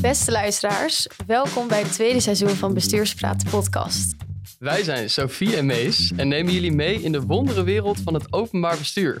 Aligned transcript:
Beste 0.00 0.30
luisteraars, 0.30 1.08
welkom 1.26 1.68
bij 1.68 1.82
het 1.82 1.92
tweede 1.92 2.20
seizoen 2.20 2.48
van 2.48 2.74
Bestuurspraat 2.74 3.50
podcast. 3.50 4.14
Wij 4.58 4.82
zijn 4.82 5.10
Sophie 5.10 5.56
en 5.56 5.66
Mees 5.66 6.12
en 6.16 6.28
nemen 6.28 6.52
jullie 6.52 6.72
mee 6.72 7.02
in 7.02 7.12
de 7.12 7.20
wondere 7.20 7.62
wereld 7.62 8.00
van 8.00 8.14
het 8.14 8.32
openbaar 8.32 8.78
bestuur. 8.78 9.20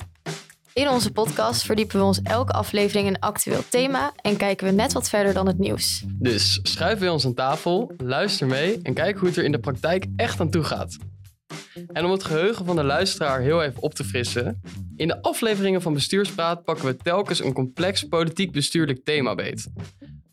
In 0.72 0.88
onze 0.88 1.12
podcast 1.12 1.62
verdiepen 1.62 1.98
we 1.98 2.04
ons 2.04 2.20
elke 2.22 2.52
aflevering 2.52 3.08
een 3.08 3.18
actueel 3.18 3.62
thema 3.68 4.12
en 4.16 4.36
kijken 4.36 4.66
we 4.66 4.72
net 4.72 4.92
wat 4.92 5.08
verder 5.08 5.34
dan 5.34 5.46
het 5.46 5.58
nieuws. 5.58 6.04
Dus 6.06 6.60
schuif 6.62 6.98
bij 6.98 7.08
ons 7.08 7.26
aan 7.26 7.34
tafel, 7.34 7.94
luister 7.96 8.46
mee 8.46 8.80
en 8.82 8.94
kijk 8.94 9.18
hoe 9.18 9.28
het 9.28 9.36
er 9.36 9.44
in 9.44 9.52
de 9.52 9.60
praktijk 9.60 10.06
echt 10.16 10.40
aan 10.40 10.50
toe 10.50 10.64
gaat. 10.64 10.96
En 11.92 12.04
om 12.04 12.10
het 12.10 12.24
geheugen 12.24 12.64
van 12.64 12.76
de 12.76 12.84
luisteraar 12.84 13.40
heel 13.40 13.62
even 13.62 13.82
op 13.82 13.94
te 13.94 14.04
frissen, 14.04 14.60
in 14.96 15.08
de 15.08 15.22
afleveringen 15.22 15.82
van 15.82 15.94
Bestuurspraat 15.94 16.64
pakken 16.64 16.86
we 16.86 16.96
telkens 16.96 17.44
een 17.44 17.52
complex 17.52 18.02
politiek-bestuurlijk 18.02 19.04
thema 19.04 19.34
beet. 19.34 19.68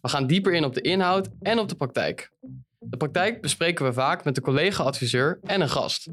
We 0.01 0.09
gaan 0.09 0.27
dieper 0.27 0.53
in 0.53 0.63
op 0.63 0.73
de 0.73 0.81
inhoud 0.81 1.29
en 1.41 1.59
op 1.59 1.69
de 1.69 1.75
praktijk. 1.75 2.31
De 2.79 2.97
praktijk 2.97 3.41
bespreken 3.41 3.85
we 3.85 3.93
vaak 3.93 4.23
met 4.23 4.37
een 4.37 4.43
collega-adviseur 4.43 5.39
en 5.41 5.61
een 5.61 5.69
gast. 5.69 6.07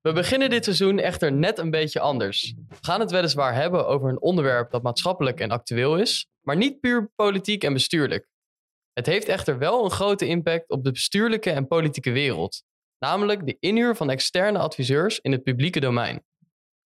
We 0.00 0.12
beginnen 0.12 0.50
dit 0.50 0.64
seizoen 0.64 0.98
echter 0.98 1.32
net 1.32 1.58
een 1.58 1.70
beetje 1.70 2.00
anders. 2.00 2.54
We 2.68 2.76
gaan 2.80 3.00
het 3.00 3.10
weliswaar 3.10 3.54
hebben 3.54 3.86
over 3.86 4.08
een 4.08 4.20
onderwerp 4.20 4.70
dat 4.70 4.82
maatschappelijk 4.82 5.40
en 5.40 5.50
actueel 5.50 5.96
is, 5.96 6.28
maar 6.40 6.56
niet 6.56 6.80
puur 6.80 7.10
politiek 7.14 7.64
en 7.64 7.72
bestuurlijk. 7.72 8.28
Het 8.92 9.06
heeft 9.06 9.28
echter 9.28 9.58
wel 9.58 9.84
een 9.84 9.90
grote 9.90 10.26
impact 10.26 10.70
op 10.70 10.84
de 10.84 10.90
bestuurlijke 10.90 11.50
en 11.50 11.66
politieke 11.66 12.10
wereld, 12.10 12.62
namelijk 13.04 13.46
de 13.46 13.56
inhuur 13.60 13.96
van 13.96 14.10
externe 14.10 14.58
adviseurs 14.58 15.20
in 15.20 15.32
het 15.32 15.42
publieke 15.42 15.80
domein. 15.80 16.24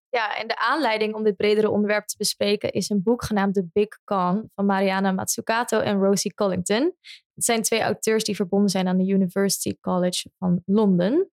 Ja, 0.08 0.36
en 0.36 0.48
de 0.48 0.58
aanleiding 0.58 1.14
om 1.14 1.24
dit 1.24 1.36
bredere 1.36 1.70
onderwerp 1.70 2.06
te 2.06 2.16
bespreken 2.18 2.72
is 2.72 2.90
een 2.90 3.02
boek 3.02 3.24
genaamd 3.24 3.54
The 3.54 3.68
Big 3.72 3.88
Con 4.04 4.50
van 4.54 4.66
Mariana 4.66 5.12
Mazzucato 5.12 5.80
en 5.80 5.98
Rosie 5.98 6.34
Collington. 6.34 6.94
Het 7.34 7.44
zijn 7.44 7.62
twee 7.62 7.80
auteurs 7.80 8.24
die 8.24 8.36
verbonden 8.36 8.70
zijn 8.70 8.88
aan 8.88 8.98
de 8.98 9.12
University 9.12 9.76
College 9.80 10.30
van 10.38 10.62
Londen. 10.66 11.30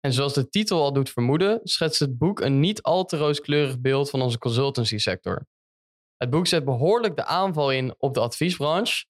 En 0.00 0.12
zoals 0.12 0.34
de 0.34 0.48
titel 0.48 0.82
al 0.82 0.92
doet 0.92 1.10
vermoeden, 1.10 1.60
schetst 1.62 2.00
het 2.00 2.18
boek 2.18 2.40
een 2.40 2.60
niet 2.60 2.82
al 2.82 3.04
te 3.04 3.16
rooskleurig 3.16 3.80
beeld 3.80 4.10
van 4.10 4.22
onze 4.22 4.38
consultancy 4.38 4.98
sector. 4.98 5.46
Het 6.16 6.30
boek 6.30 6.46
zet 6.46 6.64
behoorlijk 6.64 7.16
de 7.16 7.24
aanval 7.24 7.72
in 7.72 7.94
op 7.98 8.14
de 8.14 8.20
adviesbranche. 8.20 9.04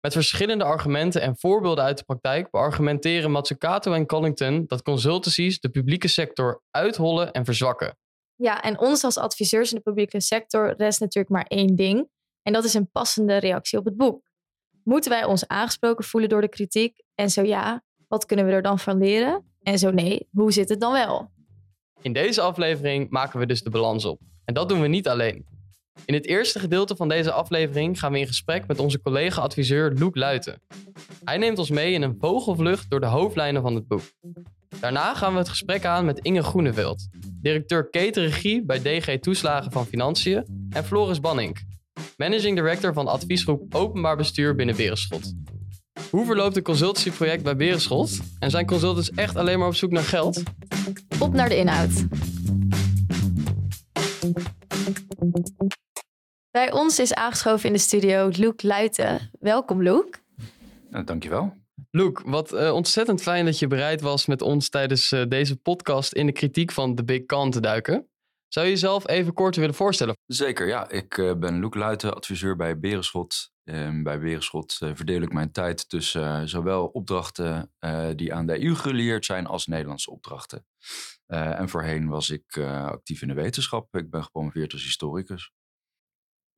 Met 0.00 0.12
verschillende 0.12 0.64
argumenten 0.64 1.20
en 1.20 1.36
voorbeelden 1.38 1.84
uit 1.84 1.98
de 1.98 2.04
praktijk 2.04 2.50
beargumenteren 2.50 3.30
Mazzucato 3.30 3.92
en 3.92 4.06
Collington 4.06 4.64
dat 4.66 4.82
consultancies 4.82 5.60
de 5.60 5.68
publieke 5.68 6.08
sector 6.08 6.62
uithollen 6.70 7.32
en 7.32 7.44
verzwakken. 7.44 7.96
Ja, 8.34 8.62
en 8.62 8.78
ons 8.78 9.04
als 9.04 9.18
adviseurs 9.18 9.70
in 9.70 9.76
de 9.76 9.82
publieke 9.82 10.20
sector 10.20 10.74
rest 10.76 11.00
natuurlijk 11.00 11.34
maar 11.34 11.46
één 11.46 11.76
ding. 11.76 12.08
En 12.42 12.52
dat 12.52 12.64
is 12.64 12.74
een 12.74 12.90
passende 12.90 13.36
reactie 13.36 13.78
op 13.78 13.84
het 13.84 13.96
boek. 13.96 14.30
Moeten 14.84 15.10
wij 15.10 15.24
ons 15.24 15.46
aangesproken 15.46 16.04
voelen 16.04 16.28
door 16.28 16.40
de 16.40 16.48
kritiek? 16.48 17.02
En 17.14 17.30
zo 17.30 17.42
ja, 17.42 17.82
wat 18.08 18.26
kunnen 18.26 18.46
we 18.46 18.52
er 18.52 18.62
dan 18.62 18.78
van 18.78 18.98
leren? 18.98 19.44
En 19.62 19.78
zo 19.78 19.90
nee, 19.90 20.28
hoe 20.30 20.52
zit 20.52 20.68
het 20.68 20.80
dan 20.80 20.92
wel? 20.92 21.30
In 22.00 22.12
deze 22.12 22.40
aflevering 22.40 23.10
maken 23.10 23.38
we 23.38 23.46
dus 23.46 23.62
de 23.62 23.70
balans 23.70 24.04
op. 24.04 24.20
En 24.44 24.54
dat 24.54 24.68
doen 24.68 24.80
we 24.80 24.86
niet 24.86 25.08
alleen. 25.08 25.46
In 26.04 26.14
het 26.14 26.26
eerste 26.26 26.58
gedeelte 26.58 26.96
van 26.96 27.08
deze 27.08 27.32
aflevering 27.32 27.98
gaan 27.98 28.12
we 28.12 28.18
in 28.18 28.26
gesprek 28.26 28.66
met 28.66 28.78
onze 28.78 29.00
collega-adviseur 29.00 29.92
Loek 29.92 30.16
Luiten. 30.16 30.62
Hij 31.24 31.36
neemt 31.36 31.58
ons 31.58 31.70
mee 31.70 31.92
in 31.92 32.02
een 32.02 32.16
vogelvlucht 32.20 32.90
door 32.90 33.00
de 33.00 33.06
hoofdlijnen 33.06 33.62
van 33.62 33.74
het 33.74 33.88
boek. 33.88 34.02
Daarna 34.80 35.14
gaan 35.14 35.32
we 35.32 35.38
het 35.38 35.48
gesprek 35.48 35.84
aan 35.84 36.04
met 36.04 36.18
Inge 36.18 36.42
Groeneveld, 36.42 37.08
directeur 37.40 37.90
ketenregie 37.90 38.64
bij 38.64 38.78
DG 38.78 39.18
Toeslagen 39.18 39.72
van 39.72 39.86
Financiën, 39.86 40.68
en 40.70 40.84
Floris 40.84 41.20
Banning, 41.20 41.58
managing 42.16 42.56
director 42.56 42.92
van 42.92 43.06
adviesgroep 43.06 43.74
Openbaar 43.74 44.16
Bestuur 44.16 44.54
binnen 44.54 44.76
Berenschot. 44.76 45.34
Hoe 46.10 46.26
verloopt 46.26 46.56
een 46.56 46.62
consultancyproject 46.62 47.42
bij 47.42 47.56
Berenschot? 47.56 48.18
En 48.38 48.50
zijn 48.50 48.66
consultants 48.66 49.10
echt 49.10 49.36
alleen 49.36 49.58
maar 49.58 49.68
op 49.68 49.74
zoek 49.74 49.90
naar 49.90 50.02
geld? 50.02 50.42
Op 51.18 51.32
naar 51.32 51.48
de 51.48 51.56
inhoud. 51.56 52.06
Bij 56.58 56.72
ons 56.72 56.98
is 56.98 57.14
aangeschoven 57.14 57.66
in 57.66 57.72
de 57.72 57.78
studio 57.78 58.30
Loek 58.36 58.62
Luiten. 58.62 59.30
Welkom 59.40 59.82
Loek. 59.82 60.18
Nou, 60.90 61.04
dankjewel. 61.04 61.54
Loek, 61.90 62.22
wat 62.24 62.52
uh, 62.52 62.72
ontzettend 62.74 63.22
fijn 63.22 63.44
dat 63.44 63.58
je 63.58 63.66
bereid 63.66 64.00
was 64.00 64.26
met 64.26 64.42
ons 64.42 64.68
tijdens 64.68 65.12
uh, 65.12 65.22
deze 65.28 65.56
podcast 65.56 66.12
in 66.12 66.26
de 66.26 66.32
kritiek 66.32 66.72
van 66.72 66.94
The 66.94 67.04
Big 67.04 67.24
Can 67.24 67.50
te 67.50 67.60
duiken. 67.60 68.08
Zou 68.48 68.66
je 68.66 68.72
jezelf 68.72 69.08
even 69.08 69.32
kort 69.32 69.56
willen 69.56 69.74
voorstellen? 69.74 70.16
Zeker, 70.26 70.66
ja. 70.66 70.90
Ik 70.90 71.16
uh, 71.16 71.34
ben 71.34 71.60
Loek 71.60 71.74
Luiten, 71.74 72.14
adviseur 72.14 72.56
bij 72.56 72.78
Berenschot. 72.78 73.52
Ehm, 73.64 74.02
bij 74.02 74.18
Berenschot 74.18 74.74
verdeel 74.74 75.22
ik 75.22 75.32
mijn 75.32 75.52
tijd 75.52 75.88
tussen 75.88 76.48
zowel 76.48 76.86
opdrachten 76.86 77.72
die 78.16 78.34
aan 78.34 78.46
de 78.46 78.64
EU 78.64 78.74
gelieerd 78.74 79.24
zijn 79.24 79.46
als 79.46 79.66
Nederlandse 79.66 80.10
opdrachten. 80.10 80.66
en 81.26 81.68
voorheen 81.68 82.08
was 82.08 82.30
ik 82.30 82.58
actief 82.66 83.22
in 83.22 83.28
de 83.28 83.34
wetenschap. 83.34 83.96
Ik 83.96 84.10
ben 84.10 84.22
gepromoveerd 84.22 84.72
als 84.72 84.82
historicus. 84.82 85.52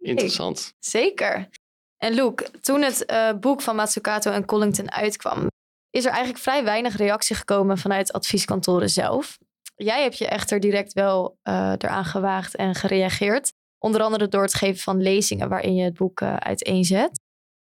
Interessant. 0.00 0.74
Zeker. 0.78 1.48
En 1.96 2.12
Luke, 2.12 2.50
toen 2.60 2.82
het 2.82 3.04
uh, 3.10 3.32
boek 3.32 3.62
van 3.62 3.76
Matsukato 3.76 4.30
en 4.30 4.44
Collington 4.44 4.92
uitkwam, 4.92 5.46
is 5.90 6.04
er 6.04 6.10
eigenlijk 6.10 6.42
vrij 6.42 6.64
weinig 6.64 6.96
reactie 6.96 7.36
gekomen 7.36 7.78
vanuit 7.78 8.12
advieskantoren 8.12 8.90
zelf. 8.90 9.38
Jij 9.74 10.02
hebt 10.02 10.18
je 10.18 10.26
echter 10.26 10.60
direct 10.60 10.92
wel 10.92 11.38
uh, 11.44 11.72
eraan 11.78 12.04
gewaagd 12.04 12.56
en 12.56 12.74
gereageerd. 12.74 13.52
Onder 13.78 14.02
andere 14.02 14.28
door 14.28 14.42
het 14.42 14.54
geven 14.54 14.80
van 14.80 15.02
lezingen 15.02 15.48
waarin 15.48 15.74
je 15.74 15.84
het 15.84 15.94
boek 15.94 16.20
uh, 16.20 16.36
uiteenzet. 16.36 17.20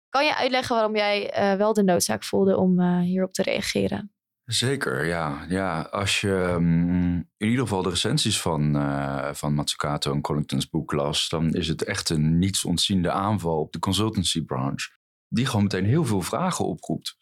Kan 0.09 0.25
je 0.25 0.35
uitleggen 0.35 0.75
waarom 0.75 0.95
jij 0.95 1.33
wel 1.57 1.73
de 1.73 1.83
noodzaak 1.83 2.23
voelde 2.23 2.57
om 2.57 2.99
hierop 2.99 3.33
te 3.33 3.43
reageren? 3.43 4.16
Zeker, 4.47 5.05
ja. 5.05 5.45
ja 5.49 5.81
als 5.81 6.21
je 6.21 6.31
um, 6.31 7.15
in 7.37 7.47
ieder 7.47 7.61
geval 7.61 7.81
de 7.81 7.89
recensies 7.89 8.41
van, 8.41 8.75
uh, 8.75 9.33
van 9.33 9.53
Matsukato 9.53 10.13
en 10.13 10.21
Collingtons 10.21 10.69
boek 10.69 10.91
las, 10.91 11.29
dan 11.29 11.53
is 11.53 11.67
het 11.67 11.83
echt 11.83 12.09
een 12.09 12.39
niets 12.39 12.65
ontziende 12.65 13.11
aanval 13.11 13.59
op 13.59 13.71
de 13.71 13.79
consultancy 13.79 14.45
branche. 14.45 14.89
Die 15.27 15.45
gewoon 15.45 15.63
meteen 15.63 15.85
heel 15.85 16.05
veel 16.05 16.21
vragen 16.21 16.65
oproept. 16.65 17.17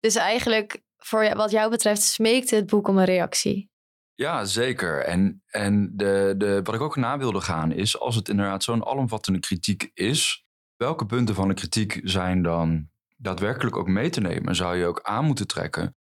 Dus 0.00 0.14
eigenlijk, 0.14 0.82
voor 0.96 1.34
wat 1.34 1.50
jou 1.50 1.70
betreft, 1.70 2.02
smeekte 2.02 2.54
het 2.54 2.66
boek 2.66 2.88
om 2.88 2.98
een 2.98 3.04
reactie. 3.04 3.70
Ja, 4.14 4.44
zeker. 4.44 5.04
En, 5.04 5.42
en 5.46 5.92
de, 5.96 6.34
de, 6.36 6.60
wat 6.62 6.74
ik 6.74 6.80
ook 6.80 6.96
na 6.96 7.18
wilde 7.18 7.40
gaan 7.40 7.72
is, 7.72 7.98
als 7.98 8.14
het 8.14 8.28
inderdaad 8.28 8.64
zo'n 8.64 8.84
alomvattende 8.84 9.40
kritiek 9.40 9.90
is, 9.94 10.44
welke 10.76 11.06
punten 11.06 11.34
van 11.34 11.48
de 11.48 11.54
kritiek 11.54 12.00
zijn 12.02 12.42
dan 12.42 12.88
daadwerkelijk 13.16 13.76
ook 13.76 13.88
mee 13.88 14.10
te 14.10 14.20
nemen? 14.20 14.54
Zou 14.54 14.76
je 14.76 14.86
ook 14.86 15.02
aan 15.02 15.24
moeten 15.24 15.46
trekken? 15.46 15.96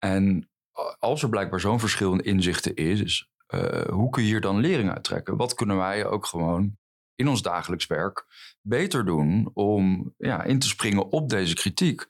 En 0.00 0.50
als 0.98 1.22
er 1.22 1.28
blijkbaar 1.28 1.60
zo'n 1.60 1.80
verschil 1.80 2.12
in 2.12 2.24
inzichten 2.24 2.74
is, 2.74 3.28
uh, 3.54 3.82
hoe 3.82 4.10
kun 4.10 4.22
je 4.22 4.28
hier 4.28 4.40
dan 4.40 4.60
lering 4.60 4.90
uit 4.90 5.04
trekken? 5.04 5.36
Wat 5.36 5.54
kunnen 5.54 5.76
wij 5.76 6.06
ook 6.06 6.26
gewoon 6.26 6.78
in 7.14 7.28
ons 7.28 7.42
dagelijks 7.42 7.86
werk 7.86 8.24
beter 8.60 9.04
doen 9.04 9.50
om 9.54 10.14
ja, 10.16 10.42
in 10.42 10.58
te 10.58 10.68
springen 10.68 11.10
op 11.10 11.28
deze 11.28 11.54
kritiek? 11.54 12.06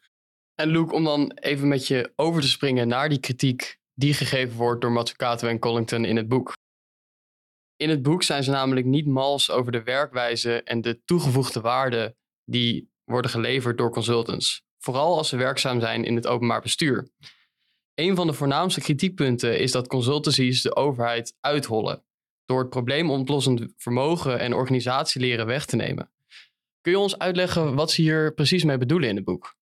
En 0.55 0.69
Luke, 0.69 0.95
om 0.95 1.05
dan 1.05 1.31
even 1.31 1.69
met 1.69 1.87
je 1.87 2.13
over 2.17 2.41
te 2.41 2.49
springen 2.49 2.89
naar 2.89 3.09
die 3.09 3.21
kritiek 3.21 3.79
die 3.95 4.15
gegeven 4.15 4.57
wordt 4.57 4.81
door 4.81 4.93
Matsukato 4.93 5.49
en 5.49 5.59
Collington 5.59 6.05
in 6.05 6.17
het 6.17 6.29
boek. 6.29 6.53
In 7.77 7.91
het 7.91 8.03
boek 8.03 8.23
zijn 8.23 8.43
ze 8.43 8.51
namelijk 8.51 8.87
niet 8.87 9.07
mals 9.07 9.51
over 9.51 9.73
de 9.73 9.83
werkwijze 9.83 10.63
en 10.63 10.81
de 10.81 11.03
toegevoegde 11.05 11.61
waarde 11.61 12.17
die 12.45 12.91
worden 13.05 13.31
geleverd 13.31 13.79
door 13.79 13.91
consultants. 13.91 14.63
Vooral 14.79 15.17
als 15.17 15.29
ze 15.29 15.37
werkzaam 15.37 15.81
zijn 15.81 16.05
in 16.05 16.15
het 16.15 16.27
openbaar 16.27 16.61
bestuur. 16.61 17.11
Een 17.95 18.17
van 18.17 18.27
de 18.27 18.33
voornaamste 18.33 18.81
kritiekpunten 18.81 19.59
is 19.59 19.73
dat 19.73 19.89
consultancies 19.89 20.63
de 20.63 20.77
overheid 20.77 21.37
uithollen 21.41 22.05
door 22.45 22.59
het 22.59 22.71
probleemoplossend 22.71 23.73
vermogen 23.77 24.39
en 24.39 24.55
organisatieleren 24.55 25.47
weg 25.47 25.65
te 25.65 25.77
nemen. 25.77 26.11
Kun 26.81 26.93
je 26.93 26.99
ons 26.99 27.19
uitleggen 27.19 27.75
wat 27.75 27.91
ze 27.91 28.03
hier 28.03 28.35
precies 28.35 28.65
mee 28.65 28.79
bedoelen 28.79 29.09
in 29.09 29.17
het 29.17 29.25
boek? 29.25 29.57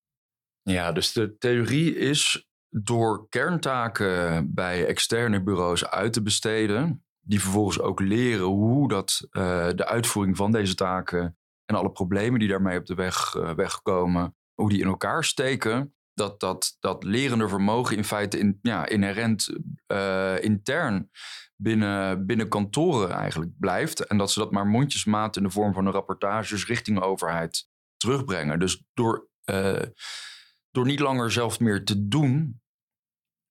Ja, 0.61 0.91
dus 0.91 1.11
de 1.11 1.37
theorie 1.37 1.95
is 1.95 2.47
door 2.69 3.29
kerntaken 3.29 4.53
bij 4.53 4.85
externe 4.85 5.43
bureaus 5.43 5.85
uit 5.85 6.13
te 6.13 6.21
besteden, 6.21 7.03
die 7.19 7.41
vervolgens 7.41 7.79
ook 7.79 7.99
leren 7.99 8.45
hoe 8.45 8.87
dat, 8.87 9.27
uh, 9.31 9.69
de 9.75 9.85
uitvoering 9.85 10.37
van 10.37 10.51
deze 10.51 10.75
taken 10.75 11.37
en 11.65 11.75
alle 11.75 11.91
problemen 11.91 12.39
die 12.39 12.49
daarmee 12.49 12.79
op 12.79 12.85
de 12.85 12.95
weg 12.95 13.35
uh, 13.35 13.53
wegkomen, 13.53 14.35
hoe 14.53 14.69
die 14.69 14.81
in 14.81 14.87
elkaar 14.87 15.23
steken, 15.23 15.93
dat, 16.19 16.39
dat, 16.39 16.77
dat 16.79 17.03
lerende 17.03 17.47
vermogen 17.47 17.97
in 17.97 18.03
feite 18.03 18.39
in, 18.39 18.59
ja, 18.61 18.87
inherent 18.87 19.49
uh, 19.87 20.43
intern 20.43 21.09
binnen, 21.55 22.25
binnen 22.25 22.49
kantoren 22.49 23.11
eigenlijk 23.11 23.51
blijft. 23.59 23.99
En 24.05 24.17
dat 24.17 24.31
ze 24.31 24.39
dat 24.39 24.51
maar 24.51 24.67
mondjesmaat 24.67 25.37
in 25.37 25.43
de 25.43 25.49
vorm 25.49 25.73
van 25.73 25.85
een 25.85 25.91
rapportages 25.91 26.65
richting 26.65 26.99
de 26.99 27.05
overheid 27.05 27.67
terugbrengen. 27.97 28.59
Dus 28.59 28.83
door, 28.93 29.29
uh, 29.45 29.81
door 30.71 30.85
niet 30.85 30.99
langer 30.99 31.31
zelf 31.31 31.59
meer 31.59 31.83
te 31.85 32.07
doen, 32.07 32.61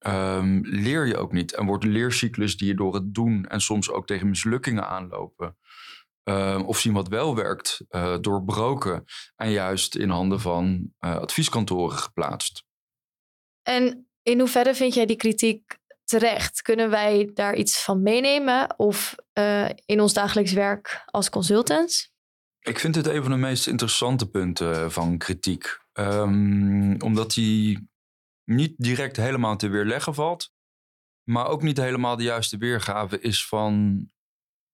um, 0.06 0.60
leer 0.64 1.06
je 1.06 1.16
ook 1.16 1.32
niet. 1.32 1.54
En 1.54 1.66
wordt 1.66 1.84
de 1.84 1.90
leercyclus 1.90 2.56
die 2.56 2.68
je 2.68 2.74
door 2.74 2.94
het 2.94 3.14
doen 3.14 3.46
en 3.46 3.60
soms 3.60 3.90
ook 3.90 4.06
tegen 4.06 4.28
mislukkingen 4.28 4.88
aanlopen, 4.88 5.56
uh, 6.28 6.62
of 6.66 6.78
zien 6.78 6.92
wat 6.92 7.08
wel 7.08 7.34
werkt, 7.34 7.84
uh, 7.90 8.16
doorbroken 8.20 9.04
en 9.36 9.50
juist 9.50 9.94
in 9.94 10.08
handen 10.08 10.40
van 10.40 10.92
uh, 11.00 11.16
advieskantoren 11.16 11.98
geplaatst. 11.98 12.64
En 13.62 14.08
in 14.22 14.38
hoeverre 14.38 14.74
vind 14.74 14.94
jij 14.94 15.06
die 15.06 15.16
kritiek 15.16 15.78
terecht? 16.04 16.62
Kunnen 16.62 16.90
wij 16.90 17.30
daar 17.34 17.54
iets 17.54 17.84
van 17.84 18.02
meenemen 18.02 18.78
of 18.78 19.14
in 19.84 20.00
ons 20.00 20.12
dagelijks 20.12 20.52
werk 20.52 21.02
als 21.06 21.30
consultants? 21.30 22.12
Ik 22.60 22.78
vind 22.78 22.94
dit 22.94 23.06
een 23.06 23.22
van 23.22 23.30
de 23.30 23.36
meest 23.36 23.66
interessante 23.66 24.30
punten 24.30 24.92
van 24.92 25.18
kritiek. 25.18 25.78
Um, 25.92 27.02
omdat 27.02 27.34
die 27.34 27.88
niet 28.44 28.74
direct 28.76 29.16
helemaal 29.16 29.56
te 29.56 29.68
weerleggen 29.68 30.14
valt, 30.14 30.52
maar 31.22 31.46
ook 31.46 31.62
niet 31.62 31.76
helemaal 31.76 32.16
de 32.16 32.22
juiste 32.22 32.58
weergave 32.58 33.20
is 33.20 33.46
van 33.46 34.04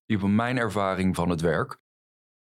van 0.07 0.35
mijn 0.35 0.57
ervaring 0.57 1.15
van 1.15 1.29
het 1.29 1.41
werk. 1.41 1.79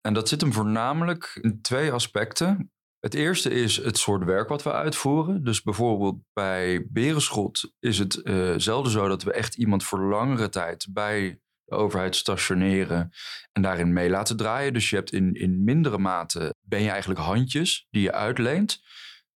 En 0.02 0.14
dat 0.14 0.30
zit 0.30 0.42
hem 0.42 0.54
voornamelijk 0.54 1.40
in 1.42 1.62
twee 1.62 1.92
aspecten. 1.92 2.72
Het 3.00 3.14
eerste 3.14 3.50
is 3.50 3.78
het 3.78 3.98
soort 3.98 4.24
werk 4.24 4.50
wat 4.50 4.64
we 4.64 4.72
uitvoeren. 4.72 5.44
Dus 5.44 5.62
bijvoorbeeld 5.62 6.20
bij 6.34 6.88
Berenschot 6.90 7.74
is 7.80 7.98
het 7.98 8.16
uh, 8.16 8.54
zelden 8.58 8.92
zo 8.92 9.08
dat 9.08 9.24
we 9.24 9.32
echt 9.32 9.56
iemand 9.56 9.84
voor 9.84 10.00
langere 10.00 10.50
tijd 10.50 10.88
bij 10.90 11.40
de 11.64 11.76
overheid 11.76 12.16
stationeren 12.16 13.12
en 13.52 13.62
daarin 13.62 13.94
mee 13.94 14.10
laten 14.10 14.38
draaien. 14.38 14.74
Dus 14.74 14.90
je 14.90 14.96
hebt 14.96 15.12
in, 15.12 15.34
in 15.34 15.64
mindere 15.64 15.98
mate, 15.98 16.56
ben 16.62 16.82
je 16.82 16.90
eigenlijk 16.90 17.20
handjes 17.20 17.88
die 17.90 18.02
je 18.02 18.12
uitleent. 18.12 18.84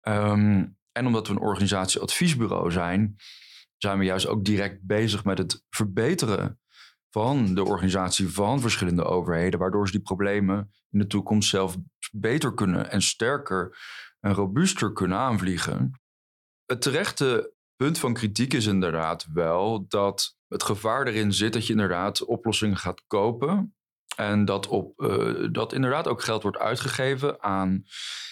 Um, 0.07 0.77
en 0.91 1.05
omdat 1.05 1.27
we 1.27 1.33
een 1.33 1.39
organisatie-adviesbureau 1.39 2.71
zijn, 2.71 3.15
zijn 3.77 3.97
we 3.99 4.05
juist 4.05 4.27
ook 4.27 4.45
direct 4.45 4.81
bezig 4.81 5.23
met 5.23 5.37
het 5.37 5.63
verbeteren 5.69 6.59
van 7.09 7.55
de 7.55 7.63
organisatie 7.63 8.33
van 8.33 8.61
verschillende 8.61 9.03
overheden, 9.03 9.59
waardoor 9.59 9.85
ze 9.85 9.91
die 9.91 10.01
problemen 10.01 10.71
in 10.89 10.99
de 10.99 11.07
toekomst 11.07 11.49
zelf 11.49 11.77
beter 12.11 12.53
kunnen 12.53 12.91
en 12.91 13.01
sterker 13.01 13.77
en 14.19 14.33
robuuster 14.33 14.93
kunnen 14.93 15.17
aanvliegen. 15.17 16.01
Het 16.65 16.81
terechte 16.81 17.53
punt 17.75 17.99
van 17.99 18.13
kritiek 18.13 18.53
is 18.53 18.65
inderdaad 18.65 19.27
wel 19.33 19.85
dat 19.87 20.37
het 20.47 20.63
gevaar 20.63 21.07
erin 21.07 21.33
zit 21.33 21.53
dat 21.53 21.65
je 21.65 21.73
inderdaad 21.73 22.25
oplossingen 22.25 22.77
gaat 22.77 23.03
kopen. 23.07 23.75
En 24.15 24.45
dat, 24.45 24.67
op, 24.67 25.01
uh, 25.01 25.47
dat 25.51 25.73
inderdaad 25.73 26.07
ook 26.07 26.21
geld 26.21 26.43
wordt 26.43 26.57
uitgegeven 26.57 27.43
aan 27.43 27.83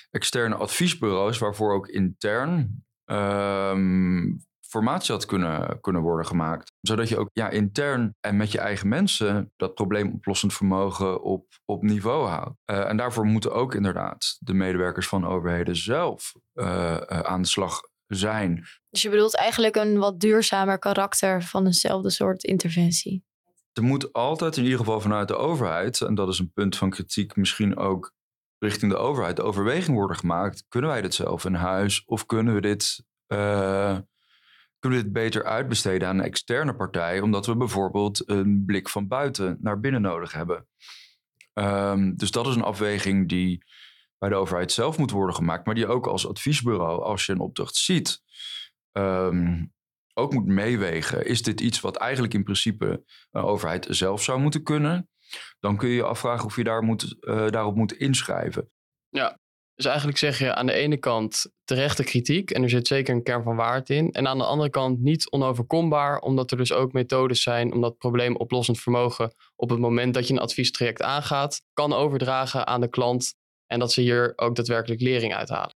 externe 0.09 0.55
adviesbureaus, 0.55 1.37
waarvoor 1.37 1.73
ook 1.73 1.87
intern 1.87 2.85
um, 3.05 4.45
formatie 4.75 5.13
had 5.13 5.25
kunnen, 5.25 5.79
kunnen 5.81 6.01
worden 6.01 6.25
gemaakt. 6.25 6.71
Zodat 6.81 7.09
je 7.09 7.17
ook 7.17 7.29
ja, 7.33 7.49
intern 7.49 8.15
en 8.19 8.37
met 8.37 8.51
je 8.51 8.59
eigen 8.59 8.87
mensen 8.87 9.51
dat 9.55 9.73
probleemoplossend 9.73 10.53
vermogen 10.53 11.21
op, 11.21 11.45
op 11.65 11.83
niveau 11.83 12.27
houdt. 12.27 12.57
Uh, 12.65 12.89
en 12.89 12.97
daarvoor 12.97 13.25
moeten 13.25 13.53
ook 13.53 13.75
inderdaad 13.75 14.37
de 14.39 14.53
medewerkers 14.53 15.07
van 15.07 15.27
overheden 15.27 15.75
zelf 15.75 16.33
uh, 16.53 16.65
uh, 16.65 17.19
aan 17.19 17.41
de 17.41 17.47
slag 17.47 17.81
zijn. 18.07 18.65
Dus 18.89 19.01
je 19.01 19.09
bedoelt 19.09 19.35
eigenlijk 19.35 19.75
een 19.75 19.97
wat 19.97 20.19
duurzamer 20.19 20.79
karakter 20.79 21.43
van 21.43 21.65
eenzelfde 21.65 22.09
soort 22.09 22.43
interventie? 22.43 23.23
Er 23.73 23.83
moet 23.83 24.13
altijd 24.13 24.57
in 24.57 24.63
ieder 24.63 24.79
geval 24.79 25.01
vanuit 25.01 25.27
de 25.27 25.35
overheid, 25.35 26.01
en 26.01 26.15
dat 26.15 26.29
is 26.29 26.39
een 26.39 26.51
punt 26.53 26.77
van 26.77 26.89
kritiek 26.89 27.35
misschien 27.35 27.77
ook 27.77 28.13
richting 28.59 28.91
de 28.91 28.97
overheid, 28.97 29.35
de 29.35 29.43
overweging 29.43 29.97
worden 29.97 30.17
gemaakt. 30.17 30.65
Kunnen 30.67 30.89
wij 30.89 31.01
dit 31.01 31.13
zelf 31.13 31.45
in 31.45 31.53
huis 31.53 32.03
of 32.05 32.25
kunnen 32.25 32.53
we 32.53 32.61
dit 32.61 33.03
kunnen 34.85 35.03
we 35.03 35.11
dit 35.11 35.23
beter 35.23 35.43
uitbesteden 35.43 36.07
aan 36.07 36.17
een 36.17 36.25
externe 36.25 36.75
partij, 36.75 37.19
omdat 37.19 37.45
we 37.45 37.55
bijvoorbeeld 37.55 38.29
een 38.29 38.63
blik 38.65 38.89
van 38.89 39.07
buiten 39.07 39.57
naar 39.59 39.79
binnen 39.79 40.01
nodig 40.01 40.31
hebben. 40.31 40.67
Um, 41.53 42.15
dus 42.17 42.31
dat 42.31 42.47
is 42.47 42.55
een 42.55 42.61
afweging 42.61 43.29
die 43.29 43.63
bij 44.17 44.29
de 44.29 44.35
overheid 44.35 44.71
zelf 44.71 44.97
moet 44.97 45.11
worden 45.11 45.35
gemaakt, 45.35 45.65
maar 45.65 45.75
die 45.75 45.87
ook 45.87 46.07
als 46.07 46.27
adviesbureau, 46.27 47.03
als 47.03 47.25
je 47.25 47.31
een 47.31 47.39
opdracht 47.39 47.75
ziet, 47.75 48.21
um, 48.91 49.73
ook 50.13 50.33
moet 50.33 50.45
meewegen. 50.45 51.25
Is 51.25 51.41
dit 51.41 51.61
iets 51.61 51.79
wat 51.81 51.95
eigenlijk 51.95 52.33
in 52.33 52.43
principe 52.43 53.03
een 53.31 53.41
overheid 53.41 53.87
zelf 53.89 54.23
zou 54.23 54.39
moeten 54.39 54.63
kunnen? 54.63 55.09
Dan 55.59 55.77
kun 55.77 55.89
je 55.89 55.95
je 55.95 56.03
afvragen 56.03 56.45
of 56.45 56.55
je 56.55 56.63
daar 56.63 56.83
moet, 56.83 57.15
uh, 57.19 57.49
daarop 57.49 57.75
moet 57.75 57.93
inschrijven. 57.93 58.71
Ja, 59.09 59.39
dus 59.75 59.85
eigenlijk 59.85 60.17
zeg 60.17 60.39
je 60.39 60.55
aan 60.55 60.65
de 60.65 60.73
ene 60.73 60.97
kant 60.97 61.51
terechte 61.63 62.03
kritiek, 62.03 62.51
en 62.51 62.63
er 62.63 62.69
zit 62.69 62.87
zeker 62.87 63.15
een 63.15 63.23
kern 63.23 63.43
van 63.43 63.55
waarheid 63.55 63.89
in. 63.89 64.11
En 64.11 64.27
aan 64.27 64.37
de 64.37 64.45
andere 64.45 64.69
kant 64.69 64.99
niet 64.99 65.31
onoverkombaar, 65.31 66.19
omdat 66.19 66.51
er 66.51 66.57
dus 66.57 66.71
ook 66.71 66.93
methodes 66.93 67.41
zijn 67.41 67.73
om 67.73 67.81
dat 67.81 67.97
probleemoplossend 67.97 68.79
vermogen 68.79 69.33
op 69.55 69.69
het 69.69 69.79
moment 69.79 70.13
dat 70.13 70.27
je 70.27 70.33
een 70.33 70.39
adviestraject 70.39 71.01
aangaat, 71.01 71.61
kan 71.73 71.93
overdragen 71.93 72.67
aan 72.67 72.81
de 72.81 72.89
klant. 72.89 73.33
En 73.67 73.79
dat 73.79 73.91
ze 73.91 74.01
hier 74.01 74.33
ook 74.35 74.55
daadwerkelijk 74.55 75.01
lering 75.01 75.35
uithalen. 75.35 75.75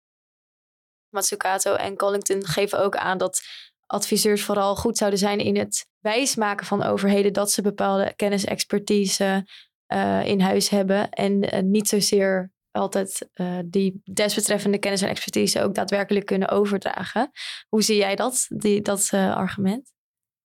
Matsukato 1.09 1.75
en 1.75 1.97
Collington 1.97 2.45
geven 2.45 2.81
ook 2.81 2.97
aan 2.97 3.19
dat 3.19 3.43
adviseurs 3.87 4.43
vooral 4.43 4.77
goed 4.77 4.97
zouden 4.97 5.19
zijn 5.19 5.39
in 5.39 5.57
het 5.57 5.87
wijsmaken 5.99 6.67
van 6.67 6.83
overheden 6.83 7.33
dat 7.33 7.51
ze 7.51 7.63
bepaalde 7.63 8.13
kennis, 8.17 8.45
expertise 8.45 9.47
uh, 9.93 10.27
in 10.27 10.41
huis 10.41 10.69
hebben. 10.69 11.11
En 11.11 11.55
uh, 11.55 11.61
niet 11.61 11.89
zozeer 11.89 12.55
altijd 12.77 13.29
uh, 13.35 13.59
die 13.65 14.01
desbetreffende 14.05 14.79
kennis 14.79 15.03
en 15.03 15.09
expertise 15.09 15.63
ook 15.63 15.75
daadwerkelijk 15.75 16.27
kunnen 16.27 16.49
overdragen. 16.49 17.31
Hoe 17.69 17.83
zie 17.83 17.97
jij 17.97 18.17
dat, 18.17 18.47
die, 18.49 18.83
dat 18.83 19.11
uh, 19.15 19.35
argument? 19.35 19.93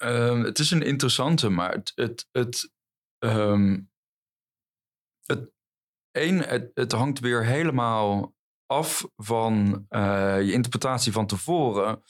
Um, 0.03 0.43
het 0.43 0.59
is 0.59 0.71
een 0.71 0.81
interessante, 0.81 1.49
maar 1.49 1.71
het, 1.71 1.91
het, 1.95 2.27
het, 2.31 2.71
um, 3.19 3.91
het, 5.25 5.51
één, 6.11 6.47
het, 6.47 6.71
het 6.73 6.91
hangt 6.91 7.19
weer 7.19 7.45
helemaal 7.45 8.33
af 8.65 9.05
van 9.15 9.85
uh, 9.89 10.41
je 10.41 10.51
interpretatie 10.51 11.11
van 11.11 11.27
tevoren. 11.27 12.03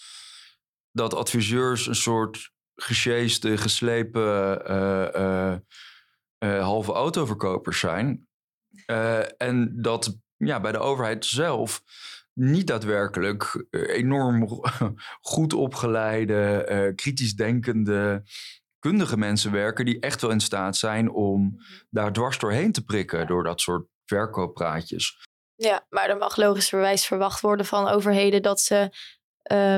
Dat 0.92 1.14
adviseurs 1.14 1.88
een 1.88 1.96
soort 1.96 2.52
gesjeeste, 2.76 3.58
geslepen 3.58 4.62
halve 6.40 6.92
autoverkopers 6.92 7.80
zijn. 7.80 8.30
Uh, 8.88 9.42
en 9.42 9.82
dat 9.82 10.18
ja, 10.38 10.60
bij 10.60 10.72
de 10.72 10.78
overheid 10.78 11.26
zelf 11.26 11.84
niet 12.34 12.68
daadwerkelijk 12.68 13.66
uh, 13.70 13.96
enorm 13.96 14.48
goed 15.22 15.54
opgeleide, 15.54 16.68
uh, 16.70 16.96
kritisch 16.96 17.34
denkende, 17.34 18.24
kundige 18.80 19.18
mensen 19.18 19.52
werken 19.52 19.86
die 19.86 20.00
echt 20.00 20.22
wel 20.22 20.32
in 20.32 20.40
staat 20.40 20.78
zijn 20.78 21.12
om 21.12 21.44
mhm. 21.44 21.64
daar 21.90 22.14
dwars 22.14 22.40
doorheen 22.40 22.72
te 22.72 22.84
prikken 22.84 23.28
door 23.28 23.44
dat 23.44 23.62
soort 23.62 23.88
verkooppraatjes. 24.06 25.26
Ja, 25.56 25.86
maar 25.90 26.10
er 26.10 26.18
mag 26.18 26.36
logischerwijs 26.36 27.06
verwacht 27.06 27.42
worden 27.42 27.66
van 27.66 27.88
overheden 27.88 28.42
dat 28.42 28.60
ze 28.60 28.90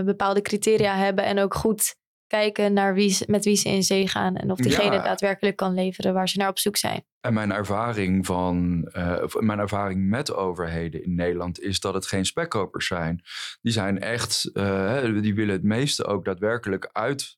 bepaalde 0.06 0.42
criteria 0.42 0.96
hebben 0.96 1.26
en 1.26 1.40
ook 1.40 1.54
goed 1.54 1.96
kijken 2.28 2.74
naar 2.74 2.94
wie, 2.94 3.18
met 3.26 3.46
wie 3.46 3.56
ze 3.56 3.70
in 3.70 3.84
zee 3.84 4.08
gaan 4.08 4.36
en 4.36 4.52
of 4.52 4.58
diegene 4.58 5.02
daadwerkelijk 5.02 5.56
kan 5.56 5.74
leveren 5.74 6.14
waar 6.14 6.30
ze 6.30 6.38
naar 6.38 6.50
op 6.50 6.60
zoek 6.60 6.78
zijn. 6.78 7.06
En 7.26 7.34
mijn 7.34 7.52
ervaring, 7.52 8.26
van, 8.26 8.88
uh, 8.98 9.26
mijn 9.40 9.60
ervaring 9.60 10.10
met 10.10 10.34
overheden 10.34 11.04
in 11.04 11.16
Nederland 11.16 11.60
is 11.60 11.80
dat 11.80 11.94
het 11.94 12.06
geen 12.06 12.26
spekkopers 12.26 12.88
zijn. 12.88 13.24
Die 13.62 13.74
zijn 13.74 14.00
echt, 14.00 14.50
uh, 14.54 15.22
die 15.22 15.36
willen 15.36 15.54
het 15.54 15.64
meeste 15.64 16.06
ook 16.06 16.26
daadwerkelijk 16.26 16.90
uit, 16.92 17.38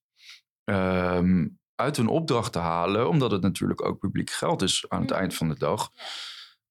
um, 0.63 1.60
uit 1.75 1.98
hun 1.98 2.08
opdracht 2.08 2.51
te 2.51 2.60
halen, 2.60 3.10
omdat 3.10 3.32
het 3.32 3.42
natuurlijk 3.42 3.86
ook 3.86 4.00
publiek 4.00 4.30
geld 4.30 4.62
is 4.62 4.86
aan 4.88 5.01
het 5.01 5.12
eind 5.12 5.34
van 5.34 5.50
de 5.50 5.58
dag. 5.58 5.92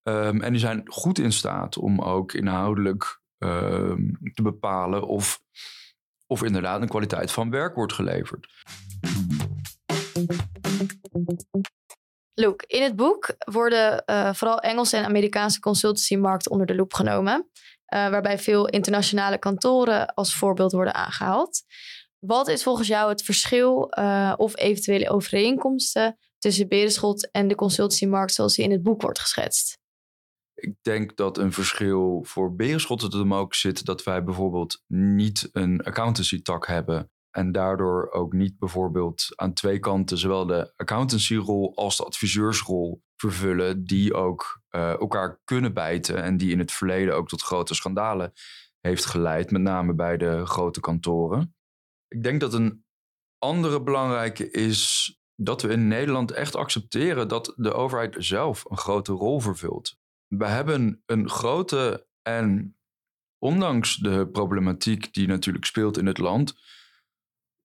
Um, 0.03 0.41
en 0.41 0.51
die 0.51 0.61
zijn 0.61 0.83
goed 0.85 1.19
in 1.19 1.33
staat 1.33 1.77
om 1.77 2.01
ook 2.01 2.33
inhoudelijk 2.33 3.21
um, 3.39 4.19
te 4.35 4.43
bepalen 4.43 5.07
of 5.07 5.43
of 6.27 6.43
inderdaad 6.43 6.83
een 6.83 6.89
kwaliteit 6.89 7.33
van 7.33 7.51
werk 7.51 7.75
wordt 7.75 7.93
geleverd. 7.93 8.49
Luke, 12.35 12.65
in 12.67 12.83
het 12.83 12.97
boek 12.97 13.35
worden 13.39 14.03
uh, 14.07 14.35
vooral 14.35 14.59
Engelse 14.59 14.97
en 14.97 15.05
Amerikaanse 15.05 15.61
consultancymarkten 15.61 16.51
onder 16.51 16.67
de 16.67 16.75
loep 16.75 16.95
genomen, 16.95 17.51
uh, 17.95 18.09
waarbij 18.09 18.39
veel 18.39 18.69
internationale 18.69 19.39
kantoren 19.39 20.15
als 20.15 20.35
voorbeeld 20.35 20.73
worden 20.73 20.95
aangehaald. 20.95 21.63
Wat 22.19 22.49
is 22.49 22.63
volgens 22.63 22.89
jou 22.89 23.09
het 23.09 23.23
verschil 23.23 23.93
uh, 23.99 24.35
of 24.37 24.57
eventuele 24.57 25.11
overeenkomsten 25.11 26.19
tussen 26.39 26.69
Berenschot 26.69 27.31
en 27.31 27.49
de 27.49 27.55
consultancymarkt 27.55 28.35
zoals 28.35 28.55
die 28.55 28.65
in 28.65 28.71
het 28.71 28.83
boek 28.83 29.03
wordt 29.03 29.21
geschetst? 29.21 29.79
Ik 30.55 30.75
denk 30.83 31.17
dat 31.17 31.39
een 31.39 31.53
verschil 31.53 32.21
voor 32.27 32.55
Berenschot 32.55 33.03
het 33.03 33.13
hem 33.13 33.35
ook 33.35 33.55
zit 33.55 33.85
dat 33.85 34.05
wij 34.05 34.25
bijvoorbeeld 34.25 34.83
niet 34.87 35.49
een 35.53 35.83
accountancy 35.83 36.43
tak 36.43 36.67
hebben. 36.67 37.11
En 37.35 37.53
daardoor 37.53 38.11
ook 38.11 38.33
niet 38.33 38.59
bijvoorbeeld 38.59 39.27
aan 39.35 39.53
twee 39.53 39.79
kanten 39.79 40.19
zowel 40.19 40.47
de 40.47 40.73
accountancy-rol 40.77 41.77
als 41.77 41.97
de 41.97 42.05
adviseursrol 42.05 43.03
vervullen, 43.17 43.85
die 43.85 44.15
ook 44.15 44.63
uh, 44.71 44.91
elkaar 44.91 45.41
kunnen 45.45 45.75
bijten 45.75 46.23
en 46.23 46.37
die 46.37 46.53
in 46.53 46.59
het 46.59 46.73
verleden 46.73 47.15
ook 47.15 47.29
tot 47.29 47.43
grote 47.43 47.75
schandalen 47.75 48.33
heeft 48.81 49.05
geleid, 49.05 49.51
met 49.51 49.63
name 49.63 49.95
bij 49.95 50.17
de 50.17 50.47
grote 50.47 50.81
kantoren. 50.81 51.57
Ik 52.09 52.23
denk 52.23 52.41
dat 52.41 52.55
een 52.55 52.85
andere 53.39 53.83
belangrijke 53.83 54.51
is 54.51 55.13
dat 55.37 55.63
we 55.63 55.69
in 55.69 55.89
Nederland 55.89 56.31
echt 56.31 56.57
accepteren 56.57 57.29
dat 57.29 57.53
de 57.57 57.73
overheid 57.73 58.17
zelf 58.19 58.65
een 58.69 58.79
grote 58.79 59.13
rol 59.13 59.41
vervult. 59.41 59.97
We 60.27 60.47
hebben 60.47 61.03
een 61.07 61.29
grote 61.29 62.07
en 62.23 62.77
ondanks 63.39 63.97
de 63.97 64.29
problematiek 64.29 65.15
die 65.15 65.27
natuurlijk 65.27 65.65
speelt 65.65 65.99
in 65.99 66.07
het 66.07 66.19
land, 66.19 66.55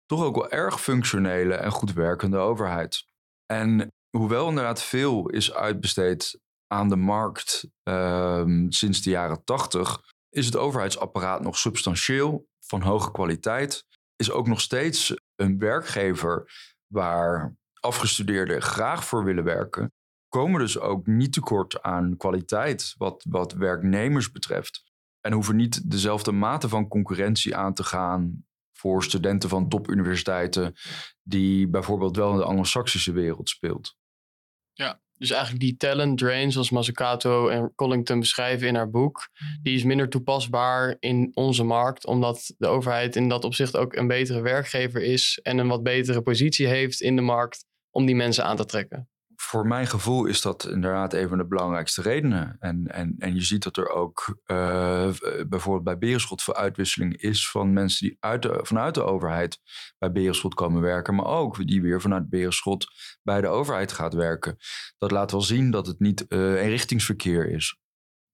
toch 0.09 0.23
ook 0.23 0.35
wel 0.35 0.49
erg 0.51 0.81
functionele 0.81 1.53
en 1.53 1.71
goed 1.71 1.93
werkende 1.93 2.37
overheid. 2.37 3.05
En 3.45 3.91
hoewel 4.17 4.49
inderdaad 4.49 4.81
veel 4.81 5.29
is 5.29 5.53
uitbesteed 5.53 6.39
aan 6.67 6.89
de 6.89 6.95
markt 6.95 7.67
ehm, 7.83 8.65
sinds 8.69 9.01
de 9.01 9.09
jaren 9.09 9.43
tachtig, 9.43 10.01
is 10.29 10.45
het 10.45 10.55
overheidsapparaat 10.55 11.41
nog 11.41 11.57
substantieel, 11.57 12.47
van 12.65 12.81
hoge 12.81 13.11
kwaliteit, 13.11 13.85
is 14.15 14.31
ook 14.31 14.47
nog 14.47 14.61
steeds 14.61 15.15
een 15.35 15.57
werkgever 15.57 16.51
waar 16.87 17.55
afgestudeerden 17.79 18.61
graag 18.61 19.05
voor 19.05 19.23
willen 19.23 19.43
werken, 19.43 19.93
komen 20.27 20.59
dus 20.59 20.79
ook 20.79 21.07
niet 21.07 21.33
tekort 21.33 21.81
aan 21.81 22.17
kwaliteit 22.17 22.95
wat, 22.97 23.25
wat 23.29 23.53
werknemers 23.53 24.31
betreft. 24.31 24.83
En 25.21 25.33
hoeven 25.33 25.55
niet 25.55 25.91
dezelfde 25.91 26.31
mate 26.31 26.69
van 26.69 26.87
concurrentie 26.87 27.55
aan 27.55 27.73
te 27.73 27.83
gaan 27.83 28.47
voor 28.79 29.03
studenten 29.03 29.49
van 29.49 29.69
topuniversiteiten, 29.69 30.73
die 31.21 31.67
bijvoorbeeld 31.67 32.15
wel 32.15 32.31
in 32.31 32.37
de 32.37 32.43
anglo-saxische 32.43 33.11
wereld 33.11 33.49
speelt. 33.49 33.95
Ja, 34.73 35.01
dus 35.13 35.31
eigenlijk 35.31 35.61
die 35.61 35.77
talent 35.77 36.17
drain, 36.17 36.51
zoals 36.51 36.69
Mazzucato 36.69 37.47
en 37.47 37.71
Collington 37.75 38.19
beschrijven 38.19 38.67
in 38.67 38.75
haar 38.75 38.89
boek, 38.89 39.29
die 39.61 39.75
is 39.75 39.83
minder 39.83 40.09
toepasbaar 40.09 40.95
in 40.99 41.31
onze 41.33 41.63
markt, 41.63 42.05
omdat 42.05 42.53
de 42.57 42.67
overheid 42.67 43.15
in 43.15 43.29
dat 43.29 43.43
opzicht 43.43 43.77
ook 43.77 43.95
een 43.95 44.07
betere 44.07 44.41
werkgever 44.41 45.01
is 45.01 45.39
en 45.43 45.57
een 45.57 45.67
wat 45.67 45.83
betere 45.83 46.21
positie 46.21 46.67
heeft 46.67 47.01
in 47.01 47.15
de 47.15 47.21
markt 47.21 47.65
om 47.89 48.05
die 48.05 48.15
mensen 48.15 48.45
aan 48.45 48.55
te 48.55 48.65
trekken 48.65 49.09
voor 49.41 49.67
mijn 49.67 49.87
gevoel 49.87 50.25
is 50.25 50.41
dat 50.41 50.67
inderdaad 50.67 51.13
een 51.13 51.27
van 51.29 51.37
de 51.37 51.47
belangrijkste 51.47 52.01
redenen. 52.01 52.55
En, 52.59 52.87
en, 52.87 53.15
en 53.17 53.35
je 53.35 53.41
ziet 53.41 53.63
dat 53.63 53.77
er 53.77 53.89
ook 53.89 54.39
uh, 54.45 55.09
bijvoorbeeld 55.47 55.83
bij 55.83 55.97
Berenschot 55.97 56.43
veel 56.43 56.55
uitwisseling 56.55 57.17
is 57.17 57.49
van 57.49 57.73
mensen 57.73 58.07
die 58.07 58.17
uit 58.19 58.41
de, 58.41 58.59
vanuit 58.61 58.93
de 58.93 59.03
overheid 59.03 59.59
bij 59.97 60.11
Berenschot 60.11 60.53
komen 60.53 60.81
werken, 60.81 61.15
maar 61.15 61.25
ook 61.25 61.67
die 61.67 61.81
weer 61.81 62.01
vanuit 62.01 62.29
Berenschot 62.29 62.85
bij 63.23 63.41
de 63.41 63.47
overheid 63.47 63.91
gaat 63.91 64.13
werken. 64.13 64.57
Dat 64.97 65.11
laat 65.11 65.31
wel 65.31 65.41
zien 65.41 65.71
dat 65.71 65.87
het 65.87 65.99
niet 65.99 66.25
uh, 66.29 66.61
eenrichtingsverkeer 66.61 67.49
is. 67.49 67.77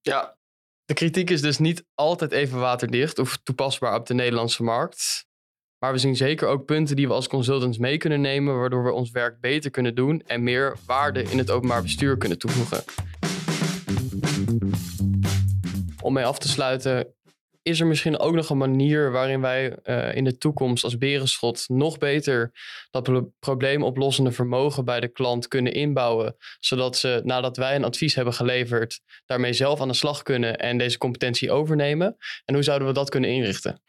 Ja, 0.01 0.37
de 0.85 0.93
kritiek 0.93 1.29
is 1.29 1.41
dus 1.41 1.57
niet 1.57 1.85
altijd 1.93 2.31
even 2.31 2.59
waterdicht 2.59 3.19
of 3.19 3.37
toepasbaar 3.43 3.95
op 3.95 4.05
de 4.05 4.13
Nederlandse 4.13 4.63
markt. 4.63 5.27
Maar 5.85 5.93
we 5.93 5.99
zien 5.99 6.15
zeker 6.15 6.47
ook 6.47 6.65
punten 6.65 6.95
die 6.95 7.07
we 7.07 7.13
als 7.13 7.27
consultants 7.27 7.77
mee 7.77 7.97
kunnen 7.97 8.21
nemen, 8.21 8.57
waardoor 8.57 8.83
we 8.83 8.91
ons 8.91 9.11
werk 9.11 9.39
beter 9.39 9.71
kunnen 9.71 9.95
doen 9.95 10.21
en 10.25 10.43
meer 10.43 10.75
waarde 10.85 11.23
in 11.23 11.37
het 11.37 11.51
openbaar 11.51 11.81
bestuur 11.81 12.17
kunnen 12.17 12.37
toevoegen. 12.37 12.83
Om 16.01 16.13
mee 16.13 16.25
af 16.25 16.39
te 16.39 16.47
sluiten, 16.47 17.13
is 17.61 17.79
er 17.79 17.87
misschien 17.87 18.19
ook 18.19 18.33
nog 18.33 18.49
een 18.49 18.57
manier 18.57 19.11
waarin 19.11 19.41
wij 19.41 19.77
uh, 19.83 20.15
in 20.15 20.23
de 20.23 20.37
toekomst 20.37 20.83
als 20.83 20.97
Berenschot 20.97 21.63
nog 21.67 21.97
beter 21.97 22.51
dat 22.91 23.23
probleemoplossende 23.39 24.31
vermogen 24.31 24.85
bij 24.85 24.99
de 24.99 25.11
klant 25.11 25.47
kunnen 25.47 25.73
inbouwen, 25.73 26.35
zodat 26.59 26.97
ze 26.97 27.21
nadat 27.23 27.57
wij 27.57 27.75
een 27.75 27.83
advies 27.83 28.15
hebben 28.15 28.33
geleverd, 28.33 29.01
daarmee 29.25 29.53
zelf 29.53 29.81
aan 29.81 29.87
de 29.87 29.93
slag 29.93 30.21
kunnen 30.21 30.57
en 30.57 30.77
deze 30.77 30.97
competentie 30.97 31.51
overnemen? 31.51 32.15
En 32.45 32.53
hoe 32.53 32.63
zouden 32.63 32.87
we 32.87 32.93
dat 32.93 33.09
kunnen 33.09 33.29
inrichten? 33.29 33.81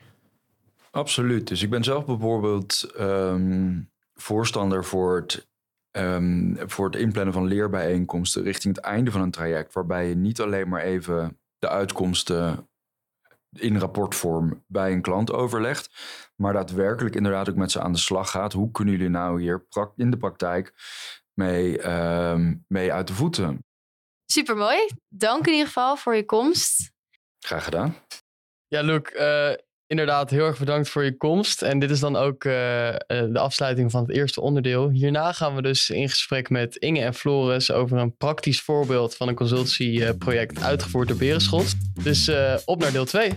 Absoluut. 0.96 1.48
Dus 1.48 1.62
ik 1.62 1.70
ben 1.70 1.84
zelf 1.84 2.04
bijvoorbeeld 2.04 2.90
ehm, 2.96 3.80
voorstander 4.14 4.84
voor 4.84 5.16
het, 5.16 5.48
um, 5.90 6.58
voor 6.66 6.86
het 6.86 6.96
inplannen 6.96 7.32
van 7.32 7.46
leerbijeenkomsten 7.46 8.42
richting 8.42 8.76
het 8.76 8.84
einde 8.84 9.10
van 9.10 9.20
een 9.20 9.30
traject, 9.30 9.74
waarbij 9.74 10.08
je 10.08 10.14
niet 10.14 10.40
alleen 10.40 10.68
maar 10.68 10.82
even 10.82 11.40
de 11.58 11.68
uitkomsten 11.68 12.68
in 13.50 13.78
rapportvorm 13.78 14.64
bij 14.66 14.92
een 14.92 15.02
klant 15.02 15.32
overlegt, 15.32 15.90
maar 16.36 16.52
daadwerkelijk 16.52 17.14
inderdaad 17.14 17.48
ook 17.48 17.56
met 17.56 17.70
ze 17.70 17.80
aan 17.80 17.92
de 17.92 17.98
slag 17.98 18.30
gaat. 18.30 18.52
Hoe 18.52 18.70
kunnen 18.70 18.94
jullie 18.94 19.10
nou 19.10 19.40
hier 19.40 19.66
in 19.96 20.10
de 20.10 20.16
praktijk 20.16 20.74
mee, 21.32 21.90
um, 21.90 22.64
mee 22.68 22.92
uit 22.92 23.06
de 23.06 23.14
voeten? 23.14 23.64
Supermooi. 24.26 24.88
Dank 25.08 25.46
in 25.46 25.52
ieder 25.52 25.66
geval 25.66 25.96
voor 25.96 26.16
je 26.16 26.24
komst. 26.24 26.92
Graag 27.38 27.64
gedaan. 27.64 27.94
Ja, 28.66 28.82
Luc, 28.82 29.00
uh, 29.14 29.65
inderdaad 29.86 30.30
heel 30.30 30.46
erg 30.46 30.58
bedankt 30.58 30.88
voor 30.88 31.04
je 31.04 31.16
komst. 31.16 31.62
En 31.62 31.78
dit 31.78 31.90
is 31.90 32.00
dan 32.00 32.16
ook 32.16 32.44
uh, 32.44 32.52
de 33.06 33.38
afsluiting 33.38 33.90
van 33.90 34.02
het 34.02 34.10
eerste 34.10 34.40
onderdeel. 34.40 34.90
Hierna 34.90 35.32
gaan 35.32 35.54
we 35.54 35.62
dus 35.62 35.90
in 35.90 36.08
gesprek 36.08 36.50
met 36.50 36.76
Inge 36.76 37.00
en 37.00 37.14
Floris 37.14 37.70
over 37.70 37.98
een 37.98 38.16
praktisch 38.16 38.60
voorbeeld 38.60 39.16
van 39.16 39.28
een 39.28 39.34
consultieproject 39.34 40.62
uitgevoerd 40.62 41.08
door 41.08 41.16
Berenschot. 41.16 41.74
Dus 42.02 42.28
uh, 42.28 42.54
op 42.64 42.80
naar 42.80 42.92
deel 42.92 43.04
2. 43.04 43.32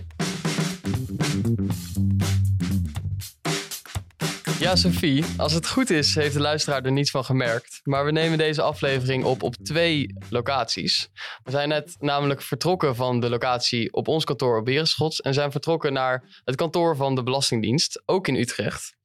Ja, 4.60 4.76
Sophie, 4.76 5.24
als 5.36 5.52
het 5.52 5.68
goed 5.68 5.90
is, 5.90 6.14
heeft 6.14 6.34
de 6.34 6.40
luisteraar 6.40 6.84
er 6.84 6.92
niets 6.92 7.10
van 7.10 7.24
gemerkt. 7.24 7.80
Maar 7.84 8.04
we 8.04 8.12
nemen 8.12 8.38
deze 8.38 8.62
aflevering 8.62 9.24
op 9.24 9.42
op 9.42 9.54
twee 9.54 10.14
locaties. 10.30 11.10
We 11.42 11.50
zijn 11.50 11.68
net 11.68 11.96
namelijk 11.98 12.42
vertrokken 12.42 12.96
van 12.96 13.20
de 13.20 13.30
locatie 13.30 13.92
op 13.92 14.08
ons 14.08 14.24
kantoor 14.24 14.58
op 14.58 14.64
Berenschot 14.64 15.22
en 15.22 15.34
zijn 15.34 15.50
vertrokken 15.50 15.92
naar 15.92 16.42
het 16.44 16.56
kantoor 16.56 16.96
van 16.96 17.14
de 17.14 17.22
Belastingdienst, 17.22 18.02
ook 18.06 18.28
in 18.28 18.34
Utrecht. 18.34 18.96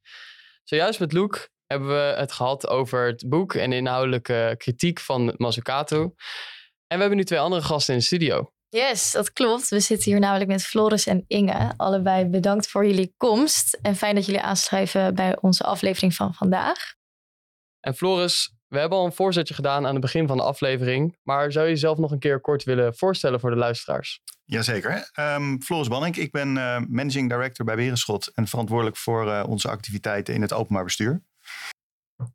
Zojuist 0.64 1.00
met 1.00 1.14
Luc 1.14 1.48
hebben 1.66 1.88
we 1.88 2.14
het 2.18 2.32
gehad 2.32 2.68
over 2.68 3.06
het 3.06 3.30
boek 3.30 3.54
en 3.54 3.70
de 3.70 3.76
inhoudelijke 3.76 4.56
kritiek 4.58 5.00
van 5.00 5.34
Mazzucato. 5.38 6.02
En 6.88 6.96
we 6.96 7.00
hebben 7.00 7.18
nu 7.18 7.24
twee 7.24 7.40
andere 7.40 7.62
gasten 7.62 7.94
in 7.94 8.00
de 8.00 8.06
studio. 8.06 8.54
Yes, 8.76 9.12
dat 9.12 9.34
klopt. 9.34 9.70
We 9.70 9.80
zitten 9.80 10.12
hier 10.12 10.20
namelijk 10.20 10.50
met 10.50 10.66
Floris 10.66 11.06
en 11.06 11.24
Inge. 11.28 11.74
Allebei 11.78 12.26
bedankt 12.26 12.68
voor 12.68 12.86
jullie 12.86 13.14
komst. 13.18 13.80
En 13.82 13.96
fijn 13.96 14.16
dat 14.16 14.26
jullie 14.26 14.42
aanschrijven 14.42 15.16
bij 15.16 15.38
onze 15.42 15.64
aflevering 15.64 16.16
van 16.16 16.34
vandaag. 16.34 16.94
En 17.80 17.96
Floris, 17.96 18.56
we 18.68 18.80
hebben 18.80 18.98
al 18.98 19.06
een 19.06 19.14
voorzetje 19.14 19.54
gedaan 19.54 19.86
aan 19.86 19.92
het 19.92 20.02
begin 20.02 20.28
van 20.28 20.38
de 20.38 20.44
aflevering. 20.44 21.18
Maar 21.24 21.52
zou 21.52 21.66
je 21.66 21.72
jezelf 21.72 21.98
nog 21.98 22.12
een 22.12 22.20
keer 22.20 22.40
kort 22.40 22.64
willen 22.64 22.96
voorstellen 22.96 23.40
voor 23.40 23.50
de 23.50 23.56
luisteraars? 23.56 24.22
Jazeker. 24.44 25.12
Um, 25.20 25.62
Floris 25.62 25.88
Banning, 25.88 26.16
ik 26.16 26.32
ben 26.32 26.56
uh, 26.56 26.80
Managing 26.88 27.30
Director 27.30 27.66
bij 27.66 27.76
Werenschot 27.76 28.32
en 28.34 28.48
verantwoordelijk 28.48 28.98
voor 28.98 29.26
uh, 29.26 29.44
onze 29.48 29.70
activiteiten 29.70 30.34
in 30.34 30.42
het 30.42 30.54
openbaar 30.54 30.84
bestuur. 30.84 31.24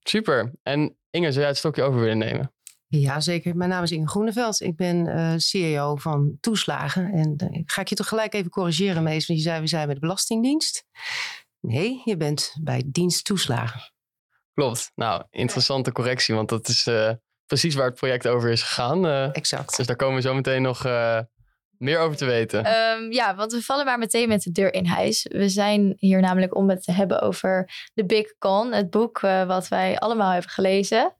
Super. 0.02 0.52
En 0.62 0.96
Inge, 1.10 1.26
zou 1.26 1.38
jij 1.38 1.48
het 1.48 1.56
stokje 1.56 1.82
over 1.82 2.00
willen 2.00 2.18
nemen? 2.18 2.52
Ja, 2.92 3.20
zeker. 3.20 3.56
Mijn 3.56 3.70
naam 3.70 3.82
is 3.82 3.90
Inge 3.90 4.08
Groeneveld. 4.08 4.60
Ik 4.60 4.76
ben 4.76 5.06
uh, 5.06 5.32
CEO 5.36 5.96
van 5.96 6.36
Toeslagen. 6.40 7.12
En 7.12 7.50
uh, 7.52 7.62
ga 7.64 7.80
ik 7.80 7.88
je 7.88 7.94
toch 7.94 8.08
gelijk 8.08 8.34
even 8.34 8.50
corrigeren, 8.50 9.02
Mees. 9.02 9.26
Want 9.26 9.38
je 9.38 9.44
zei, 9.44 9.60
we 9.60 9.66
zijn 9.66 9.84
bij 9.84 9.94
de 9.94 10.00
Belastingdienst. 10.00 10.84
Nee, 11.60 12.02
je 12.04 12.16
bent 12.16 12.56
bij 12.62 12.82
dienst 12.86 13.24
toeslagen. 13.24 13.80
Klopt. 14.54 14.92
Nou, 14.94 15.24
interessante 15.30 15.92
correctie. 15.92 16.34
Want 16.34 16.48
dat 16.48 16.68
is 16.68 16.86
uh, 16.86 17.10
precies 17.46 17.74
waar 17.74 17.86
het 17.86 17.94
project 17.94 18.28
over 18.28 18.50
is 18.50 18.62
gegaan. 18.62 19.06
exact. 19.32 19.76
Dus 19.76 19.86
daar 19.86 19.96
komen 19.96 20.14
we 20.14 20.20
zo 20.20 20.34
meteen 20.34 20.62
nog 20.62 20.84
meer 21.78 21.98
over 21.98 22.16
te 22.16 22.24
weten. 22.24 22.66
Um, 22.66 23.12
ja, 23.12 23.34
want 23.34 23.52
we 23.52 23.62
vallen 23.62 23.84
maar 23.84 23.98
meteen 23.98 24.28
met 24.28 24.42
de 24.42 24.52
deur 24.52 24.74
in 24.74 24.86
huis. 24.86 25.26
We 25.32 25.48
zijn 25.48 25.92
hier 25.96 26.20
namelijk 26.20 26.56
om 26.56 26.70
het 26.70 26.82
te 26.82 26.92
hebben 26.92 27.20
over 27.20 27.70
The 27.94 28.06
Big 28.06 28.38
Con. 28.38 28.72
Het 28.72 28.90
boek 28.90 29.20
wat 29.20 29.68
wij 29.68 29.98
allemaal 29.98 30.30
hebben 30.30 30.50
gelezen. 30.50 31.14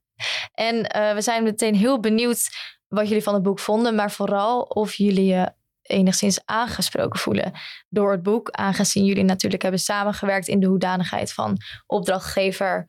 En 0.55 0.77
uh, 0.77 1.13
we 1.15 1.21
zijn 1.21 1.43
meteen 1.43 1.75
heel 1.75 2.01
benieuwd 2.01 2.49
wat 2.89 3.09
jullie 3.09 3.23
van 3.23 3.35
het 3.35 3.43
boek 3.43 3.59
vonden, 3.59 3.95
maar 3.95 4.11
vooral 4.11 4.61
of 4.61 4.95
jullie 4.95 5.25
je 5.25 5.53
enigszins 5.83 6.41
aangesproken 6.45 7.21
voelen 7.21 7.53
door 7.89 8.11
het 8.11 8.23
boek, 8.23 8.51
aangezien 8.51 9.05
jullie 9.05 9.25
natuurlijk 9.25 9.63
hebben 9.63 9.81
samengewerkt 9.81 10.49
in 10.49 10.61
de 10.61 10.67
hoedanigheid 10.67 11.33
van 11.33 11.57
opdrachtgever 11.87 12.89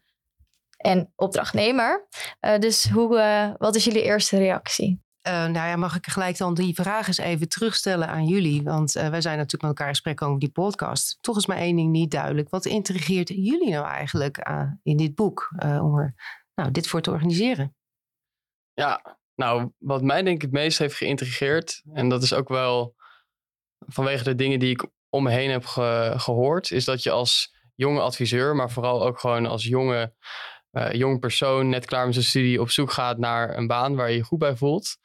en 0.77 1.11
opdrachtnemer. 1.15 2.07
Uh, 2.41 2.57
dus 2.57 2.89
hoe, 2.89 3.17
uh, 3.17 3.49
wat 3.57 3.75
is 3.75 3.83
jullie 3.83 4.03
eerste 4.03 4.37
reactie? 4.37 5.01
Nou 5.23 5.53
ja, 5.53 5.75
mag 5.75 5.95
ik 5.95 6.07
gelijk 6.07 6.37
dan 6.37 6.53
die 6.53 6.75
vraag 6.75 7.07
eens 7.07 7.17
even 7.17 7.49
terugstellen 7.49 8.07
aan 8.07 8.25
jullie? 8.25 8.63
Want 8.63 8.91
wij 8.91 9.21
zijn 9.21 9.37
natuurlijk 9.37 9.61
met 9.61 9.71
elkaar 9.71 9.87
in 9.87 9.93
gesprek 9.93 10.21
over 10.21 10.39
die 10.39 10.51
podcast. 10.51 11.17
Toch 11.21 11.37
is 11.37 11.45
maar 11.45 11.57
één 11.57 11.75
ding 11.75 11.91
niet 11.91 12.11
duidelijk. 12.11 12.49
Wat 12.49 12.65
intrigeert 12.65 13.27
jullie 13.27 13.69
nou 13.69 13.85
eigenlijk 13.85 14.47
uh, 14.49 14.63
in 14.83 14.97
dit 14.97 15.15
boek? 15.15 15.49
om 15.63 16.13
nou, 16.55 16.71
dit 16.71 16.87
voor 16.87 17.01
te 17.01 17.11
organiseren? 17.11 17.75
Ja, 18.73 19.19
nou, 19.35 19.71
wat 19.77 20.01
mij 20.01 20.21
denk 20.21 20.35
ik 20.35 20.41
het 20.41 20.51
meest 20.51 20.77
heeft 20.77 20.95
geïntrigeerd, 20.95 21.83
en 21.93 22.09
dat 22.09 22.23
is 22.23 22.33
ook 22.33 22.49
wel 22.49 22.95
vanwege 23.79 24.23
de 24.23 24.35
dingen 24.35 24.59
die 24.59 24.69
ik 24.69 24.89
om 25.09 25.23
me 25.23 25.31
heen 25.31 25.49
heb 25.49 25.65
gehoord, 26.19 26.71
is 26.71 26.85
dat 26.85 27.03
je 27.03 27.11
als 27.11 27.55
jonge 27.75 28.01
adviseur, 28.01 28.55
maar 28.55 28.71
vooral 28.71 29.05
ook 29.05 29.19
gewoon 29.19 29.45
als 29.45 29.63
jonge, 29.63 30.13
uh, 30.71 30.91
jong 30.91 31.19
persoon, 31.19 31.69
net 31.69 31.85
klaar 31.85 32.05
met 32.05 32.13
zijn 32.13 32.25
studie, 32.25 32.61
op 32.61 32.69
zoek 32.69 32.91
gaat 32.91 33.17
naar 33.17 33.57
een 33.57 33.67
baan 33.67 33.95
waar 33.95 34.09
je 34.09 34.15
je 34.15 34.23
goed 34.23 34.39
bij 34.39 34.55
voelt. 34.55 34.97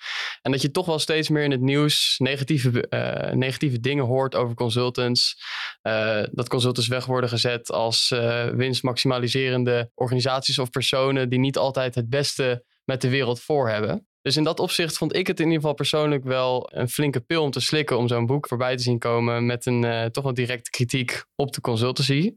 En 0.43 0.53
dat 0.53 0.63
je 0.63 0.71
toch 0.71 0.87
wel 0.87 0.99
steeds 0.99 1.29
meer 1.29 1.43
in 1.43 1.51
het 1.51 1.61
nieuws 1.61 2.15
negatieve, 2.19 2.87
uh, 2.91 3.35
negatieve 3.35 3.81
dingen 3.81 4.05
hoort 4.05 4.35
over 4.35 4.55
consultants. 4.55 5.43
Uh, 5.83 6.23
dat 6.31 6.49
consultants 6.49 6.89
weg 6.89 7.07
worden 7.07 7.31
gezet 7.31 7.71
als 7.71 8.09
winstmaximaliserende 8.55 9.91
organisaties 9.95 10.59
of 10.59 10.71
personen 10.71 11.29
die 11.29 11.39
niet 11.39 11.59
altijd 11.59 11.95
het 11.95 12.09
beste 12.09 12.65
met 12.85 13.01
de 13.01 13.09
wereld 13.09 13.41
voor 13.41 13.69
hebben. 13.69 14.09
Dus 14.23 14.37
in 14.37 14.45
dat 14.45 14.61
opzicht 14.61 14.97
vond 14.97 15.15
ik 15.15 15.27
het 15.27 15.39
in 15.39 15.45
ieder 15.45 15.61
geval 15.61 15.75
persoonlijk 15.75 16.25
wel 16.25 16.71
een 16.75 16.89
flinke 16.89 17.21
pil 17.21 17.43
om 17.43 17.51
te 17.51 17.61
slikken 17.61 17.99
om 17.99 18.09
zo'n 18.09 18.27
boek 18.27 18.49
voorbij 18.49 18.77
te 18.77 18.83
zien 18.83 18.99
komen 18.99 19.47
met 19.47 19.67
een 19.67 20.11
toch 20.13 20.25
wel 20.25 20.35
directe 20.35 20.71
kritiek 20.71 21.25
op 21.37 21.53
de 21.53 21.61
consultancy. 21.61 22.35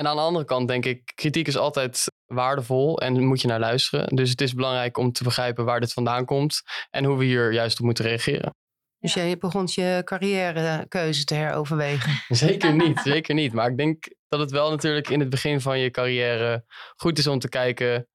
En 0.00 0.06
aan 0.06 0.16
de 0.16 0.22
andere 0.22 0.44
kant 0.44 0.68
denk 0.68 0.86
ik, 0.86 1.12
kritiek 1.14 1.46
is 1.46 1.56
altijd 1.56 2.09
waardevol 2.34 3.00
en 3.00 3.24
moet 3.24 3.40
je 3.40 3.48
naar 3.48 3.60
luisteren. 3.60 4.16
Dus 4.16 4.30
het 4.30 4.40
is 4.40 4.54
belangrijk 4.54 4.98
om 4.98 5.12
te 5.12 5.24
begrijpen 5.24 5.64
waar 5.64 5.80
dit 5.80 5.92
vandaan 5.92 6.24
komt 6.24 6.62
en 6.90 7.04
hoe 7.04 7.18
we 7.18 7.24
hier 7.24 7.52
juist 7.52 7.78
op 7.78 7.84
moeten 7.84 8.04
reageren. 8.04 8.54
Dus 8.98 9.14
jij 9.14 9.38
begon 9.38 9.68
je 9.70 10.02
carrièrekeuze 10.04 11.24
te 11.24 11.34
heroverwegen? 11.34 12.22
Zeker 12.36 12.74
niet, 12.74 12.98
zeker 12.98 13.34
niet. 13.34 13.52
Maar 13.52 13.70
ik 13.70 13.76
denk 13.76 14.08
dat 14.28 14.40
het 14.40 14.50
wel 14.50 14.70
natuurlijk 14.70 15.08
in 15.08 15.20
het 15.20 15.30
begin 15.30 15.60
van 15.60 15.78
je 15.78 15.90
carrière 15.90 16.64
goed 16.96 17.18
is 17.18 17.26
om 17.26 17.38
te 17.38 17.48
kijken, 17.48 18.08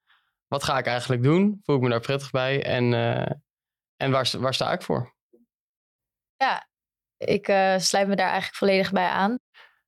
wat 0.48 0.64
ga 0.64 0.78
ik 0.78 0.86
eigenlijk 0.86 1.24
doen? 1.24 1.60
Voel 1.64 1.76
ik 1.76 1.82
me 1.82 1.90
daar 1.90 2.00
prettig 2.00 2.32
bij? 2.32 2.64
En, 2.64 2.92
uh, 2.92 3.32
en 3.96 4.12
waar, 4.12 4.32
waar 4.40 4.54
sta 4.54 4.72
ik 4.72 4.82
voor? 4.82 5.16
Ja, 6.36 6.68
ik 7.18 7.48
uh, 7.48 7.78
sluit 7.78 8.08
me 8.08 8.16
daar 8.16 8.30
eigenlijk 8.30 8.58
volledig 8.58 8.92
bij 8.92 9.08
aan. 9.08 9.38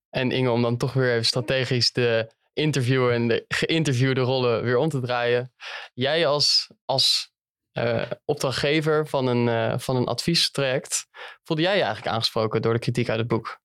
En 0.10 0.32
Inge, 0.32 0.52
om 0.52 0.62
dan 0.62 0.78
toch 0.78 0.94
weer 0.94 1.12
even 1.12 1.26
strategisch 1.26 1.92
de 1.92 2.32
interviewer 2.58 3.14
en 3.14 3.28
de 3.28 3.46
geïnterviewde 3.48 4.22
rollen 4.22 4.64
weer 4.64 4.78
om 4.78 4.90
te 4.90 5.00
draaien. 5.00 5.54
Jij 5.94 6.28
als, 6.28 6.72
als 6.86 7.32
uh, 7.74 8.02
opdrachtgever 8.26 9.08
van 9.08 9.28
een, 9.28 9.48
uh, 9.48 9.78
van 9.78 9.96
een 9.96 10.06
adviestraject, 10.06 11.08
voelde 11.44 11.62
jij 11.62 11.76
je 11.76 11.84
eigenlijk 11.84 12.14
aangesproken 12.14 12.62
door 12.62 12.74
de 12.74 12.80
kritiek 12.80 13.10
uit 13.10 13.20
het 13.20 13.28
boek? 13.28 13.60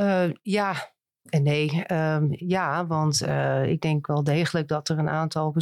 Uh, 0.00 0.30
ja 0.42 0.90
en 1.28 1.42
nee. 1.42 1.84
Um, 1.92 2.26
ja, 2.30 2.86
want 2.86 3.22
ik 3.66 3.80
denk 3.80 4.06
wel 4.06 4.24
degelijk 4.24 4.68
dat 4.68 4.88
er 4.88 4.98
een 4.98 5.08
aantal 5.08 5.54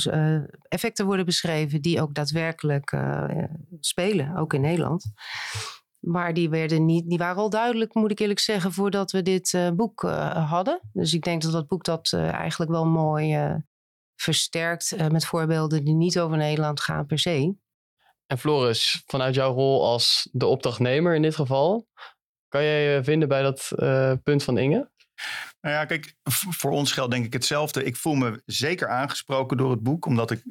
effecten 0.69 1.07
worden 1.07 1.25
beschreven 1.25 1.83
die 1.83 2.03
ook 2.03 2.15
daadwerkelijk 2.15 2.97
spelen, 3.81 4.37
ook 4.37 4.55
in 4.55 4.61
Nederland. 4.61 5.13
Maar 6.01 6.35
die, 6.35 6.51
werden 6.51 6.85
niet, 6.85 7.09
die 7.09 7.19
waren 7.19 7.43
al 7.43 7.51
duidelijk, 7.51 7.95
moet 7.95 8.11
ik 8.11 8.19
eerlijk 8.19 8.39
zeggen, 8.39 8.73
voordat 8.73 9.11
we 9.11 9.23
dit 9.23 9.53
uh, 9.53 9.71
boek 9.71 10.03
uh, 10.03 10.51
hadden. 10.51 10.81
Dus 10.93 11.15
ik 11.15 11.23
denk 11.23 11.43
dat 11.43 11.53
dat 11.53 11.67
boek 11.67 11.85
dat 11.85 12.13
uh, 12.15 12.33
eigenlijk 12.33 12.71
wel 12.71 12.87
mooi 12.87 13.59
versterkt 14.17 15.11
met 15.11 15.27
voorbeelden 15.27 15.85
die 15.85 15.95
niet 15.95 16.19
over 16.19 16.37
Nederland 16.37 16.81
gaan 16.81 17.07
per 17.07 17.19
se. 17.19 17.55
En 18.27 18.39
Floris, 18.39 19.03
vanuit 19.07 19.35
jouw 19.35 19.53
rol 19.53 19.85
als 19.85 20.29
de 20.33 20.47
opdrachtnemer 20.47 21.15
in 21.15 21.23
dit 21.23 21.35
geval, 21.35 21.89
kan 22.49 22.63
jij 22.63 22.95
je 22.95 23.05
vinden 23.05 23.29
bij 23.29 23.43
dat 23.43 23.73
punt 24.23 24.43
van 24.43 24.59
Inge? 24.59 24.91
Nou 25.61 25.75
ja, 25.75 25.85
kijk, 25.85 26.15
voor 26.31 26.71
ons 26.71 26.93
geldt 26.93 27.11
denk 27.13 27.25
ik 27.25 27.33
hetzelfde. 27.33 27.85
Ik 27.85 27.97
voel 27.97 28.15
me 28.15 28.43
zeker 28.47 28.89
aangesproken 28.89 29.57
door 29.57 29.71
het 29.71 29.83
boek, 29.83 30.07
omdat 30.07 30.31
ik 30.31 30.43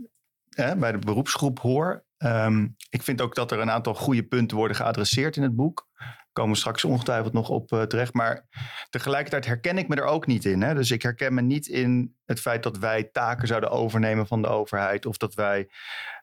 bij 0.55 0.91
de 0.91 0.99
beroepsgroep 0.99 1.59
hoor. 1.59 2.07
Um, 2.23 2.75
ik 2.89 3.03
vind 3.03 3.21
ook 3.21 3.35
dat 3.35 3.51
er 3.51 3.59
een 3.59 3.71
aantal 3.71 3.93
goede 3.93 4.23
punten 4.23 4.57
worden 4.57 4.75
geadresseerd 4.75 5.35
in 5.35 5.43
het 5.43 5.55
boek. 5.55 5.87
Komen 6.33 6.51
we 6.51 6.57
straks 6.57 6.83
ongetwijfeld 6.83 7.33
nog 7.33 7.49
op 7.49 7.71
uh, 7.71 7.81
terecht. 7.81 8.13
Maar 8.13 8.47
tegelijkertijd 8.89 9.45
herken 9.45 9.77
ik 9.77 9.87
me 9.87 9.95
er 9.95 10.03
ook 10.03 10.27
niet 10.27 10.45
in. 10.45 10.61
Hè? 10.61 10.73
Dus 10.73 10.91
ik 10.91 11.01
herken 11.01 11.33
me 11.33 11.41
niet 11.41 11.67
in 11.67 12.15
het 12.25 12.39
feit 12.39 12.63
dat 12.63 12.77
wij 12.77 13.03
taken 13.03 13.47
zouden 13.47 13.71
overnemen 13.71 14.27
van 14.27 14.41
de 14.41 14.47
overheid. 14.47 15.05
Of 15.05 15.17
dat 15.17 15.33
wij 15.33 15.69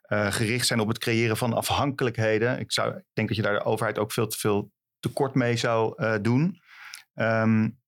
uh, 0.09 0.33
gericht 0.33 0.67
zijn 0.67 0.81
op 0.81 0.89
het 0.89 0.99
creëren 0.99 1.37
van 1.37 1.53
afhankelijkheden. 1.53 2.59
Ik, 2.59 2.73
zou, 2.73 2.97
ik 2.97 3.05
denk 3.13 3.29
dat 3.29 3.37
je 3.37 3.43
daar 3.43 3.59
de 3.59 3.65
overheid 3.65 3.99
ook 3.99 4.13
veel 4.13 4.27
te 4.27 4.39
veel 4.39 4.71
tekort 5.01 5.35
mee 5.35 5.57
zou 5.57 6.03
uh, 6.03 6.15
doen. 6.23 6.61
Um, 7.15 7.79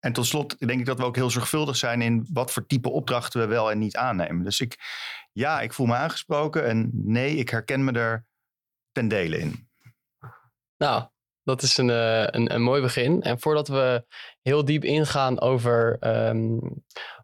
en 0.00 0.12
tot 0.12 0.26
slot 0.26 0.58
denk 0.58 0.80
ik 0.80 0.86
dat 0.86 0.98
we 0.98 1.04
ook 1.04 1.16
heel 1.16 1.30
zorgvuldig 1.30 1.76
zijn 1.76 2.02
in 2.02 2.26
wat 2.32 2.52
voor 2.52 2.66
type 2.66 2.90
opdrachten 2.90 3.40
we 3.40 3.46
wel 3.46 3.70
en 3.70 3.78
niet 3.78 3.96
aannemen. 3.96 4.44
Dus 4.44 4.60
ik, 4.60 4.78
ja, 5.34 5.60
ik 5.60 5.72
voel 5.72 5.86
me 5.86 5.94
aangesproken 5.94 6.66
en 6.66 6.90
nee, 6.92 7.36
ik 7.36 7.48
herken 7.48 7.84
me 7.84 7.92
er 7.92 8.26
ten 8.92 9.08
dele 9.08 9.38
in. 9.38 9.68
Nou, 10.76 11.04
dat 11.42 11.62
is 11.62 11.76
een, 11.76 11.88
uh, 11.88 12.22
een, 12.26 12.54
een, 12.54 12.62
mooi 12.62 12.82
begin. 12.82 13.22
En 13.22 13.40
voordat 13.40 13.68
we 13.68 14.04
heel 14.42 14.64
diep 14.64 14.84
ingaan 14.84 15.40
over 15.40 15.96
um, 16.28 16.60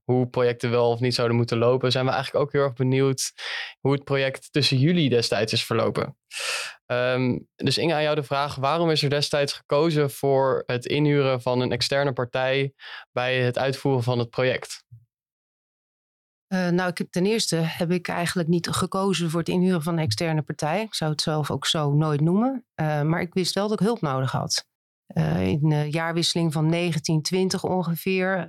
hoe 0.05 0.29
projecten 0.29 0.71
wel 0.71 0.91
of 0.91 1.01
niet 1.01 1.15
zouden 1.15 1.37
moeten 1.37 1.59
lopen, 1.59 1.93
zijn 1.93 2.05
we 2.05 2.11
eigenlijk 2.11 2.45
ook 2.45 2.53
heel 2.53 2.63
erg 2.63 2.73
benieuwd 2.73 3.33
hoe 3.81 3.93
het 3.93 4.05
project 4.05 4.53
tussen 4.53 4.79
jullie 4.79 5.09
destijds 5.09 5.53
is 5.53 5.65
verlopen. 5.65 6.17
Um, 6.87 7.49
dus 7.57 7.79
Inge, 7.79 7.95
aan 7.95 8.03
jou 8.03 8.15
de 8.15 8.23
vraag: 8.23 8.55
waarom 8.55 8.91
is 8.91 9.03
er 9.03 9.11
destijds 9.11 9.53
gekozen 9.53 10.11
voor 10.11 10.63
het 10.67 10.87
inhuren 10.87 11.43
van 11.43 11.61
een 11.61 11.73
externe 11.73 12.13
partij 12.13 12.73
bij 13.13 13.39
het 13.39 13.59
uitvoeren 13.59 14.03
van 14.03 14.19
het 14.19 14.31
project? 14.31 14.85
Uh, 16.53 16.69
nou, 16.69 16.91
ik 16.91 16.99
heb, 16.99 17.11
ten 17.11 17.27
eerste 17.27 17.57
heb 17.57 17.91
ik 17.91 18.09
eigenlijk 18.09 18.49
niet 18.49 18.69
gekozen 18.69 19.31
voor 19.31 19.39
het 19.39 19.49
inhuren 19.49 19.83
van 19.83 19.93
een 19.93 20.05
externe 20.05 20.43
partij. 20.43 20.83
Ik 20.83 20.95
zou 20.95 21.11
het 21.11 21.21
zelf 21.21 21.51
ook 21.51 21.67
zo 21.67 21.93
nooit 21.93 22.21
noemen. 22.21 22.65
Uh, 22.81 23.03
maar 23.03 23.21
ik 23.21 23.35
wist 23.35 23.55
wel 23.55 23.69
dat 23.69 23.81
ik 23.81 23.87
hulp 23.87 24.01
nodig 24.01 24.31
had. 24.31 24.69
Uh, 25.15 25.47
in 25.47 25.69
de 25.69 25.87
jaarwisseling 25.91 26.53
van 26.53 26.71
1920 26.71 27.65
ongeveer 27.65 28.47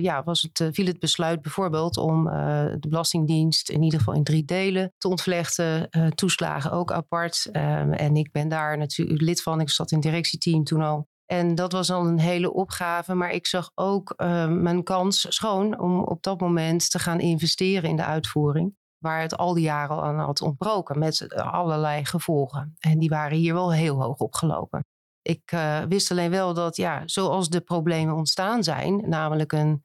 ja, 0.00 0.22
was 0.24 0.42
het, 0.42 0.74
viel 0.74 0.86
het 0.86 0.98
besluit 0.98 1.42
bijvoorbeeld 1.42 1.96
om 1.96 2.24
de 2.24 2.88
Belastingdienst 2.88 3.70
in 3.70 3.82
ieder 3.82 3.98
geval 3.98 4.14
in 4.14 4.24
drie 4.24 4.44
delen 4.44 4.92
te 4.98 5.08
ontvlechten. 5.08 5.88
toeslagen 6.14 6.70
ook 6.70 6.92
apart. 6.92 7.48
en 7.52 8.16
ik 8.16 8.32
ben 8.32 8.48
daar 8.48 8.78
natuurlijk 8.78 9.20
lid 9.20 9.42
van. 9.42 9.60
Ik 9.60 9.70
zat 9.70 9.90
in 9.90 9.96
het 9.96 10.06
directieteam 10.06 10.64
toen 10.64 10.82
al. 10.82 11.08
En 11.32 11.54
dat 11.54 11.72
was 11.72 11.90
al 11.90 12.06
een 12.06 12.18
hele 12.18 12.52
opgave. 12.52 13.14
Maar 13.14 13.30
ik 13.30 13.46
zag 13.46 13.70
ook 13.74 14.14
uh, 14.16 14.48
mijn 14.48 14.82
kans 14.82 15.26
schoon 15.28 15.80
om 15.80 16.02
op 16.02 16.22
dat 16.22 16.40
moment 16.40 16.90
te 16.90 16.98
gaan 16.98 17.20
investeren 17.20 17.90
in 17.90 17.96
de 17.96 18.04
uitvoering. 18.04 18.74
Waar 18.98 19.20
het 19.20 19.36
al 19.36 19.54
die 19.54 19.62
jaren 19.64 20.02
aan 20.02 20.18
had 20.18 20.40
ontbroken 20.40 20.98
met 20.98 21.34
allerlei 21.34 22.04
gevolgen. 22.04 22.76
En 22.78 22.98
die 22.98 23.08
waren 23.08 23.36
hier 23.36 23.54
wel 23.54 23.72
heel 23.72 24.02
hoog 24.02 24.18
opgelopen. 24.18 24.84
Ik 25.22 25.52
uh, 25.52 25.80
wist 25.88 26.10
alleen 26.10 26.30
wel 26.30 26.54
dat, 26.54 26.76
ja, 26.76 27.02
zoals 27.04 27.48
de 27.48 27.60
problemen 27.60 28.14
ontstaan 28.14 28.62
zijn, 28.62 29.08
namelijk 29.08 29.52
een 29.52 29.84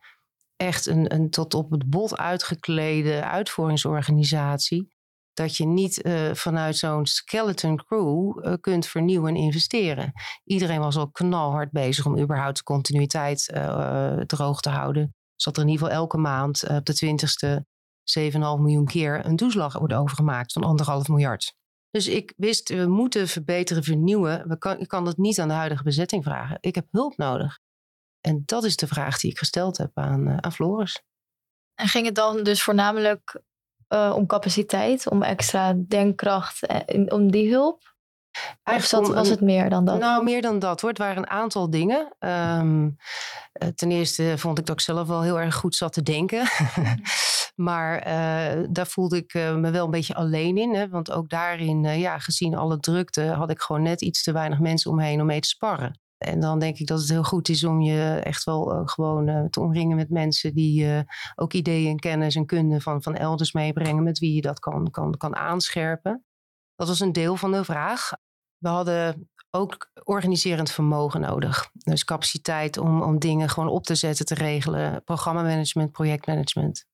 echt 0.55 0.85
een, 0.85 1.13
een 1.13 1.29
tot 1.29 1.53
op 1.53 1.71
het 1.71 1.89
bot 1.89 2.17
uitgeklede 2.17 3.23
uitvoeringsorganisatie, 3.23 4.91
dat 5.37 5.57
je 5.57 5.65
niet 5.65 6.05
uh, 6.05 6.33
vanuit 6.33 6.77
zo'n 6.77 7.05
skeleton 7.05 7.77
crew 7.77 8.45
uh, 8.45 8.53
kunt 8.59 8.87
vernieuwen 8.87 9.35
en 9.35 9.41
investeren. 9.41 10.13
Iedereen 10.43 10.79
was 10.79 10.95
al 10.95 11.11
knalhard 11.11 11.71
bezig 11.71 12.05
om 12.05 12.19
überhaupt 12.19 12.63
continuïteit 12.63 13.51
uh, 13.53 14.17
droog 14.17 14.61
te 14.61 14.69
houden. 14.69 15.15
Zat 15.35 15.57
er 15.57 15.63
in 15.63 15.69
ieder 15.69 15.85
geval 15.85 16.01
elke 16.01 16.17
maand 16.17 16.67
op 16.69 16.85
de 16.85 16.93
twintigste 16.93 17.65
7,5 18.19 18.33
miljoen 18.39 18.85
keer 18.85 19.25
een 19.25 19.35
toeslag 19.35 19.77
wordt 19.77 19.93
overgemaakt 19.93 20.53
van 20.53 20.63
anderhalf 20.63 21.07
miljard. 21.07 21.53
Dus 21.89 22.07
ik 22.07 22.33
wist, 22.37 22.69
we 22.69 22.87
moeten 22.87 23.27
verbeteren, 23.27 23.83
vernieuwen. 23.83 24.47
We 24.47 24.57
kan, 24.57 24.79
ik 24.79 24.87
kan 24.87 25.05
dat 25.05 25.17
niet 25.17 25.39
aan 25.39 25.47
de 25.47 25.53
huidige 25.53 25.83
bezetting 25.83 26.23
vragen. 26.23 26.57
Ik 26.59 26.75
heb 26.75 26.87
hulp 26.91 27.17
nodig. 27.17 27.59
En 28.21 28.43
dat 28.45 28.63
is 28.63 28.75
de 28.75 28.87
vraag 28.87 29.19
die 29.19 29.31
ik 29.31 29.37
gesteld 29.37 29.77
heb 29.77 29.91
aan, 29.93 30.43
aan 30.43 30.51
Floris. 30.51 31.01
En 31.73 31.87
ging 31.87 32.05
het 32.05 32.15
dan 32.15 32.43
dus 32.43 32.63
voornamelijk 32.63 33.41
uh, 33.89 34.13
om 34.15 34.25
capaciteit, 34.25 35.09
om 35.09 35.23
extra 35.23 35.73
denkkracht, 35.87 36.71
uh, 36.91 37.05
om 37.07 37.31
die 37.31 37.51
hulp? 37.51 37.95
Eigenlijk 38.63 39.13
was 39.13 39.29
het 39.29 39.41
meer 39.41 39.69
dan 39.69 39.85
dat? 39.85 39.99
Nou, 39.99 40.23
meer 40.23 40.41
dan 40.41 40.59
dat 40.59 40.81
hoor. 40.81 40.89
Het 40.89 40.99
waren 40.99 41.17
een 41.17 41.29
aantal 41.29 41.69
dingen. 41.69 42.15
Um, 42.19 42.97
ten 43.75 43.91
eerste 43.91 44.33
vond 44.37 44.59
ik 44.59 44.65
dat 44.65 44.75
ik 44.75 44.81
zelf 44.81 45.07
wel 45.07 45.21
heel 45.21 45.39
erg 45.39 45.55
goed 45.55 45.75
zat 45.75 45.93
te 45.93 46.03
denken. 46.03 46.47
maar 47.67 48.07
uh, 48.07 48.65
daar 48.69 48.87
voelde 48.87 49.17
ik 49.17 49.33
me 49.33 49.71
wel 49.71 49.85
een 49.85 49.91
beetje 49.91 50.15
alleen 50.15 50.57
in. 50.57 50.75
Hè? 50.75 50.89
Want 50.89 51.11
ook 51.11 51.29
daarin, 51.29 51.83
ja, 51.83 52.19
gezien 52.19 52.55
alle 52.55 52.79
drukte, 52.79 53.23
had 53.23 53.49
ik 53.49 53.61
gewoon 53.61 53.81
net 53.81 54.01
iets 54.01 54.23
te 54.23 54.31
weinig 54.31 54.59
mensen 54.59 54.91
omheen 54.91 55.19
om 55.19 55.25
mee 55.25 55.39
te 55.39 55.47
sparren. 55.47 55.99
En 56.17 56.39
dan 56.39 56.59
denk 56.59 56.77
ik 56.77 56.87
dat 56.87 56.99
het 56.99 57.09
heel 57.09 57.23
goed 57.23 57.49
is 57.49 57.63
om 57.63 57.81
je 57.81 58.19
echt 58.23 58.43
wel 58.43 58.73
uh, 58.73 58.81
gewoon 58.85 59.27
uh, 59.27 59.45
te 59.45 59.59
omringen 59.59 59.95
met 59.95 60.09
mensen 60.09 60.53
die 60.53 60.85
uh, 60.85 60.99
ook 61.35 61.53
ideeën 61.53 61.89
en 61.89 61.99
kennis 61.99 62.35
en 62.35 62.45
kunde 62.45 62.81
van, 62.81 63.01
van 63.03 63.15
elders 63.15 63.51
meebrengen, 63.51 64.03
met 64.03 64.19
wie 64.19 64.33
je 64.33 64.41
dat 64.41 64.59
kan, 64.59 64.91
kan, 64.91 65.17
kan 65.17 65.35
aanscherpen. 65.35 66.25
Dat 66.75 66.87
was 66.87 66.99
een 66.99 67.13
deel 67.13 67.35
van 67.35 67.51
de 67.51 67.63
vraag. 67.63 68.11
We 68.57 68.67
hadden 68.69 69.29
ook 69.51 69.91
organiserend 70.03 70.71
vermogen 70.71 71.21
nodig. 71.21 71.69
Dus 71.73 72.03
capaciteit 72.03 72.77
om, 72.77 73.01
om 73.01 73.19
dingen 73.19 73.49
gewoon 73.49 73.69
op 73.69 73.83
te 73.83 73.95
zetten, 73.95 74.25
te 74.25 74.33
regelen. 74.33 75.03
Programmamanagement, 75.03 75.91
projectmanagement. 75.91 76.85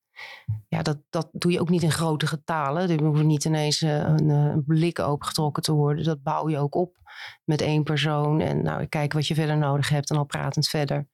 Ja, 0.67 0.81
dat, 0.81 0.97
dat 1.09 1.29
doe 1.31 1.51
je 1.51 1.59
ook 1.59 1.69
niet 1.69 1.83
in 1.83 1.91
grote 1.91 2.27
getalen. 2.27 2.89
Er 2.89 3.03
hoeft 3.03 3.23
niet 3.23 3.45
ineens 3.45 3.81
een, 3.81 4.29
een 4.29 4.63
blik 4.65 4.99
opengetrokken 4.99 5.63
te 5.63 5.71
worden. 5.71 6.03
Dat 6.03 6.23
bouw 6.23 6.49
je 6.49 6.57
ook 6.57 6.75
op 6.75 6.97
met 7.43 7.61
één 7.61 7.83
persoon. 7.83 8.41
En 8.41 8.63
nou, 8.63 8.85
kijken 8.85 9.17
wat 9.17 9.27
je 9.27 9.35
verder 9.35 9.57
nodig 9.57 9.89
hebt 9.89 10.09
en 10.09 10.17
al 10.17 10.25
pratend 10.25 10.67
verder. 10.67 11.07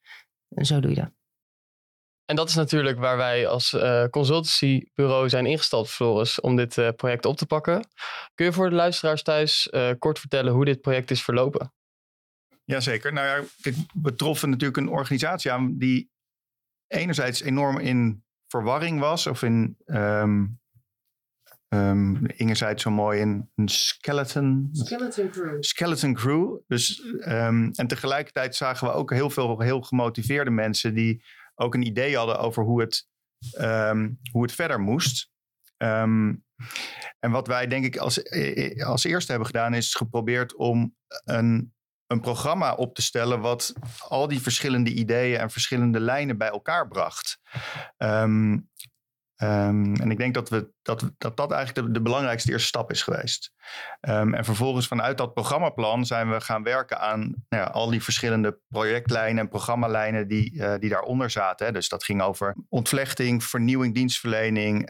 En 0.50 0.66
zo 0.66 0.80
doe 0.80 0.90
je 0.90 0.96
dat. 0.96 1.12
En 2.26 2.36
dat 2.36 2.50
is 2.50 2.56
natuurlijk 2.56 3.00
waar 3.00 3.18
wij 3.18 3.48
als 3.48 3.74
uh, 3.74 4.06
consultancybureau 4.06 5.30
zijn 5.30 5.46
ingestapt, 5.46 5.90
Floris, 5.90 6.40
om 6.40 6.56
dit 6.56 6.78
uh, 6.78 6.90
project 6.96 7.26
op 7.26 7.38
te 7.38 7.46
pakken. 7.46 7.88
Kun 8.34 8.46
je 8.46 8.54
voor 8.54 8.70
de 8.70 8.76
luisteraars 8.76 9.24
thuis 9.24 9.68
uh, 9.72 9.92
kort 10.00 10.20
vertellen 10.20 10.54
hoe 10.54 10.66
dit 10.66 10.82
project 10.82 11.12
is 11.12 11.24
verlopen? 11.24 11.74
Jazeker. 12.64 13.14
Nou 13.14 13.28
ja, 13.28 13.48
kijk, 13.62 13.76
we 14.02 14.16
troffen 14.16 14.50
natuurlijk 14.50 14.78
een 14.78 14.90
organisatie 14.90 15.52
aan 15.52 15.78
die 15.78 16.12
enerzijds 16.88 17.42
enorm 17.42 17.78
in 17.78 18.24
verwarring 18.50 19.00
was, 19.00 19.28
of 19.28 19.44
in 19.44 19.78
um, 19.86 20.60
um, 21.70 22.26
Inge 22.26 22.56
zei 22.56 22.72
het 22.72 22.82
zo 22.82 22.92
mooi 22.92 23.20
in 23.20 23.50
een 23.56 23.70
skeleton. 23.70 24.70
Skeleton 24.72 25.30
crew. 25.30 25.64
Skeleton 25.64 26.14
crew. 26.14 26.58
Dus, 26.68 27.04
um, 27.20 27.72
en 27.72 27.88
tegelijkertijd 27.88 28.56
zagen 28.56 28.88
we 28.88 28.94
ook 28.94 29.14
heel 29.14 29.30
veel 29.30 29.60
heel 29.62 29.82
gemotiveerde 29.82 30.52
mensen 30.52 30.94
die 30.94 31.24
ook 31.56 31.74
een 31.74 31.86
idee 31.86 32.18
hadden 32.18 32.40
over 32.40 32.64
hoe 32.64 32.82
het, 32.82 33.08
hoe 34.32 34.42
het 34.42 34.52
verder 34.52 34.80
moest. 34.80 35.30
en 35.78 37.32
wat 37.32 37.48
wij 37.48 37.68
denk 37.68 37.86
ik 37.86 37.98
als, 37.98 38.24
als 38.84 39.04
eerste 39.04 39.32
hebben 39.32 39.50
gedaan 39.50 39.74
is 39.74 39.96
geprobeerd 39.96 40.56
om 40.56 40.96
een 41.26 41.74
een 42.10 42.22
programma 42.22 42.74
op 42.74 42.96
te 42.96 43.02
stellen 43.02 43.40
wat 43.40 43.74
al 44.08 44.28
die 44.28 44.42
verschillende 44.42 44.94
ideeën 44.94 45.40
en 45.40 45.50
verschillende 45.50 46.00
lijnen 46.00 46.38
bij 46.38 46.50
elkaar 46.50 46.88
bracht. 46.88 47.40
Um, 47.98 48.70
um, 49.42 49.96
en 49.96 50.12
ik 50.12 50.18
denk 50.18 50.34
dat, 50.34 50.50
we, 50.50 50.72
dat, 50.82 51.12
dat, 51.18 51.38
dat 51.38 51.52
eigenlijk 51.52 51.94
de, 51.94 52.02
belangrijkste 52.02 52.52
eerste 52.52 52.68
stap 52.68 52.92
is 52.92 53.04
geweest. 53.04 53.52
Um, 54.02 54.34
en 54.34 54.46
vervolgens 54.46 54.88
vanuit 54.88 55.18
dat 55.18 55.34
programmaplan 55.34 56.06
zijn 56.06 56.30
we 56.30 56.42
gaan 56.42 56.64
werken 56.64 57.00
aan 57.00 57.20
nou 57.50 57.64
ja, 57.64 57.70
al 57.70 57.90
die 57.90 58.04
verschillende 58.04 58.60
projectlijnen 58.68 59.44
en 59.44 59.50
programmalijnen 59.50 60.28
die, 60.28 60.54
uh, 60.54 60.76
die 60.80 60.90
daaronder 60.90 61.30
zaten. 61.30 61.74
Dus 61.74 61.90
dat 61.90 62.04
ging 62.04 62.22
over 62.22 62.56
ontvlechting, 62.70 63.44
vernieuwing, 63.44 63.94
dienstverlening, 63.94 64.90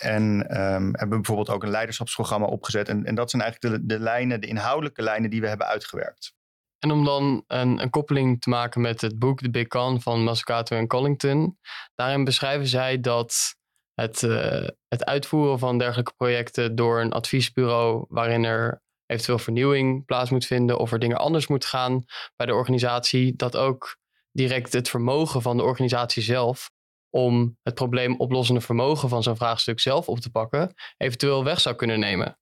en 0.00 0.22
um, 0.60 0.88
hebben 0.92 1.08
bijvoorbeeld 1.08 1.50
ook 1.50 1.62
een 1.62 1.70
leiderschapsprogramma 1.70 2.46
opgezet. 2.46 2.88
En, 2.88 3.04
en 3.04 3.14
dat 3.14 3.30
zijn 3.30 3.42
eigenlijk 3.42 3.74
de, 3.74 3.86
de 3.86 4.00
lijnen, 4.00 4.40
de 4.40 4.46
inhoudelijke 4.46 5.02
lijnen 5.02 5.30
die 5.30 5.40
we 5.40 5.48
hebben 5.48 5.66
uitgewerkt. 5.66 6.36
En 6.78 6.90
om 6.90 7.04
dan 7.04 7.44
een, 7.46 7.82
een, 7.82 7.90
koppeling 7.90 8.40
te 8.40 8.48
maken 8.48 8.80
met 8.80 9.00
het 9.00 9.18
boek 9.18 9.40
The 9.40 9.50
Big 9.50 9.66
Con 9.66 10.00
van 10.00 10.24
Mazzucato 10.24 10.76
en 10.76 10.86
Collington. 10.86 11.58
Daarin 11.94 12.24
beschrijven 12.24 12.66
zij 12.66 13.00
dat 13.00 13.56
het, 13.94 14.22
uh, 14.22 14.68
het 14.88 15.04
uitvoeren 15.04 15.58
van 15.58 15.78
dergelijke 15.78 16.12
projecten 16.16 16.74
door 16.74 17.00
een 17.00 17.12
adviesbureau 17.12 18.06
waarin 18.08 18.44
er 18.44 18.82
eventueel 19.06 19.38
vernieuwing 19.38 20.04
plaats 20.04 20.30
moet 20.30 20.46
vinden 20.46 20.78
of 20.78 20.92
er 20.92 20.98
dingen 20.98 21.16
anders 21.16 21.46
moet 21.46 21.64
gaan 21.64 22.04
bij 22.36 22.46
de 22.46 22.54
organisatie, 22.54 23.36
dat 23.36 23.56
ook 23.56 23.96
direct 24.32 24.72
het 24.72 24.88
vermogen 24.88 25.42
van 25.42 25.56
de 25.56 25.62
organisatie 25.62 26.22
zelf 26.22 26.70
om 27.10 27.56
het 27.62 27.74
probleemoplossende 27.74 28.60
vermogen 28.60 29.08
van 29.08 29.22
zo'n 29.22 29.36
vraagstuk 29.36 29.80
zelf 29.80 30.08
op 30.08 30.20
te 30.20 30.30
pakken, 30.30 30.74
eventueel 30.96 31.44
weg 31.44 31.60
zou 31.60 31.76
kunnen 31.76 32.00
nemen. 32.00 32.38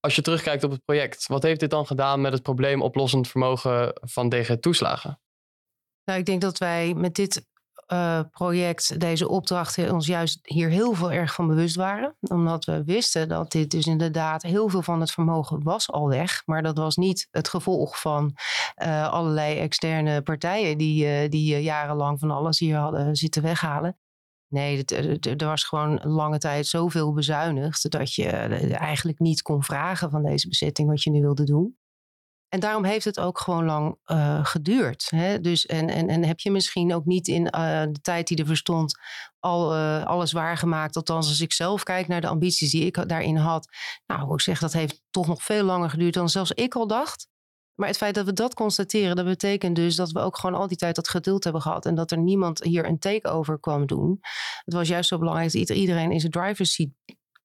Als 0.00 0.14
je 0.14 0.22
terugkijkt 0.22 0.64
op 0.64 0.70
het 0.70 0.84
project, 0.84 1.26
wat 1.26 1.42
heeft 1.42 1.60
dit 1.60 1.70
dan 1.70 1.86
gedaan 1.86 2.20
met 2.20 2.32
het 2.32 2.42
probleemoplossend 2.42 3.28
vermogen 3.28 3.92
van 4.00 4.28
DG 4.28 4.56
Toeslagen? 4.60 5.20
Nou, 6.04 6.18
ik 6.18 6.26
denk 6.26 6.40
dat 6.40 6.58
wij 6.58 6.94
met 6.94 7.14
dit 7.14 7.46
uh, 7.92 8.20
project, 8.30 9.00
deze 9.00 9.28
opdracht, 9.28 9.90
ons 9.90 10.06
juist 10.06 10.38
hier 10.42 10.68
heel 10.68 10.94
veel 10.94 11.12
erg 11.12 11.34
van 11.34 11.46
bewust 11.46 11.76
waren. 11.76 12.16
Omdat 12.20 12.64
we 12.64 12.84
wisten 12.84 13.28
dat 13.28 13.52
dit 13.52 13.70
dus 13.70 13.86
inderdaad 13.86 14.42
heel 14.42 14.68
veel 14.68 14.82
van 14.82 15.00
het 15.00 15.10
vermogen 15.10 15.62
was 15.62 15.90
al 15.90 16.08
weg. 16.08 16.42
Maar 16.44 16.62
dat 16.62 16.78
was 16.78 16.96
niet 16.96 17.28
het 17.30 17.48
gevolg 17.48 18.00
van 18.00 18.36
uh, 18.82 19.08
allerlei 19.08 19.58
externe 19.58 20.22
partijen 20.22 20.78
die, 20.78 21.22
uh, 21.22 21.28
die 21.28 21.62
jarenlang 21.62 22.18
van 22.18 22.30
alles 22.30 22.58
hier 22.58 22.76
hadden 22.76 23.16
zitten 23.16 23.42
weghalen. 23.42 23.98
Nee, 24.48 24.84
er 24.84 25.46
was 25.46 25.64
gewoon 25.64 26.00
lange 26.02 26.38
tijd 26.38 26.66
zoveel 26.66 27.12
bezuinigd 27.12 27.90
dat 27.90 28.14
je 28.14 28.28
eigenlijk 28.76 29.18
niet 29.18 29.42
kon 29.42 29.62
vragen 29.62 30.10
van 30.10 30.22
deze 30.22 30.48
bezetting 30.48 30.88
wat 30.88 31.02
je 31.02 31.10
nu 31.10 31.20
wilde 31.20 31.44
doen. 31.44 31.78
En 32.50 32.60
daarom 32.60 32.84
heeft 32.84 33.04
het 33.04 33.20
ook 33.20 33.38
gewoon 33.38 33.64
lang 33.64 33.98
uh, 34.06 34.44
geduurd. 34.44 35.06
Hè? 35.10 35.40
Dus, 35.40 35.66
en, 35.66 35.88
en, 35.88 36.08
en 36.08 36.24
heb 36.24 36.40
je 36.40 36.50
misschien 36.50 36.94
ook 36.94 37.04
niet 37.04 37.28
in 37.28 37.42
uh, 37.42 37.82
de 37.82 38.00
tijd 38.02 38.26
die 38.26 38.36
er 38.36 38.46
verstond 38.46 38.98
al 39.38 39.76
uh, 39.76 40.04
alles 40.04 40.32
waargemaakt. 40.32 40.96
Althans, 40.96 41.28
als 41.28 41.40
ik 41.40 41.52
zelf 41.52 41.82
kijk 41.82 42.08
naar 42.08 42.20
de 42.20 42.26
ambities 42.26 42.70
die 42.70 42.84
ik 42.84 43.08
daarin 43.08 43.36
had. 43.36 43.68
Nou, 44.06 44.32
ik 44.32 44.40
zeg, 44.40 44.58
dat 44.58 44.72
heeft 44.72 45.02
toch 45.10 45.26
nog 45.26 45.42
veel 45.42 45.64
langer 45.64 45.90
geduurd 45.90 46.14
dan 46.14 46.28
zelfs 46.28 46.52
ik 46.52 46.74
al 46.74 46.86
dacht. 46.86 47.28
Maar 47.74 47.88
het 47.88 47.96
feit 47.96 48.14
dat 48.14 48.26
we 48.26 48.32
dat 48.32 48.54
constateren, 48.54 49.16
dat 49.16 49.24
betekent 49.24 49.76
dus 49.76 49.96
dat 49.96 50.10
we 50.10 50.20
ook 50.20 50.38
gewoon 50.38 50.60
al 50.60 50.68
die 50.68 50.76
tijd 50.76 50.94
dat 50.94 51.08
geduld 51.08 51.44
hebben 51.44 51.62
gehad. 51.62 51.86
En 51.86 51.94
dat 51.94 52.10
er 52.10 52.18
niemand 52.18 52.64
hier 52.64 52.86
een 52.86 52.98
takeover 52.98 53.60
kwam 53.60 53.86
doen. 53.86 54.18
Het 54.64 54.74
was 54.74 54.88
juist 54.88 55.08
zo 55.08 55.18
belangrijk 55.18 55.52
dat 55.52 55.76
iedereen 55.76 56.12
in 56.12 56.20
zijn 56.20 56.32
driver's 56.32 56.72
seat 56.72 56.90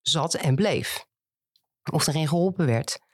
zat 0.01 0.33
en 0.33 0.55
bleef. 0.55 1.05
Of 1.91 2.07
erin 2.07 2.27
geholpen 2.27 2.65
werd. 2.65 3.04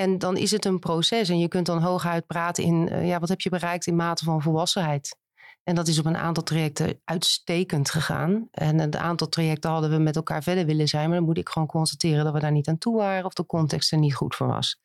En 0.00 0.18
dan 0.18 0.36
is 0.36 0.50
het 0.50 0.64
een 0.64 0.78
proces. 0.78 1.28
En 1.28 1.38
je 1.38 1.48
kunt 1.48 1.66
dan 1.66 1.82
hooguit 1.82 2.26
praten 2.26 2.64
in, 2.64 2.88
uh, 2.92 3.08
ja, 3.08 3.18
wat 3.18 3.28
heb 3.28 3.40
je 3.40 3.50
bereikt 3.50 3.86
in 3.86 3.96
mate 3.96 4.24
van 4.24 4.42
volwassenheid? 4.42 5.16
En 5.62 5.74
dat 5.74 5.88
is 5.88 5.98
op 5.98 6.04
een 6.04 6.16
aantal 6.16 6.42
trajecten 6.42 7.00
uitstekend 7.04 7.90
gegaan. 7.90 8.48
En 8.50 8.78
een 8.78 8.96
aantal 8.96 9.28
trajecten 9.28 9.70
hadden 9.70 9.90
we 9.90 9.98
met 9.98 10.16
elkaar 10.16 10.42
verder 10.42 10.66
willen 10.66 10.88
zijn. 10.88 11.08
Maar 11.08 11.18
dan 11.18 11.26
moet 11.26 11.38
ik 11.38 11.48
gewoon 11.48 11.68
constateren 11.68 12.24
dat 12.24 12.32
we 12.32 12.40
daar 12.40 12.52
niet 12.52 12.68
aan 12.68 12.78
toe 12.78 12.96
waren. 12.96 13.24
Of 13.24 13.32
de 13.32 13.46
context 13.46 13.92
er 13.92 13.98
niet 13.98 14.14
goed 14.14 14.34
voor 14.34 14.46
was. 14.46 14.80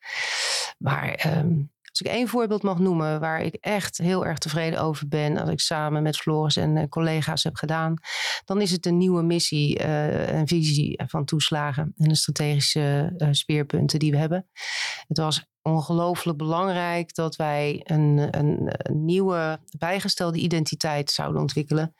Maar 0.78 1.36
um, 1.36 1.72
als 1.98 2.08
ik 2.08 2.18
één 2.18 2.28
voorbeeld 2.28 2.62
mag 2.62 2.78
noemen 2.78 3.20
waar 3.20 3.40
ik 3.40 3.54
echt 3.54 3.98
heel 3.98 4.26
erg 4.26 4.38
tevreden 4.38 4.80
over 4.80 5.08
ben, 5.08 5.36
als 5.36 5.50
ik 5.50 5.60
samen 5.60 6.02
met 6.02 6.16
Floris 6.16 6.56
en 6.56 6.76
uh, 6.76 6.84
collega's 6.88 7.44
heb 7.44 7.56
gedaan, 7.56 7.94
dan 8.44 8.60
is 8.60 8.70
het 8.70 8.86
een 8.86 8.96
nieuwe 8.96 9.22
missie 9.22 9.78
uh, 9.78 10.32
en 10.32 10.48
visie 10.48 11.02
van 11.06 11.24
toeslagen 11.24 11.92
en 11.96 12.08
de 12.08 12.14
strategische 12.14 13.14
uh, 13.18 13.28
speerpunten 13.30 13.98
die 13.98 14.10
we 14.10 14.16
hebben. 14.16 14.46
Het 15.08 15.18
was 15.18 15.46
ongelooflijk 15.62 16.38
belangrijk 16.38 17.14
dat 17.14 17.36
wij 17.36 17.80
een, 17.84 18.28
een, 18.38 18.72
nieuwe 18.92 19.60
bijgestelde 19.78 20.38
identiteit 20.38 21.10
zouden 21.10 21.40
ontwikkelen 21.40 21.94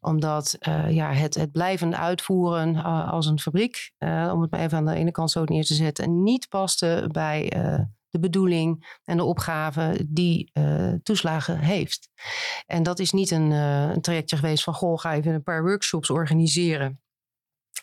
omdat 0.00 0.56
ja, 0.88 1.12
het, 1.12 1.34
het 1.34 1.52
blijven 1.52 1.98
uitvoeren 1.98 2.76
als 2.84 3.26
een 3.26 3.40
fabriek, 3.40 3.90
om 4.32 4.40
het 4.40 4.50
maar 4.50 4.60
even 4.60 4.78
aan 4.78 4.86
de 4.86 4.94
ene 4.94 5.10
kant 5.10 5.30
zo 5.30 5.44
neer 5.44 5.64
te 5.64 5.74
zetten, 5.74 6.22
niet 6.22 6.48
paste 6.48 7.08
bij 7.12 7.52
de 8.10 8.18
bedoeling 8.18 8.98
en 9.04 9.16
de 9.16 9.24
opgave 9.24 10.06
die 10.08 10.50
uh, 10.52 10.92
toeslagen 11.02 11.58
heeft. 11.58 12.08
En 12.66 12.82
dat 12.82 12.98
is 12.98 13.12
niet 13.12 13.30
een, 13.30 13.50
uh, 13.50 13.90
een 13.90 14.00
trajectje 14.00 14.36
geweest 14.36 14.64
van 14.64 14.74
goh, 14.74 14.98
ga 14.98 15.14
even 15.14 15.34
een 15.34 15.42
paar 15.42 15.62
workshops 15.62 16.10
organiseren. 16.10 17.00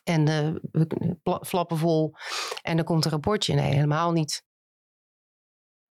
En 0.04 0.30
uh, 0.30 1.36
flappen 1.42 1.78
vol 1.78 2.14
en 2.62 2.76
dan 2.76 2.86
komt 2.86 3.06
een 3.06 3.12
rapportje. 3.12 3.54
Nee, 3.54 3.74
helemaal 3.74 4.12
niet. 4.12 4.45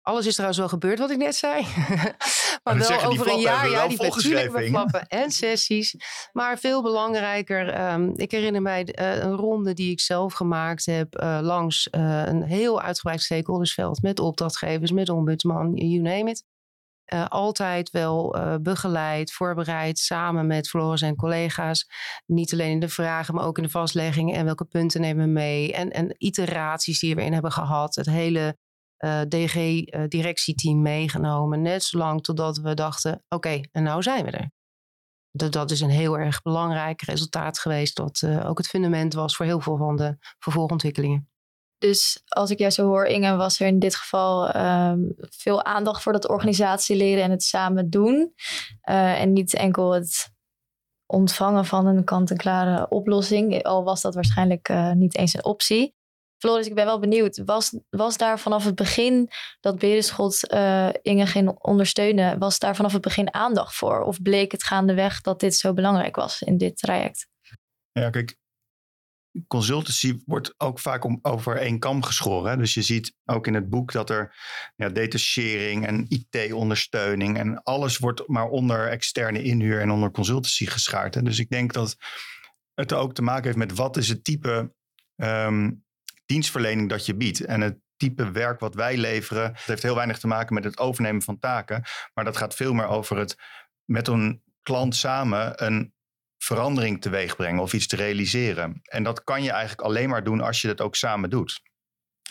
Alles 0.04 0.26
is 0.26 0.32
trouwens 0.32 0.58
wel 0.58 0.68
gebeurd 0.68 0.98
wat 0.98 1.10
ik 1.10 1.16
net 1.16 1.34
zei. 1.34 1.66
maar 2.62 2.78
wel 2.78 3.04
over 3.04 3.28
een 3.28 3.40
jaar, 3.40 3.70
ja, 3.70 3.88
die 3.88 4.02
natuurlijk 4.02 4.66
flappen 4.66 5.06
en 5.06 5.30
sessies. 5.30 5.96
Maar 6.32 6.58
veel 6.58 6.82
belangrijker, 6.82 7.92
um, 7.92 8.12
ik 8.16 8.30
herinner 8.30 8.62
mij 8.62 8.80
uh, 9.00 9.16
een 9.16 9.34
ronde 9.34 9.72
die 9.72 9.90
ik 9.90 10.00
zelf 10.00 10.32
gemaakt 10.32 10.86
heb 10.86 11.20
uh, 11.22 11.38
langs 11.42 11.88
uh, 11.90 12.26
een 12.26 12.42
heel 12.42 12.82
uitgebreid 12.82 13.20
stakeholdersveld 13.20 14.02
met 14.02 14.20
opdrachtgevers, 14.20 14.90
met 14.90 15.08
ombudsman, 15.08 15.74
you 15.74 16.00
name 16.00 16.30
it. 16.30 16.44
altijd 17.28 17.90
wel 17.90 18.36
begeleid, 18.62 19.32
voorbereid, 19.32 19.98
samen 19.98 20.46
met 20.46 20.68
Floris 20.68 21.02
en 21.02 21.16
collega's. 21.16 21.86
Niet 22.26 22.52
alleen 22.52 22.70
in 22.70 22.80
de 22.80 22.88
vragen, 22.88 23.34
maar 23.34 23.44
ook 23.44 23.56
in 23.56 23.64
de 23.64 23.70
vastleggingen 23.70 24.36
en 24.36 24.44
welke 24.44 24.64
punten 24.64 25.00
nemen 25.00 25.24
we 25.24 25.30
mee. 25.30 25.72
En, 25.72 25.90
en 25.90 26.14
iteraties 26.18 27.00
die 27.00 27.14
we 27.14 27.24
in 27.24 27.32
hebben 27.32 27.52
gehad. 27.52 27.94
Het 27.94 28.06
hele 28.06 28.56
eh, 28.96 29.20
DG-directieteam 29.20 30.76
uh, 30.76 30.82
meegenomen. 30.82 31.62
Net 31.62 31.84
zolang 31.84 32.22
totdat 32.22 32.56
we 32.56 32.74
dachten: 32.74 33.24
oké, 33.28 33.60
en 33.72 33.82
nou 33.82 34.02
zijn 34.02 34.24
we 34.24 34.30
er. 34.30 34.50
Dat, 35.30 35.52
dat 35.52 35.70
is 35.70 35.80
een 35.80 35.90
heel 35.90 36.18
erg 36.18 36.42
belangrijk 36.42 37.02
resultaat 37.02 37.58
geweest, 37.58 37.96
dat 37.96 38.22
uh, 38.24 38.48
ook 38.48 38.58
het 38.58 38.66
fundament 38.66 39.14
was 39.14 39.36
voor 39.36 39.46
heel 39.46 39.60
veel 39.60 39.76
van 39.76 39.96
de 39.96 40.16
vervolgontwikkelingen. 40.38 41.28
Dus 41.78 42.22
als 42.24 42.50
ik 42.50 42.58
jou 42.58 42.70
zo 42.70 42.86
hoor, 42.86 43.04
Inge, 43.04 43.36
was 43.36 43.60
er 43.60 43.66
in 43.66 43.78
dit 43.78 43.94
geval 43.94 44.56
um, 44.56 45.14
veel 45.18 45.64
aandacht 45.64 46.02
voor 46.02 46.12
dat 46.12 46.28
organisatie 46.28 46.96
leren 46.96 47.24
en 47.24 47.30
het 47.30 47.42
samen 47.42 47.90
doen. 47.90 48.34
En 48.82 49.32
niet 49.32 49.54
enkel 49.54 49.92
het 49.92 50.32
ontvangen 51.06 51.64
van 51.64 51.86
een 51.86 52.04
kant-en-klare 52.04 52.88
oplossing, 52.88 53.62
al 53.62 53.84
was 53.84 54.00
dat 54.00 54.14
waarschijnlijk 54.14 54.72
niet 54.94 55.16
eens 55.16 55.34
een 55.34 55.44
optie. 55.44 55.94
Floris, 56.44 56.66
ik 56.66 56.74
ben 56.74 56.84
wel 56.84 56.98
benieuwd. 56.98 57.42
Was, 57.44 57.78
was 57.90 58.16
daar 58.16 58.40
vanaf 58.40 58.64
het 58.64 58.74
begin 58.74 59.30
dat 59.60 59.78
Berenschot 59.78 60.52
uh, 60.52 60.88
Inge 61.02 61.26
ging 61.26 61.48
ondersteunen, 61.48 62.38
was 62.38 62.58
daar 62.58 62.76
vanaf 62.76 62.92
het 62.92 63.00
begin 63.00 63.34
aandacht 63.34 63.74
voor? 63.74 64.00
Of 64.00 64.22
bleek 64.22 64.52
het 64.52 64.64
gaandeweg 64.64 65.20
dat 65.20 65.40
dit 65.40 65.56
zo 65.56 65.72
belangrijk 65.72 66.16
was 66.16 66.42
in 66.42 66.58
dit 66.58 66.76
traject? 66.76 67.26
Ja, 67.92 68.10
kijk, 68.10 68.36
consultancy 69.46 70.18
wordt 70.26 70.54
ook 70.56 70.78
vaak 70.78 71.04
om, 71.04 71.18
over 71.22 71.56
één 71.56 71.78
kam 71.78 72.02
geschoren. 72.02 72.50
Hè? 72.50 72.56
Dus 72.56 72.74
je 72.74 72.82
ziet 72.82 73.14
ook 73.24 73.46
in 73.46 73.54
het 73.54 73.68
boek 73.68 73.92
dat 73.92 74.10
er 74.10 74.36
ja, 74.76 74.88
detachering 74.88 75.86
en 75.86 76.06
IT-ondersteuning 76.08 77.38
en 77.38 77.62
alles 77.62 77.98
wordt 77.98 78.28
maar 78.28 78.48
onder 78.48 78.88
externe 78.88 79.42
inhuur 79.42 79.80
en 79.80 79.90
onder 79.90 80.10
consultancy 80.10 80.66
geschaard. 80.66 81.14
Hè? 81.14 81.22
Dus 81.22 81.38
ik 81.38 81.48
denk 81.48 81.72
dat 81.72 81.96
het 82.74 82.92
ook 82.92 83.14
te 83.14 83.22
maken 83.22 83.44
heeft 83.44 83.56
met 83.56 83.74
wat 83.74 83.96
is 83.96 84.08
het 84.08 84.24
type 84.24 84.74
ehm, 85.16 85.70
dienstverlening 86.26 86.88
dat 86.88 87.06
je 87.06 87.16
biedt. 87.16 87.40
En 87.40 87.60
het 87.60 87.78
type 87.96 88.30
werk 88.30 88.60
wat 88.60 88.74
wij 88.74 88.96
leveren, 88.96 89.52
heeft 89.54 89.82
heel 89.82 89.94
weinig 89.94 90.18
te 90.18 90.26
maken 90.26 90.54
met 90.54 90.64
het 90.64 90.78
overnemen 90.78 91.22
van 91.22 91.38
taken. 91.38 91.84
Maar 92.14 92.24
dat 92.24 92.36
gaat 92.36 92.54
veel 92.54 92.72
meer 92.72 92.86
over 92.86 93.16
het 93.16 93.36
met 93.84 94.08
een 94.08 94.42
klant 94.62 94.96
samen 94.96 95.64
een 95.64 95.94
verandering 96.38 97.00
teweeg 97.00 97.36
brengen 97.36 97.62
of 97.62 97.72
iets 97.72 97.86
te 97.86 97.96
realiseren. 97.96 98.80
En 98.82 99.02
dat 99.02 99.24
kan 99.24 99.42
je 99.42 99.50
eigenlijk 99.50 99.80
alleen 99.80 100.08
maar 100.08 100.24
doen 100.24 100.40
als 100.40 100.60
je 100.60 100.68
dat 100.68 100.80
ook 100.80 100.96
samen 100.96 101.30
doet. 101.30 101.62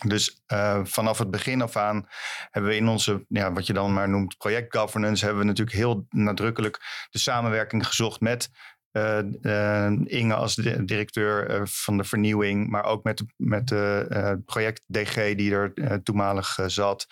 Dus 0.06 0.43
uh, 0.53 0.79
vanaf 0.84 1.17
het 1.17 1.32
begin 1.32 1.62
af 1.62 1.75
aan 1.75 2.08
hebben 2.51 2.71
we 2.71 2.77
in 2.77 2.88
onze, 2.88 3.25
ja, 3.27 3.53
wat 3.53 3.67
je 3.67 3.73
dan 3.73 3.93
maar 3.93 4.10
noemt, 4.10 4.38
project 4.38 4.77
governance, 4.77 5.25
hebben 5.25 5.41
we 5.41 5.47
natuurlijk 5.49 5.77
heel 5.77 6.06
nadrukkelijk 6.10 7.08
de 7.10 7.19
samenwerking 7.19 7.88
gezocht 7.88 8.19
met 8.19 8.49
uh, 8.93 9.91
Inge 10.03 10.34
als 10.34 10.56
directeur 10.56 11.62
van 11.67 11.97
de 11.97 12.03
vernieuwing, 12.03 12.69
maar 12.69 12.84
ook 12.84 13.03
met, 13.03 13.23
met 13.38 13.67
de 13.67 14.41
project 14.45 14.84
DG 14.88 15.36
die 15.36 15.51
er 15.51 15.73
toenmalig 16.03 16.60
zat. 16.65 17.06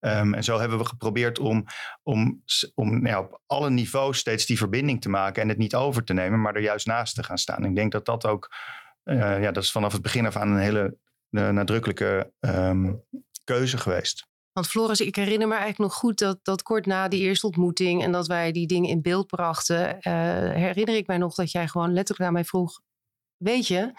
Um, 0.00 0.34
en 0.34 0.44
zo 0.44 0.58
hebben 0.58 0.78
we 0.78 0.84
geprobeerd 0.84 1.38
om, 1.38 1.64
om, 2.02 2.42
om 2.74 3.02
nou 3.02 3.24
op 3.24 3.40
alle 3.46 3.70
niveaus 3.70 4.18
steeds 4.18 4.46
die 4.46 4.58
verbinding 4.58 5.00
te 5.00 5.08
maken 5.08 5.42
en 5.42 5.48
het 5.48 5.58
niet 5.58 5.74
over 5.74 6.04
te 6.04 6.12
nemen, 6.12 6.40
maar 6.40 6.54
er 6.54 6.62
juist 6.62 6.86
naast 6.86 7.14
te 7.14 7.22
gaan 7.22 7.38
staan. 7.38 7.64
Ik 7.64 7.74
denk 7.74 7.92
dat 7.92 8.04
dat 8.04 8.26
ook, 8.26 8.54
ja, 9.04 9.50
dat 9.50 9.62
is 9.62 9.72
vanaf 9.72 9.92
het 9.92 10.02
begin 10.02 10.26
af 10.26 10.36
aan 10.36 10.50
een 10.50 10.58
hele 10.58 10.96
nadrukkelijke 11.30 12.32
um, 12.40 13.02
keuze 13.44 13.78
geweest. 13.78 14.28
Want 14.54 14.66
Floris, 14.66 15.00
ik 15.00 15.16
herinner 15.16 15.48
me 15.48 15.54
eigenlijk 15.54 15.90
nog 15.90 15.94
goed 15.94 16.18
dat, 16.18 16.38
dat 16.42 16.62
kort 16.62 16.86
na 16.86 17.08
die 17.08 17.20
eerste 17.20 17.46
ontmoeting 17.46 18.02
en 18.02 18.12
dat 18.12 18.26
wij 18.26 18.52
die 18.52 18.66
dingen 18.66 18.90
in 18.90 19.02
beeld 19.02 19.26
brachten, 19.26 19.96
uh, 19.96 20.02
herinner 20.54 20.96
ik 20.96 21.06
mij 21.06 21.18
nog 21.18 21.34
dat 21.34 21.50
jij 21.50 21.68
gewoon 21.68 21.92
letterlijk 21.92 22.28
aan 22.28 22.32
mij 22.32 22.44
vroeg: 22.44 22.80
Weet 23.36 23.66
je, 23.66 23.92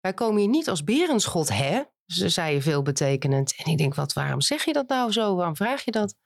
wij 0.00 0.14
komen 0.14 0.40
hier 0.40 0.48
niet 0.48 0.68
als 0.68 0.84
berenschot, 0.84 1.48
hè? 1.48 1.82
Ze 2.06 2.28
zei 2.28 2.54
je 2.54 2.62
veel 2.62 2.82
betekenend. 2.82 3.54
En 3.56 3.70
ik 3.70 3.78
denk, 3.78 3.94
wat, 3.94 4.12
waarom 4.12 4.40
zeg 4.40 4.64
je 4.64 4.72
dat 4.72 4.88
nou 4.88 5.12
zo? 5.12 5.34
Waarom 5.34 5.56
vraag 5.56 5.84
je 5.84 5.90
dat? 5.90 6.16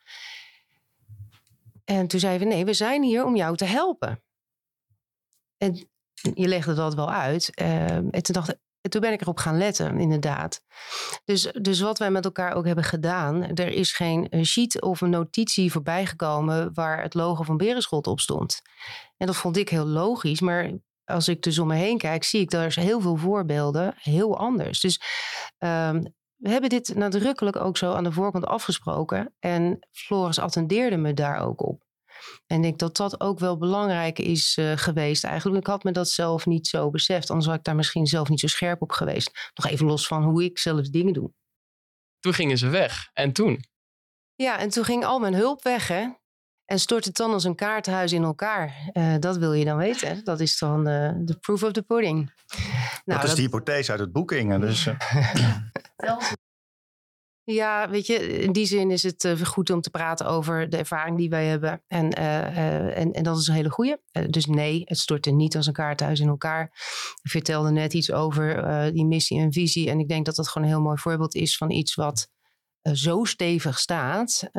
En 1.85 2.07
toen 2.07 2.21
zeiden 2.21 2.49
we, 2.49 2.55
nee, 2.55 2.65
we 2.65 2.75
zijn 2.75 3.03
hier 3.03 3.25
om 3.25 3.37
jou 3.37 3.57
te 3.57 3.65
helpen. 3.65 4.23
En 5.57 5.89
je 6.35 6.49
legde 6.49 6.75
dat 6.75 6.95
wel 6.95 7.11
uit. 7.11 7.51
Uh, 7.61 7.91
en 7.91 8.11
toen 8.11 8.35
dacht 8.35 8.59
en 8.81 8.91
toen 8.91 9.01
ben 9.01 9.13
ik 9.13 9.21
erop 9.21 9.39
gaan 9.39 9.59
letten, 9.59 9.99
inderdaad. 9.99 10.61
Dus, 11.25 11.53
dus 11.61 11.81
wat 11.81 11.99
wij 11.99 12.11
met 12.11 12.25
elkaar 12.25 12.53
ook 12.53 12.67
hebben 12.67 12.85
gedaan, 12.85 13.43
er 13.43 13.69
is 13.69 13.93
geen 13.93 14.45
sheet 14.45 14.83
of 14.83 15.01
een 15.01 15.11
notitie 15.11 15.73
voorbijgekomen 15.73 16.75
waar 16.75 17.03
het 17.03 17.15
logo 17.15 17.43
van 17.43 17.57
Berenschot 17.57 18.07
op 18.07 18.21
stond. 18.21 18.61
En 19.17 19.27
dat 19.27 19.37
vond 19.37 19.57
ik 19.57 19.69
heel 19.69 19.87
logisch, 19.87 20.41
maar 20.41 20.71
als 21.05 21.29
ik 21.29 21.43
dus 21.43 21.59
om 21.59 21.67
me 21.67 21.75
heen 21.75 21.99
kijk, 21.99 22.25
zie 22.25 22.41
ik 22.41 22.51
daar 22.51 22.75
heel 22.75 23.01
veel 23.01 23.17
voorbeelden 23.17 23.95
heel 23.97 24.39
anders. 24.39 24.81
Dus 24.81 25.01
um, 25.59 26.15
we 26.37 26.51
hebben 26.51 26.71
dit 26.71 26.95
nadrukkelijk 26.95 27.57
ook 27.57 27.77
zo 27.77 27.93
aan 27.93 28.05
de 28.05 28.13
voorkant 28.13 28.47
afgesproken. 28.47 29.35
En 29.39 29.79
Floris 29.91 30.39
attendeerde 30.39 30.97
me 30.97 31.15
daar 31.15 31.41
ook 31.41 31.67
op. 31.67 31.88
En 32.47 32.57
ik 32.57 32.63
denk 32.63 32.79
dat 32.79 32.97
dat 32.97 33.21
ook 33.21 33.39
wel 33.39 33.59
belangrijk 33.59 34.19
is 34.19 34.57
uh, 34.57 34.73
geweest 34.77 35.25
eigenlijk. 35.25 35.61
Ik 35.61 35.67
had 35.67 35.85
me 35.85 35.93
dat 35.93 36.09
zelf 36.09 36.47
niet 36.47 36.67
zo 36.67 36.91
beseft. 36.91 37.31
Anders 37.31 37.49
had 37.49 37.59
ik 37.59 37.65
daar 37.65 37.77
misschien 37.77 38.07
zelf 38.07 38.29
niet 38.29 38.41
zo 38.41 38.47
scherp 38.47 38.83
op 38.83 38.93
geweest. 38.93 39.51
Nog 39.55 39.67
even 39.67 39.87
los 39.87 40.07
van 40.07 40.23
hoe 40.23 40.45
ik 40.45 40.59
zelf 40.59 40.89
dingen 40.89 41.13
doe. 41.13 41.33
Toen 42.19 42.35
gingen 42.35 42.59
ze 42.59 42.69
weg. 42.69 43.11
En 43.13 43.33
toen? 43.33 43.65
Ja, 44.35 44.59
en 44.59 44.69
toen 44.69 44.85
ging 44.85 45.05
al 45.05 45.19
mijn 45.19 45.35
hulp 45.35 45.63
weg, 45.63 45.89
hè. 45.89 46.09
En 46.65 46.79
stort 46.79 47.05
het 47.05 47.17
dan 47.17 47.33
als 47.33 47.45
een 47.45 47.55
kaartenhuis 47.55 48.13
in 48.13 48.23
elkaar? 48.23 48.91
Uh, 48.93 49.15
dat 49.19 49.37
wil 49.37 49.53
je 49.53 49.65
dan 49.65 49.77
weten. 49.77 50.25
Dat 50.25 50.41
is 50.41 50.59
dan 50.59 50.89
uh, 50.89 51.13
de 51.17 51.37
proof 51.41 51.63
of 51.63 51.73
the 51.73 51.83
pudding. 51.83 52.17
Nou, 52.17 53.21
dat 53.21 53.23
is 53.23 53.29
dat... 53.29 53.37
de 53.37 53.43
hypothese 53.43 53.91
uit 53.91 54.01
het 54.01 54.13
boek, 54.13 54.33
Inge. 54.33 54.59
Dus, 54.59 54.87
uh... 56.05 56.19
ja, 57.55 57.91
weet 57.91 58.07
je, 58.07 58.15
in 58.39 58.53
die 58.53 58.67
zin 58.67 58.91
is 58.91 59.03
het 59.03 59.29
goed 59.43 59.71
om 59.71 59.81
te 59.81 59.91
praten 59.91 60.27
over 60.27 60.71
de 60.71 60.77
ervaring 60.77 61.17
die 61.17 61.29
wij 61.29 61.47
hebben. 61.47 61.83
En, 61.87 62.11
en, 62.11 63.13
en 63.13 63.23
dat 63.23 63.39
is 63.39 63.47
een 63.47 63.55
hele 63.55 63.71
goede. 63.71 64.01
dus 64.29 64.47
nee, 64.47 64.83
het 64.85 64.99
stortte 64.99 65.31
niet 65.31 65.57
als 65.57 65.67
een 65.67 65.73
kaartenhuis 65.73 66.21
in 66.21 66.29
elkaar. 66.29 66.63
Ik 67.23 67.31
vertelde 67.31 67.71
net 67.71 67.95
iets 67.95 68.13
over 68.13 68.93
die 68.93 69.07
missie 69.07 69.41
en 69.41 69.53
visie. 69.53 69.91
En 69.91 69.99
ik 69.99 70.09
denk 70.09 70.27
dat 70.27 70.37
dat 70.37 70.49
gewoon 70.49 70.69
een 70.69 70.75
heel 70.75 70.83
mooi 70.83 70.99
voorbeeld 70.99 71.35
is 71.35 71.57
van 71.57 71.71
iets 71.71 71.95
wat 71.95 72.29
eh, 72.81 72.93
zo 72.93 73.25
stevig 73.25 73.79
staat, 73.79 74.51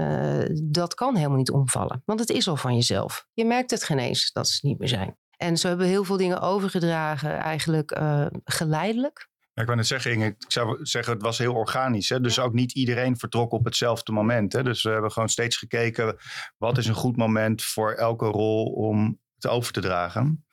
dat 0.63 0.93
kan 0.93 1.15
helemaal 1.15 1.37
niet 1.37 1.51
omvallen. 1.51 2.01
Want 2.05 2.19
het 2.19 2.29
is 2.29 2.47
al 2.47 2.55
van 2.55 2.75
jezelf. 2.75 3.25
Je 3.33 3.45
merkt 3.45 3.71
het 3.71 3.83
geen 3.83 3.99
eens 3.99 4.31
dat 4.31 4.47
ze 4.47 4.67
niet 4.67 4.79
meer 4.79 4.87
zijn. 4.87 5.17
En 5.37 5.57
zo 5.57 5.67
hebben 5.67 5.85
we 5.85 5.91
heel 5.91 6.03
veel 6.03 6.17
dingen 6.17 6.41
overgedragen, 6.41 7.37
eigenlijk 7.37 8.01
geleidelijk. 8.43 9.28
Ja, 9.59 9.65
ik 9.65 9.71
wou 9.71 9.83
net 9.83 9.89
zeggen, 9.89 10.11
Inge, 10.11 10.25
ik 10.25 10.35
zou 10.47 10.85
zeggen, 10.85 11.13
het 11.13 11.21
was 11.21 11.37
heel 11.37 11.53
organisch. 11.53 12.09
Hè? 12.09 12.21
Dus 12.21 12.39
ook 12.39 12.53
niet 12.53 12.73
iedereen 12.73 13.17
vertrok 13.17 13.51
op 13.51 13.65
hetzelfde 13.65 14.11
moment. 14.11 14.53
Hè? 14.53 14.63
Dus 14.63 14.83
we 14.83 14.89
hebben 14.89 15.11
gewoon 15.11 15.29
steeds 15.29 15.57
gekeken, 15.57 16.17
wat 16.57 16.77
is 16.77 16.87
een 16.87 16.93
goed 16.93 17.17
moment 17.17 17.63
voor 17.63 17.91
elke 17.91 18.25
rol 18.25 18.65
om 18.65 19.19
het 19.35 19.47
over 19.47 19.73
te 19.73 19.81
dragen. 19.81 20.45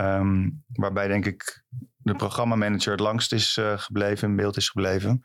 Um, 0.00 0.64
waarbij 0.72 1.08
denk 1.08 1.26
ik 1.26 1.64
de 1.96 2.14
programmamanager 2.14 2.90
het 2.90 3.00
langst 3.00 3.32
is 3.32 3.56
uh, 3.56 3.78
gebleven, 3.78 4.28
in 4.28 4.36
beeld 4.36 4.56
is 4.56 4.68
gebleven. 4.68 5.20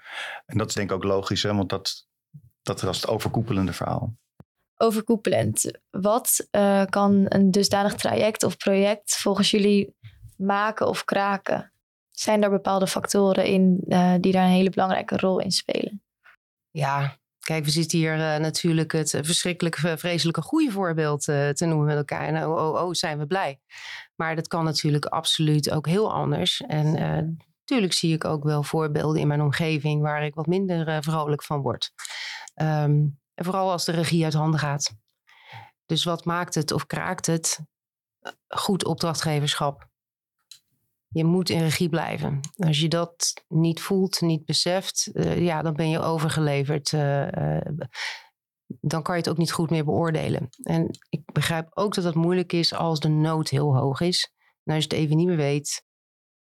En 0.46 0.58
dat 0.58 0.68
is 0.68 0.74
denk 0.74 0.90
ik 0.90 0.96
ook 0.96 1.04
logisch, 1.04 1.44
hè, 1.44 1.54
want 1.56 1.70
dat, 1.70 2.08
dat 2.62 2.82
was 2.82 3.02
het 3.02 3.10
overkoepelende 3.10 3.74
verhaal. 3.74 4.18
Overkoepelend. 4.78 5.80
Wat 5.90 6.48
uh, 6.52 6.86
kan 6.86 7.26
een 7.28 7.52
dusdanig 7.52 7.94
traject 7.96 8.44
of 8.44 8.58
project 8.58 9.18
volgens 9.18 9.52
jullie 9.52 9.96
maken 10.38 10.88
of 10.88 11.04
kraken? 11.04 11.73
Zijn 12.14 12.44
er 12.44 12.50
bepaalde 12.50 12.88
factoren 12.88 13.46
in 13.46 13.84
uh, 13.88 14.14
die 14.20 14.32
daar 14.32 14.44
een 14.44 14.50
hele 14.50 14.70
belangrijke 14.70 15.18
rol 15.18 15.40
in 15.40 15.52
spelen? 15.52 16.04
Ja, 16.72 17.18
Kijk, 17.40 17.66
we 17.66 17.72
zitten 17.72 17.98
hier 17.98 18.18
uh, 18.18 18.36
natuurlijk 18.38 18.92
het 18.92 19.10
verschrikkelijke, 19.10 19.98
vreselijke 19.98 20.42
goede 20.42 20.72
voorbeeld 20.72 21.28
uh, 21.28 21.50
te 21.50 21.66
noemen 21.66 21.86
met 21.86 21.98
elkaar. 21.98 22.28
En 22.28 22.48
oh, 22.48 22.58
oh, 22.58 22.82
oh, 22.82 22.92
zijn 22.92 23.18
we 23.18 23.26
blij. 23.26 23.60
Maar 24.16 24.36
dat 24.36 24.48
kan 24.48 24.64
natuurlijk 24.64 25.06
absoluut 25.06 25.72
ook 25.72 25.88
heel 25.88 26.14
anders. 26.14 26.62
En 26.62 26.92
natuurlijk 27.60 27.94
zie 27.94 28.14
ik 28.14 28.26
ook 28.26 28.44
wel 28.44 28.64
voorbeelden 28.64 29.22
in 29.22 29.28
mijn 29.28 29.42
omgeving 29.42 30.02
waar 30.02 30.26
ik 30.26 30.36
wat 30.36 30.48
minder 30.48 31.04
vrolijk 31.04 31.44
van 31.44 31.62
word. 31.62 31.92
Um, 32.62 33.20
en 33.34 33.46
vooral 33.46 33.72
als 33.72 33.86
de 33.86 33.92
regie 33.92 34.24
uit 34.24 34.34
handen 34.34 34.60
gaat. 34.60 34.96
Dus 35.86 36.04
wat 36.04 36.26
maakt 36.26 36.56
het 36.56 36.72
of 36.72 36.86
kraakt 36.86 37.26
het? 37.26 37.60
Goed 38.48 38.86
opdrachtgeverschap 38.86 39.92
je 41.14 41.24
moet 41.24 41.50
in 41.50 41.60
regie 41.60 41.90
blijven. 41.90 42.40
Als 42.56 42.80
je 42.80 42.88
dat 42.88 43.34
niet 43.48 43.82
voelt, 43.82 44.22
niet 44.22 44.46
beseft, 44.46 45.10
uh, 45.14 45.40
ja, 45.40 45.62
dan 45.62 45.74
ben 45.74 45.90
je 45.90 46.00
overgeleverd. 46.00 46.92
Uh, 46.92 47.28
uh, 47.28 47.62
dan 48.82 49.04
kan 49.04 49.16
je 49.16 49.22
het 49.22 49.30
ook 49.30 49.38
niet 49.38 49.52
goed 49.52 49.70
meer 49.70 49.86
beoordelen. 49.86 50.50
En 50.64 50.90
ik 51.10 51.32
begrijp 51.34 51.68
ook 51.74 51.94
dat 51.94 52.04
dat 52.04 52.16
moeilijk 52.16 52.54
is 52.54 52.74
als 52.74 53.00
de 53.00 53.08
nood 53.08 53.50
heel 53.50 53.78
hoog 53.78 54.02
is. 54.02 54.32
En 54.64 54.74
als 54.74 54.84
je 54.84 54.90
het 54.90 55.00
even 55.00 55.18
niet 55.18 55.28
meer 55.28 55.38
weet. 55.38 55.86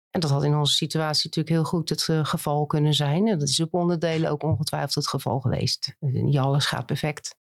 En 0.10 0.20
dat 0.20 0.30
had 0.30 0.44
in 0.44 0.56
onze 0.56 0.74
situatie 0.74 1.26
natuurlijk 1.26 1.56
heel 1.56 1.64
goed 1.64 1.90
het 1.90 2.04
geval 2.28 2.66
kunnen 2.66 2.94
zijn. 2.94 3.28
En 3.28 3.40
dat 3.40 3.50
is 3.50 3.60
op 3.60 3.74
onderdelen 3.74 4.32
ook 4.32 4.44
ongetwijfeld 4.44 4.96
het 4.96 5.08
geval 5.08 5.40
geweest. 5.40 5.96
Niet 6.00 6.38
alles 6.38 6.66
gaat 6.66 6.86
perfect. 6.86 7.36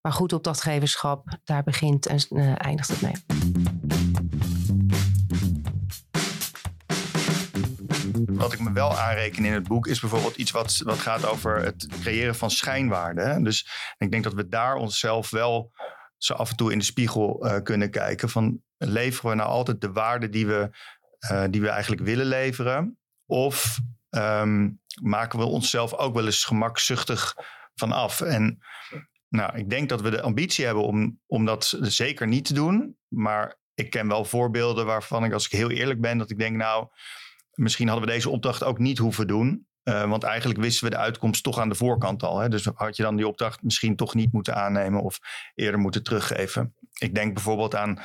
Maar 0.00 0.12
goed 0.12 0.32
opdrachtgeverschap, 0.32 1.38
daar 1.44 1.62
begint 1.62 2.06
en 2.06 2.58
eindigt 2.58 2.88
het 2.88 3.00
mee. 3.02 4.11
Wat 8.42 8.52
ik 8.52 8.60
me 8.60 8.72
wel 8.72 8.98
aanreken 8.98 9.44
in 9.44 9.52
het 9.52 9.68
boek 9.68 9.86
is 9.86 10.00
bijvoorbeeld 10.00 10.36
iets 10.36 10.50
wat, 10.50 10.80
wat 10.84 10.98
gaat 10.98 11.26
over 11.26 11.64
het 11.64 11.86
creëren 12.00 12.34
van 12.34 12.50
schijnwaarden. 12.50 13.44
Dus 13.44 13.68
ik 13.98 14.10
denk 14.10 14.24
dat 14.24 14.32
we 14.32 14.48
daar 14.48 14.74
onszelf 14.74 15.30
wel 15.30 15.72
zo 16.16 16.34
af 16.34 16.50
en 16.50 16.56
toe 16.56 16.72
in 16.72 16.78
de 16.78 16.84
spiegel 16.84 17.46
uh, 17.46 17.62
kunnen 17.62 17.90
kijken. 17.90 18.28
Van 18.28 18.62
leveren 18.76 19.30
we 19.30 19.36
nou 19.36 19.48
altijd 19.48 19.80
de 19.80 19.92
waarde 19.92 20.28
die 20.28 20.46
we, 20.46 20.70
uh, 21.30 21.44
die 21.50 21.60
we 21.60 21.68
eigenlijk 21.68 22.02
willen 22.02 22.26
leveren? 22.26 22.98
Of 23.26 23.78
um, 24.10 24.80
maken 25.02 25.38
we 25.38 25.44
onszelf 25.44 25.94
ook 25.94 26.14
wel 26.14 26.24
eens 26.24 26.44
gemakzuchtig 26.44 27.36
van 27.74 27.92
af? 27.92 28.20
En 28.20 28.58
nou, 29.28 29.58
ik 29.58 29.70
denk 29.70 29.88
dat 29.88 30.00
we 30.00 30.10
de 30.10 30.22
ambitie 30.22 30.64
hebben 30.64 30.84
om, 30.84 31.20
om 31.26 31.44
dat 31.44 31.76
zeker 31.80 32.26
niet 32.26 32.44
te 32.44 32.54
doen. 32.54 32.96
Maar 33.08 33.58
ik 33.74 33.90
ken 33.90 34.08
wel 34.08 34.24
voorbeelden 34.24 34.86
waarvan 34.86 35.24
ik, 35.24 35.32
als 35.32 35.44
ik 35.44 35.52
heel 35.52 35.70
eerlijk 35.70 36.00
ben, 36.00 36.18
dat 36.18 36.30
ik 36.30 36.38
denk, 36.38 36.56
nou, 36.56 36.88
misschien 37.54 37.88
hadden 37.88 38.06
we 38.06 38.12
deze 38.12 38.30
opdracht 38.30 38.64
ook 38.64 38.78
niet 38.78 38.98
hoeven 38.98 39.26
doen. 39.26 39.66
Uh, 39.84 40.08
want 40.08 40.22
eigenlijk 40.22 40.60
wisten 40.60 40.84
we 40.84 40.90
de 40.90 40.96
uitkomst 40.96 41.42
toch 41.42 41.58
aan 41.58 41.68
de 41.68 41.74
voorkant 41.74 42.22
al. 42.22 42.38
Hè? 42.38 42.48
Dus 42.48 42.68
had 42.74 42.96
je 42.96 43.02
dan 43.02 43.16
die 43.16 43.26
opdracht 43.26 43.62
misschien 43.62 43.96
toch 43.96 44.14
niet 44.14 44.32
moeten 44.32 44.54
aannemen 44.54 45.02
of 45.02 45.18
eerder 45.54 45.80
moeten 45.80 46.02
teruggeven. 46.02 46.74
Ik 46.98 47.14
denk 47.14 47.34
bijvoorbeeld 47.34 47.74
aan 47.74 48.00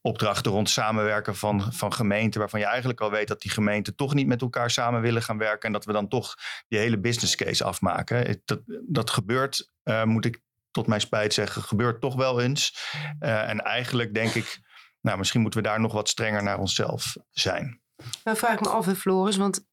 opdrachten 0.00 0.52
rond 0.52 0.70
samenwerken 0.70 1.36
van, 1.36 1.72
van 1.72 1.92
gemeenten, 1.92 2.40
waarvan 2.40 2.60
je 2.60 2.66
eigenlijk 2.66 3.00
al 3.00 3.10
weet 3.10 3.28
dat 3.28 3.40
die 3.40 3.50
gemeenten 3.50 3.96
toch 3.96 4.14
niet 4.14 4.26
met 4.26 4.40
elkaar 4.40 4.70
samen 4.70 5.00
willen 5.00 5.22
gaan 5.22 5.38
werken 5.38 5.66
en 5.66 5.72
dat 5.72 5.84
we 5.84 5.92
dan 5.92 6.08
toch 6.08 6.34
die 6.68 6.78
hele 6.78 6.98
business 6.98 7.36
case 7.36 7.64
afmaken. 7.64 8.42
Dat, 8.44 8.60
dat 8.88 9.10
gebeurt, 9.10 9.70
uh, 9.84 10.04
moet 10.04 10.24
ik 10.24 10.40
tot 10.70 10.86
mijn 10.86 11.00
spijt 11.00 11.34
zeggen, 11.34 11.62
gebeurt 11.62 12.00
toch 12.00 12.14
wel 12.14 12.40
eens. 12.40 12.92
Uh, 13.20 13.48
en 13.48 13.60
eigenlijk 13.60 14.14
denk 14.14 14.34
ik, 14.34 14.60
nou, 15.00 15.18
misschien 15.18 15.40
moeten 15.40 15.62
we 15.62 15.68
daar 15.68 15.80
nog 15.80 15.92
wat 15.92 16.08
strenger 16.08 16.42
naar 16.42 16.58
onszelf 16.58 17.16
zijn. 17.30 17.80
Nou, 18.24 18.36
vraag 18.36 18.54
ik 18.54 18.60
me 18.60 18.68
af, 18.68 18.86
Floris, 18.86 19.36
want 19.36 19.66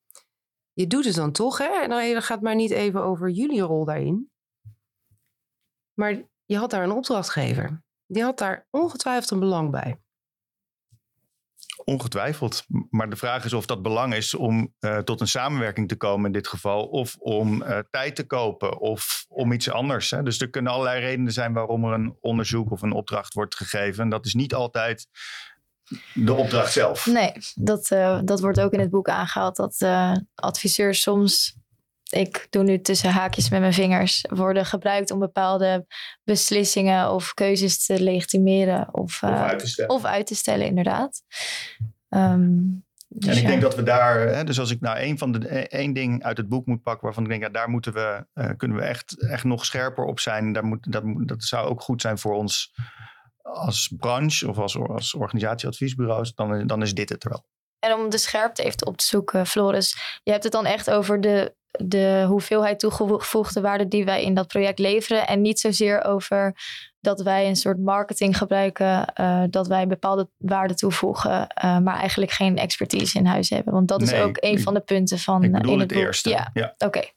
je 0.73 0.88
doet 0.88 1.05
het 1.05 1.15
dan 1.15 1.31
toch, 1.31 1.57
hè? 1.57 1.81
En 1.81 1.89
dan 1.89 2.21
gaat 2.21 2.41
maar 2.41 2.55
niet 2.55 2.71
even 2.71 3.03
over 3.03 3.29
jullie 3.29 3.62
rol 3.62 3.86
daarin. 3.86 4.31
Maar 5.93 6.21
je 6.45 6.57
had 6.57 6.69
daar 6.69 6.83
een 6.83 6.91
opdrachtgever. 6.91 7.83
Die 8.05 8.23
had 8.23 8.38
daar 8.38 8.67
ongetwijfeld 8.69 9.31
een 9.31 9.39
belang 9.39 9.71
bij. 9.71 9.97
Ongetwijfeld. 11.83 12.65
Maar 12.89 13.09
de 13.09 13.15
vraag 13.15 13.45
is 13.45 13.53
of 13.53 13.65
dat 13.65 13.81
belang 13.81 14.13
is 14.13 14.33
om 14.33 14.73
uh, 14.79 14.97
tot 14.97 15.21
een 15.21 15.27
samenwerking 15.27 15.88
te 15.88 15.95
komen 15.95 16.25
in 16.25 16.31
dit 16.31 16.47
geval. 16.47 16.88
Of 16.88 17.15
om 17.19 17.62
uh, 17.62 17.79
tijd 17.89 18.15
te 18.15 18.25
kopen 18.25 18.79
of 18.79 19.25
om 19.27 19.51
iets 19.51 19.69
anders. 19.69 20.12
Hè. 20.12 20.23
Dus 20.23 20.41
er 20.41 20.49
kunnen 20.49 20.71
allerlei 20.71 20.99
redenen 20.99 21.33
zijn 21.33 21.53
waarom 21.53 21.86
er 21.86 21.93
een 21.93 22.17
onderzoek 22.19 22.71
of 22.71 22.81
een 22.81 22.91
opdracht 22.91 23.33
wordt 23.33 23.55
gegeven. 23.55 24.09
Dat 24.09 24.25
is 24.25 24.33
niet 24.33 24.53
altijd 24.53 25.07
de 26.13 26.34
opdracht 26.34 26.74
zelf. 26.74 27.06
Nee, 27.06 27.34
dat, 27.56 27.91
uh, 27.91 28.19
dat 28.24 28.39
wordt 28.39 28.60
ook 28.60 28.72
in 28.72 28.80
het 28.80 28.89
boek 28.89 29.10
aangehaald. 29.10 29.56
Dat 29.56 29.86
adviseurs 30.36 31.02
soms 31.02 31.62
ik 32.13 32.48
doe 32.50 32.63
nu 32.63 32.82
tussen 32.82 33.10
haakjes 33.10 33.50
met 33.50 33.60
mijn 33.60 33.74
vingers, 33.74 34.26
worden 34.30 34.65
gebruikt 34.65 35.12
om 35.12 35.19
bepaalde 35.19 35.86
beslissingen 36.24 37.12
of 37.12 37.34
keuzes 37.34 37.86
te 37.86 38.02
legitimeren 38.02 38.93
of, 38.93 39.22
uh, 39.22 39.30
of, 39.30 39.38
uit, 39.38 39.60
te 39.60 39.67
stellen. 39.67 39.96
of 39.96 40.06
uit 40.06 40.28
te 40.28 40.36
stellen, 40.36 40.65
inderdaad. 40.65 41.22
Um, 42.10 42.86
dus 43.08 43.30
en 43.30 43.38
ik 43.38 43.41
ja. 43.41 43.48
denk 43.48 43.62
dat 43.62 43.76
we 43.76 43.84
daar, 43.84 44.19
hè, 44.19 44.43
dus 44.43 44.60
als 44.60 44.72
ik 44.72 44.82
nou 44.82 44.98
één 44.98 45.17
van 45.17 45.32
de 45.32 45.48
één 45.67 45.93
ding 45.93 46.24
uit 46.24 46.38
het 46.38 46.50
boek 46.50 46.65
moet 46.65 46.82
pakken 46.82 47.04
waarvan 47.04 47.24
ik 47.24 47.30
denk, 47.30 47.41
ja, 47.41 47.50
daar 47.50 47.69
moeten 47.69 47.93
we, 47.93 48.26
kunnen 48.58 48.78
we 48.78 48.84
echt, 48.84 49.22
echt 49.22 49.43
nog 49.43 49.65
scherper 49.65 50.04
op 50.04 50.19
zijn. 50.19 50.54
Daar 50.54 50.65
moet, 50.65 50.91
dat, 50.91 51.04
dat 51.15 51.43
zou 51.43 51.67
ook 51.67 51.82
goed 51.82 52.02
zijn 52.02 52.17
voor 52.17 52.34
ons 52.34 52.74
als 53.53 53.93
branche 53.97 54.49
of 54.49 54.57
als, 54.57 54.77
als 54.77 55.13
organisatieadviesbureaus, 55.13 56.33
dan, 56.33 56.67
dan 56.67 56.81
is 56.81 56.93
dit 56.93 57.09
het 57.09 57.23
er 57.23 57.29
wel. 57.29 57.45
En 57.79 57.93
om 57.93 58.09
de 58.09 58.17
scherpte 58.17 58.63
even 58.63 58.87
op 58.87 58.97
te 58.97 59.05
zoeken, 59.05 59.47
Floris, 59.47 60.19
je 60.23 60.31
hebt 60.31 60.43
het 60.43 60.53
dan 60.53 60.65
echt 60.65 60.89
over 60.89 61.21
de 61.21 61.55
de 61.79 62.25
hoeveelheid 62.27 62.79
toegevoegde 62.79 63.61
waarde 63.61 63.87
die 63.87 64.05
wij 64.05 64.23
in 64.23 64.33
dat 64.33 64.47
project 64.47 64.79
leveren. 64.79 65.27
En 65.27 65.41
niet 65.41 65.59
zozeer 65.59 66.03
over 66.03 66.55
dat 66.99 67.21
wij 67.21 67.47
een 67.47 67.55
soort 67.55 67.79
marketing 67.79 68.37
gebruiken, 68.37 69.13
uh, 69.19 69.43
dat 69.49 69.67
wij 69.67 69.87
bepaalde 69.87 70.29
waarde 70.37 70.73
toevoegen, 70.73 71.47
uh, 71.63 71.79
maar 71.79 71.97
eigenlijk 71.97 72.31
geen 72.31 72.57
expertise 72.57 73.17
in 73.17 73.25
huis 73.25 73.49
hebben. 73.49 73.73
Want 73.73 73.87
dat 73.87 74.01
is 74.01 74.13
ook 74.13 74.37
een 74.39 74.61
van 74.61 74.73
de 74.73 74.79
punten 74.79 75.19
van 75.19 75.43
ik 75.43 75.65
in 75.65 75.79
het, 75.79 75.89
het 75.89 75.99
eerste. 75.99 76.29
Ja, 76.29 76.49
ja. 76.53 76.73
oké. 76.77 76.85
Okay. 76.85 77.11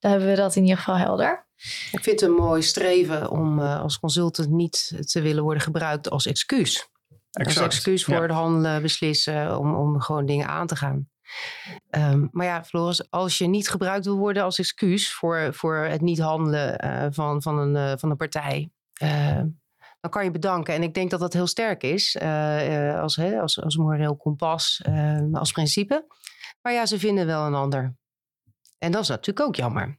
Dan 0.00 0.10
hebben 0.10 0.28
we 0.28 0.34
dat 0.34 0.56
in 0.56 0.62
ieder 0.62 0.78
geval 0.78 0.96
helder. 0.96 1.47
Ik 1.92 2.02
vind 2.02 2.20
het 2.20 2.22
een 2.22 2.36
mooi 2.36 2.62
streven 2.62 3.30
om 3.30 3.58
uh, 3.58 3.80
als 3.80 3.98
consultant 3.98 4.50
niet 4.50 4.92
te 5.00 5.20
willen 5.20 5.42
worden 5.42 5.62
gebruikt 5.62 6.10
als 6.10 6.26
excuus. 6.26 6.88
Exact. 7.30 7.56
Als 7.56 7.66
excuus 7.66 8.04
voor 8.04 8.14
ja. 8.14 8.22
het 8.22 8.30
handelen, 8.30 8.82
beslissen, 8.82 9.58
om, 9.58 9.74
om 9.74 10.00
gewoon 10.00 10.26
dingen 10.26 10.48
aan 10.48 10.66
te 10.66 10.76
gaan. 10.76 11.08
Um, 11.90 12.28
maar 12.32 12.46
ja, 12.46 12.64
Floris, 12.64 13.10
als 13.10 13.38
je 13.38 13.46
niet 13.46 13.68
gebruikt 13.68 14.04
wil 14.04 14.16
worden 14.16 14.42
als 14.42 14.58
excuus 14.58 15.12
voor, 15.12 15.54
voor 15.54 15.76
het 15.76 16.00
niet 16.00 16.18
handelen 16.18 16.84
uh, 16.84 17.06
van, 17.10 17.42
van, 17.42 17.58
een, 17.58 17.74
uh, 17.74 17.92
van 17.96 18.10
een 18.10 18.16
partij, 18.16 18.70
uh, 19.02 19.42
dan 20.00 20.10
kan 20.10 20.24
je 20.24 20.30
bedanken. 20.30 20.74
En 20.74 20.82
ik 20.82 20.94
denk 20.94 21.10
dat 21.10 21.20
dat 21.20 21.32
heel 21.32 21.46
sterk 21.46 21.82
is 21.82 22.18
als, 23.00 23.16
hè, 23.16 23.40
als, 23.40 23.60
als 23.60 23.76
moreel 23.76 24.16
kompas, 24.16 24.80
ehm, 24.84 25.34
als 25.34 25.52
principe. 25.52 26.06
Maar 26.62 26.72
ja, 26.72 26.86
ze 26.86 26.98
vinden 26.98 27.26
wel 27.26 27.46
een 27.46 27.54
ander. 27.54 27.96
En 28.78 28.92
dat 28.92 29.02
is 29.02 29.08
natuurlijk 29.08 29.46
ook 29.46 29.56
jammer. 29.56 29.98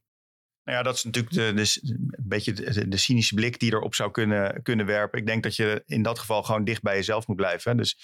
Nou 0.69 0.81
ja, 0.81 0.87
dat 0.87 0.95
is 0.95 1.03
natuurlijk 1.03 1.33
de, 1.33 1.79
een 1.91 2.27
beetje 2.27 2.53
de, 2.87 2.97
cynische 2.97 3.33
blik 3.33 3.59
die 3.59 3.73
erop 3.73 3.95
zou 3.95 4.11
kunnen, 4.11 4.61
kunnen 4.61 4.85
werpen. 4.85 5.19
Ik 5.19 5.25
denk 5.25 5.43
dat 5.43 5.55
je 5.55 5.83
in 5.85 6.01
dat 6.01 6.19
geval 6.19 6.43
gewoon 6.43 6.63
dicht 6.63 6.81
bij 6.81 6.95
jezelf 6.95 7.27
moet 7.27 7.35
blijven. 7.35 7.77
Dus 7.77 7.97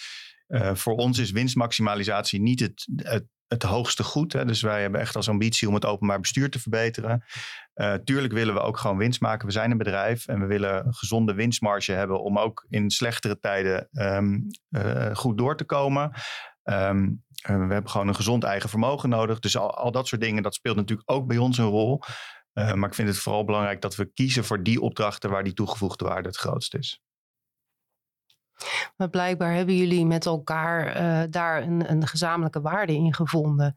uh, 0.47 0.75
voor 0.75 0.95
ons 0.95 1.17
is 1.17 1.31
winstmaximalisatie 1.31 2.41
niet 2.41 2.59
het, 2.59 2.87
het, 3.47 3.63
hoogste 3.63 4.03
goed. 4.03 4.33
Hè. 4.33 4.45
Dus 4.45 4.61
wij 4.61 4.81
hebben 4.81 5.01
echt 5.01 5.15
als 5.15 5.29
ambitie 5.29 5.67
om 5.67 5.73
het 5.73 5.85
openbaar 5.85 6.19
bestuur 6.19 6.49
te 6.49 6.59
verbeteren. 6.59 7.23
Uh, 7.75 7.93
tuurlijk 7.93 8.33
willen 8.33 8.53
we 8.53 8.59
ook 8.59 8.77
gewoon 8.77 8.97
winst 8.97 9.21
maken. 9.21 9.47
We 9.47 9.53
zijn 9.53 9.71
een 9.71 9.77
bedrijf 9.77 10.27
en 10.27 10.39
we 10.39 10.45
willen 10.45 10.85
een 10.85 10.93
gezonde 10.93 11.33
winstmarge 11.33 11.91
hebben 11.91 12.21
om 12.21 12.39
ook 12.39 12.65
in 12.69 12.89
slechtere 12.89 13.39
tijden 13.39 13.87
um, 13.91 14.47
uh, 14.69 15.15
goed 15.15 15.37
door 15.37 15.57
te 15.57 15.63
komen. 15.63 16.11
Um, 16.63 17.23
we 17.41 17.51
hebben 17.51 17.89
gewoon 17.89 18.07
een 18.07 18.15
gezond 18.15 18.43
eigen 18.43 18.69
vermogen 18.69 19.09
nodig. 19.09 19.39
Dus 19.39 19.57
al, 19.57 19.77
al 19.77 19.91
dat 19.91 20.07
soort 20.07 20.21
dingen, 20.21 20.43
dat 20.43 20.55
speelt 20.55 20.75
natuurlijk 20.75 21.11
ook 21.11 21.27
bij 21.27 21.37
ons 21.37 21.57
een 21.57 21.65
rol. 21.65 22.03
Uh, 22.55 22.73
maar 22.73 22.89
ik 22.89 22.95
vind 22.95 23.07
het 23.07 23.17
vooral 23.17 23.45
belangrijk 23.45 23.81
dat 23.81 23.95
we 23.95 24.05
kiezen 24.05 24.45
voor 24.45 24.63
die 24.63 24.81
opdrachten 24.81 25.29
waar 25.29 25.43
die 25.43 25.53
toegevoegde 25.53 26.05
waarde 26.05 26.27
het 26.27 26.37
grootst 26.37 26.75
is. 26.75 26.99
Maar 28.97 29.09
blijkbaar 29.09 29.53
hebben 29.53 29.75
jullie 29.75 30.05
met 30.05 30.25
elkaar 30.25 31.01
uh, 31.01 31.23
daar 31.29 31.61
een, 31.61 31.91
een, 31.91 32.07
gezamenlijke 32.07 32.61
waarde 32.61 32.93
in 32.93 33.13
gevonden. 33.13 33.75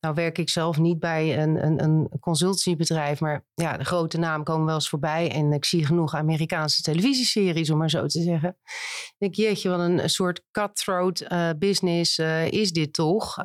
Nou 0.00 0.14
werk 0.14 0.38
ik 0.38 0.48
zelf 0.48 0.78
niet 0.78 0.98
bij 0.98 1.42
een, 1.42 1.64
een, 1.64 1.82
een 1.82 2.08
consultiebedrijf, 2.20 3.20
maar 3.20 3.44
ja, 3.54 3.76
de 3.76 3.84
grote 3.84 4.18
namen 4.18 4.44
komen 4.44 4.66
wel 4.66 4.74
eens 4.74 4.88
voorbij. 4.88 5.32
En 5.32 5.52
ik 5.52 5.64
zie 5.64 5.86
genoeg 5.86 6.14
Amerikaanse 6.14 6.82
televisieseries, 6.82 7.70
om 7.70 7.78
maar 7.78 7.90
zo 7.90 8.06
te 8.06 8.22
zeggen. 8.22 8.56
Ik 8.66 9.14
denk, 9.18 9.34
jeetje, 9.34 9.68
wat 9.68 9.80
een, 9.80 10.10
soort 10.10 10.42
cutthroat 10.50 11.20
uh, 11.20 11.50
business 11.58 12.18
is 12.50 12.72
dit 12.72 12.92
toch? 12.92 13.38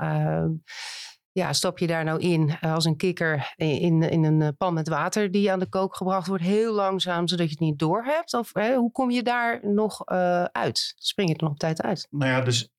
Ja, 1.32 1.54
stap 1.54 1.78
je 1.80 1.88
daar 1.88 2.04
nou 2.04 2.20
in 2.20 2.50
eh, 2.50 2.74
als 2.74 2.86
een 2.86 2.98
kikker 2.98 3.54
in, 3.56 4.02
in 4.02 4.24
een 4.24 4.42
eh, 4.42 4.50
pan 4.58 4.74
met 4.74 4.88
water 4.88 5.32
die 5.32 5.52
aan 5.52 5.60
de 5.60 5.70
kook 5.70 5.96
gebracht 5.96 6.28
wordt, 6.28 6.44
heel 6.44 6.74
langzaam, 6.74 7.28
zodat 7.28 7.46
je 7.46 7.52
het 7.52 7.62
niet 7.62 7.80
door 7.80 8.04
hebt? 8.04 8.34
Of 8.34 8.54
hè, 8.54 8.76
hoe 8.76 8.92
kom 8.92 9.12
je 9.12 9.24
daar 9.24 9.60
nog 9.62 10.10
uh, 10.12 10.44
uit? 10.44 10.94
Spring 10.98 11.30
je 11.30 11.36
er 11.36 11.44
nog 11.44 11.52
op 11.52 11.60
tijd 11.60 11.82
uit? 11.82 12.08
Nou 12.10 12.32
ja, 12.32 12.42
dus 12.42 12.70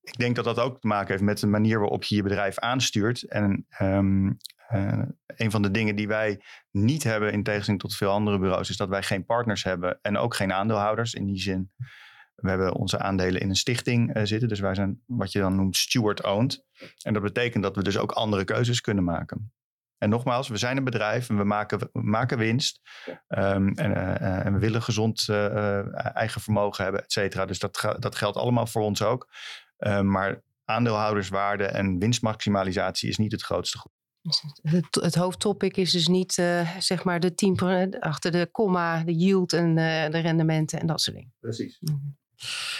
ik 0.00 0.16
denk 0.16 0.36
dat 0.36 0.44
dat 0.44 0.58
ook 0.58 0.80
te 0.80 0.86
maken 0.86 1.10
heeft 1.10 1.22
met 1.22 1.38
de 1.38 1.46
manier 1.46 1.78
waarop 1.78 2.04
je 2.04 2.14
je 2.14 2.22
bedrijf 2.22 2.58
aanstuurt. 2.58 3.28
En 3.28 3.66
uh, 4.72 5.02
een 5.26 5.50
van 5.50 5.62
de 5.62 5.70
dingen 5.70 5.96
die 5.96 6.08
wij 6.08 6.40
niet 6.70 7.02
hebben, 7.02 7.32
in 7.32 7.42
tegenstelling 7.42 7.82
tot 7.82 7.94
veel 7.94 8.10
andere 8.10 8.38
bureaus, 8.38 8.70
is 8.70 8.76
dat 8.76 8.88
wij 8.88 9.02
geen 9.02 9.24
partners 9.24 9.64
hebben 9.64 9.98
en 10.02 10.16
ook 10.16 10.34
geen 10.34 10.52
aandeelhouders. 10.52 11.14
In 11.14 11.26
die 11.26 11.40
zin 11.40 11.72
we 12.36 12.48
hebben 12.48 12.74
onze 12.74 12.98
aandelen 12.98 13.40
in 13.40 13.48
een 13.48 13.56
stichting 13.56 14.16
uh, 14.16 14.24
zitten. 14.24 14.48
Dus 14.48 14.60
wij 14.60 14.74
zijn 14.74 15.02
wat 15.06 15.32
je 15.32 15.38
dan 15.38 15.56
noemt 15.56 15.76
steward-owned. 15.76 16.64
En 17.02 17.12
dat 17.12 17.22
betekent 17.22 17.62
dat 17.62 17.76
we 17.76 17.82
dus 17.82 17.98
ook 17.98 18.12
andere 18.12 18.44
keuzes 18.44 18.80
kunnen 18.80 19.04
maken. 19.04 19.52
En 19.98 20.08
nogmaals, 20.08 20.48
we 20.48 20.56
zijn 20.56 20.76
een 20.76 20.84
bedrijf 20.84 21.28
en 21.28 21.36
we 21.36 21.44
maken, 21.44 21.78
we 21.78 21.88
maken 21.92 22.38
winst. 22.38 22.80
Um, 23.28 23.72
en, 23.74 23.90
uh, 23.90 24.46
en, 24.46 24.52
we 24.52 24.58
willen 24.58 24.82
gezond 24.82 25.26
uh, 25.30 26.16
eigen 26.16 26.40
vermogen 26.40 26.84
hebben, 26.84 27.02
et 27.02 27.12
cetera. 27.12 27.44
Dus 27.44 27.58
dat, 27.58 27.96
dat 27.98 28.16
geldt 28.16 28.36
allemaal 28.36 28.66
voor 28.66 28.82
ons 28.82 29.02
ook. 29.02 29.28
Um, 29.78 30.10
maar 30.10 30.42
aandeelhouderswaarde 30.64 31.64
en 31.64 31.98
winstmaximalisatie 31.98 33.08
is 33.08 33.16
niet 33.16 33.32
het 33.32 33.42
grootste 33.42 33.78
goed. 33.78 33.92
Het, 34.62 34.94
het 35.00 35.14
hoofdtopic 35.14 35.76
is 35.76 35.90
dus 35.90 36.08
niet 36.08 36.32
zeg 36.78 37.04
maar 37.04 37.20
de 37.20 37.34
10 37.34 38.00
achter 38.00 38.30
de 38.30 38.48
komma, 38.52 39.04
de 39.04 39.14
yield 39.14 39.52
en 39.52 39.74
de 40.10 40.18
rendementen 40.18 40.80
en 40.80 40.86
dat 40.86 41.00
soort 41.00 41.16
dingen. 41.16 41.34
Precies. 41.40 41.76
Mm. 41.80 42.16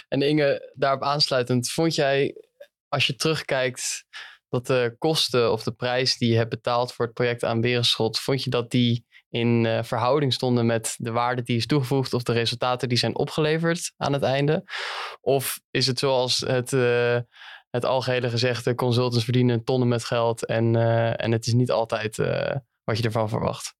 En 0.08 0.22
Inge, 0.22 0.72
daarop 0.74 1.02
aansluitend, 1.02 1.70
vond 1.70 1.94
jij 1.94 2.34
als 2.88 3.06
je 3.06 3.16
terugkijkt 3.16 4.04
dat 4.48 4.66
de 4.66 4.96
kosten 4.98 5.52
of 5.52 5.62
de 5.62 5.72
prijs 5.72 6.18
die 6.18 6.30
je 6.30 6.36
hebt 6.36 6.50
betaald 6.50 6.92
voor 6.92 7.04
het 7.04 7.14
project 7.14 7.44
aan 7.44 7.60
Berenschot, 7.60 8.18
vond 8.18 8.44
je 8.44 8.50
dat 8.50 8.70
die 8.70 9.04
in 9.28 9.64
uh, 9.64 9.82
verhouding 9.82 10.32
stonden 10.32 10.66
met 10.66 10.94
de 10.98 11.10
waarde 11.10 11.42
die 11.42 11.56
is 11.56 11.66
toegevoegd 11.66 12.12
of 12.12 12.22
de 12.22 12.32
resultaten 12.32 12.88
die 12.88 12.98
zijn 12.98 13.16
opgeleverd 13.16 13.92
aan 13.96 14.12
het 14.12 14.22
einde? 14.22 14.64
Of 15.20 15.60
is 15.70 15.86
het 15.86 15.98
zoals 15.98 16.38
het, 16.38 16.72
uh, 16.72 17.18
het 17.70 17.84
algehele 17.84 18.30
gezegde, 18.30 18.74
consultants 18.74 19.24
verdienen 19.24 19.64
tonnen 19.64 19.88
met 19.88 20.04
geld 20.04 20.46
en, 20.46 20.74
uh, 20.74 21.22
en 21.22 21.32
het 21.32 21.46
is 21.46 21.52
niet 21.52 21.70
altijd 21.70 22.16
wat 22.84 22.98
je 22.98 23.02
ervan 23.02 23.28
verwacht? 23.28 23.75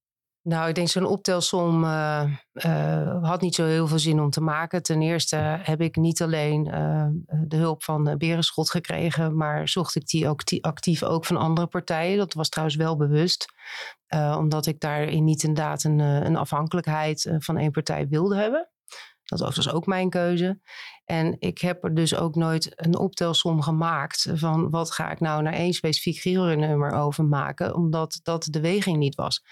Nou, 0.47 0.69
ik 0.69 0.75
denk 0.75 0.89
zo'n 0.89 1.07
optelsom 1.07 1.85
uh, 1.85 2.25
uh, 2.53 3.25
had 3.25 3.41
niet 3.41 3.55
zo 3.55 3.65
heel 3.65 3.87
veel 3.87 3.99
zin 3.99 4.21
om 4.21 4.31
te 4.31 4.41
maken. 4.41 4.83
Ten 4.83 5.03
eerste 5.03 5.37
heb 5.63 5.81
ik 5.81 5.97
niet 5.97 6.23
alleen 6.23 6.67
uh, 6.67 7.07
de 7.47 7.57
hulp 7.57 7.83
van 7.83 8.15
Berenschot 8.19 8.71
gekregen, 8.71 9.37
maar 9.37 9.69
zocht 9.69 9.95
ik 9.95 10.07
die 10.07 10.29
ook 10.29 10.41
actief 10.61 11.03
ook 11.03 11.25
van 11.25 11.37
andere 11.37 11.67
partijen. 11.67 12.19
Dat 12.19 12.35
was 12.35 12.49
trouwens 12.49 12.79
wel 12.79 12.97
bewust, 12.97 13.47
omdat 14.37 14.67
ik 14.67 14.81
daarin 14.81 15.25
niet 15.25 15.43
inderdaad 15.43 15.85
een, 15.85 15.99
een 15.99 16.37
afhankelijkheid 16.37 17.35
van 17.39 17.57
één 17.57 17.71
partij 17.71 18.09
wilde 18.09 18.37
hebben. 18.37 18.69
Dat 19.27 19.41
was 19.41 19.55
dus 19.55 19.71
ook 19.71 19.87
mijn 19.87 20.11
keuze. 20.11 20.61
En 21.05 21.37
ik 21.39 21.59
heb 21.59 21.85
er 21.85 21.95
dus 21.95 22.15
ook 22.15 22.35
nooit 22.35 22.73
een 22.75 22.99
optelsom 22.99 23.63
gemaakt 23.63 24.29
van 24.35 24.71
wat 24.71 24.93
ga 24.93 25.11
ik 25.11 25.21
nou 25.21 25.43
naar 25.43 25.53
één 25.53 25.73
specifiek 25.73 26.19
Giro-nummer 26.19 26.93
over 26.93 27.25
maken, 27.25 27.75
omdat 27.75 28.21
dat 28.23 28.47
de 28.51 28.61
weging 28.61 28.97
niet 28.97 29.15
was. 29.15 29.43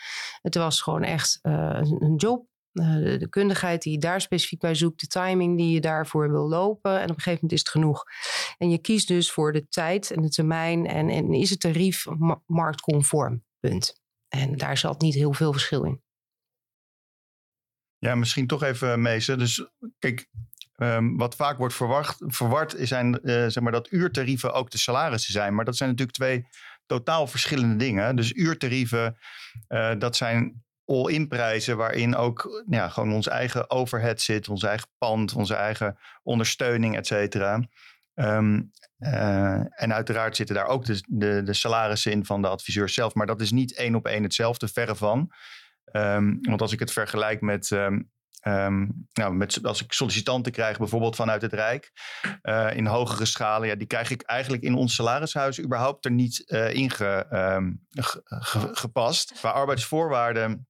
Het 0.42 0.54
was 0.54 0.82
gewoon 0.82 1.02
echt 1.02 1.38
uh, 1.42 1.80
een 1.82 2.14
job 2.16 2.46
eh, 2.74 3.18
de, 3.18 3.26
kundigheid 3.28 3.82
die 3.82 3.92
je 3.92 3.98
daar 3.98 4.20
specifiek 4.20 4.60
bij 4.60 4.74
zoekt, 4.74 5.00
de 5.00 5.06
timing 5.06 5.56
die 5.56 5.70
je 5.70 5.80
daarvoor 5.80 6.30
wil 6.30 6.48
lopen. 6.48 6.96
En 6.96 7.02
op 7.02 7.08
een 7.08 7.14
gegeven 7.14 7.32
moment 7.32 7.52
is 7.52 7.58
het 7.58 7.68
genoeg. 7.68 8.04
En 8.58 8.70
je 8.70 8.78
kiest 8.78 9.08
dus 9.08 9.30
voor 9.30 9.52
de 9.52 9.68
tijd 9.68 10.10
en 10.10 10.22
de 10.22 10.28
termijn 10.28 10.86
en, 10.86 11.08
en 11.08 11.32
is 11.32 11.50
het 11.50 11.60
tarief 11.60 12.06
ma- 12.18 12.42
marktconform. 12.46 13.44
Punt. 13.60 14.02
En 14.28 14.56
daar 14.56 14.78
zat 14.78 15.00
niet 15.00 15.14
heel 15.14 15.32
veel 15.32 15.52
verschil 15.52 15.84
in. 15.84 16.03
Ja, 18.04 18.14
misschien 18.14 18.46
toch 18.46 18.62
even 18.62 19.02
mezen. 19.02 19.38
Dus 19.38 19.66
kijk, 19.98 20.28
ehm, 20.76 21.16
wat 21.16 21.36
vaak 21.36 21.58
wordt 21.58 21.74
verwacht, 21.74 22.22
verward 22.26 22.74
zijn 22.78 23.20
eh, 23.20 23.46
zeg 23.46 23.60
maar 23.60 23.72
dat 23.72 23.92
uurtarieven 23.92 24.52
ook 24.52 24.70
de 24.70 24.78
salarissen 24.78 25.32
zijn. 25.32 25.54
Maar 25.54 25.64
dat 25.64 25.76
zijn 25.76 25.88
natuurlijk 25.88 26.16
twee 26.16 26.46
totaal 26.86 27.26
verschillende 27.26 27.76
dingen. 27.76 28.16
Dus 28.16 28.32
uurtarieven, 28.32 29.16
eh, 29.68 29.92
dat 29.98 30.16
zijn 30.16 30.64
all-in 30.84 31.28
prijzen 31.28 31.76
waarin 31.76 32.16
ook 32.16 32.64
ja, 32.68 32.88
gewoon 32.88 33.12
ons 33.12 33.28
eigen 33.28 33.70
overhead 33.70 34.20
zit, 34.20 34.48
ons 34.48 34.62
eigen 34.62 34.88
pand, 34.98 35.34
onze 35.34 35.54
eigen 35.54 35.98
ondersteuning, 36.22 36.96
et 36.96 37.06
cetera. 37.06 37.68
Ehm, 38.14 38.62
eh, 38.98 39.82
en 39.82 39.94
uiteraard 39.94 40.36
zitten 40.36 40.54
daar 40.54 40.66
ook 40.66 40.84
de, 40.84 41.04
de, 41.08 41.42
de 41.42 41.54
salarissen 41.54 42.12
in 42.12 42.24
van 42.24 42.42
de 42.42 42.48
adviseur 42.48 42.88
zelf. 42.88 43.14
Maar 43.14 43.26
dat 43.26 43.40
is 43.40 43.50
niet 43.50 43.74
één 43.74 43.94
op 43.94 44.06
één 44.06 44.22
hetzelfde, 44.22 44.68
verre 44.68 44.96
van. 44.96 45.32
Ehm, 45.94 46.36
want 46.40 46.60
als 46.60 46.72
ik 46.72 46.78
het 46.78 46.92
vergelijk 46.92 47.40
met, 47.40 47.70
ehm, 47.70 48.00
ehm, 48.40 48.86
nou, 49.12 49.34
met 49.34 49.58
als 49.62 49.82
ik 49.82 49.92
sollicitanten 49.92 50.52
krijg, 50.52 50.78
bijvoorbeeld 50.78 51.16
vanuit 51.16 51.42
het 51.42 51.52
Rijk, 51.52 51.92
eh, 52.42 52.76
in 52.76 52.86
hogere 52.86 53.24
schalen, 53.24 53.68
ja, 53.68 53.74
die 53.74 53.86
krijg 53.86 54.10
ik 54.10 54.22
eigenlijk 54.22 54.62
in 54.62 54.74
ons 54.74 54.94
salarishuis 54.94 55.60
überhaupt 55.60 56.04
er 56.04 56.10
niet 56.10 56.50
eh 56.50 56.72
in 56.74 56.90
ge- 56.90 57.26
ge- 57.90 58.22
ge- 58.26 58.70
gepast. 58.72 59.32
Qua 59.32 59.50
arbeidsvoorwaarden 59.50 60.66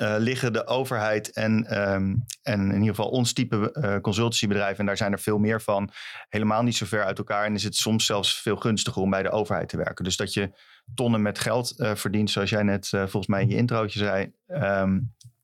eh, 0.00 0.14
liggen 0.18 0.52
de 0.52 0.66
overheid 0.66 1.32
en, 1.32 1.66
ehm, 1.66 2.14
en 2.42 2.60
in 2.60 2.72
ieder 2.72 2.94
geval 2.94 3.10
ons 3.10 3.32
type 3.32 3.72
eh 3.72 4.00
consultancybedrijf, 4.00 4.78
en 4.78 4.86
daar 4.86 4.96
zijn 4.96 5.12
er 5.12 5.18
veel 5.18 5.38
meer 5.38 5.60
van, 5.60 5.90
helemaal 6.28 6.62
niet 6.62 6.76
zo 6.76 6.86
ver 6.86 7.04
uit 7.04 7.18
elkaar. 7.18 7.44
En 7.44 7.54
is 7.54 7.64
het 7.64 7.74
soms 7.74 8.06
zelfs 8.06 8.40
veel 8.40 8.56
gunstiger 8.56 9.02
om 9.02 9.10
bij 9.10 9.22
de 9.22 9.30
overheid 9.30 9.68
te 9.68 9.76
werken. 9.76 10.04
Dus 10.04 10.16
dat 10.16 10.32
je 10.32 10.50
tonnen 10.94 11.22
met 11.22 11.38
geld 11.38 11.78
eh, 11.78 11.94
verdient, 11.94 12.30
zoals 12.30 12.50
jij 12.50 12.62
net 12.62 12.88
volgens 12.88 13.26
mij 13.26 13.42
in 13.42 13.48
je 13.48 13.56
introotje 13.56 13.98
zei. 13.98 14.32
ehm, 14.46 15.00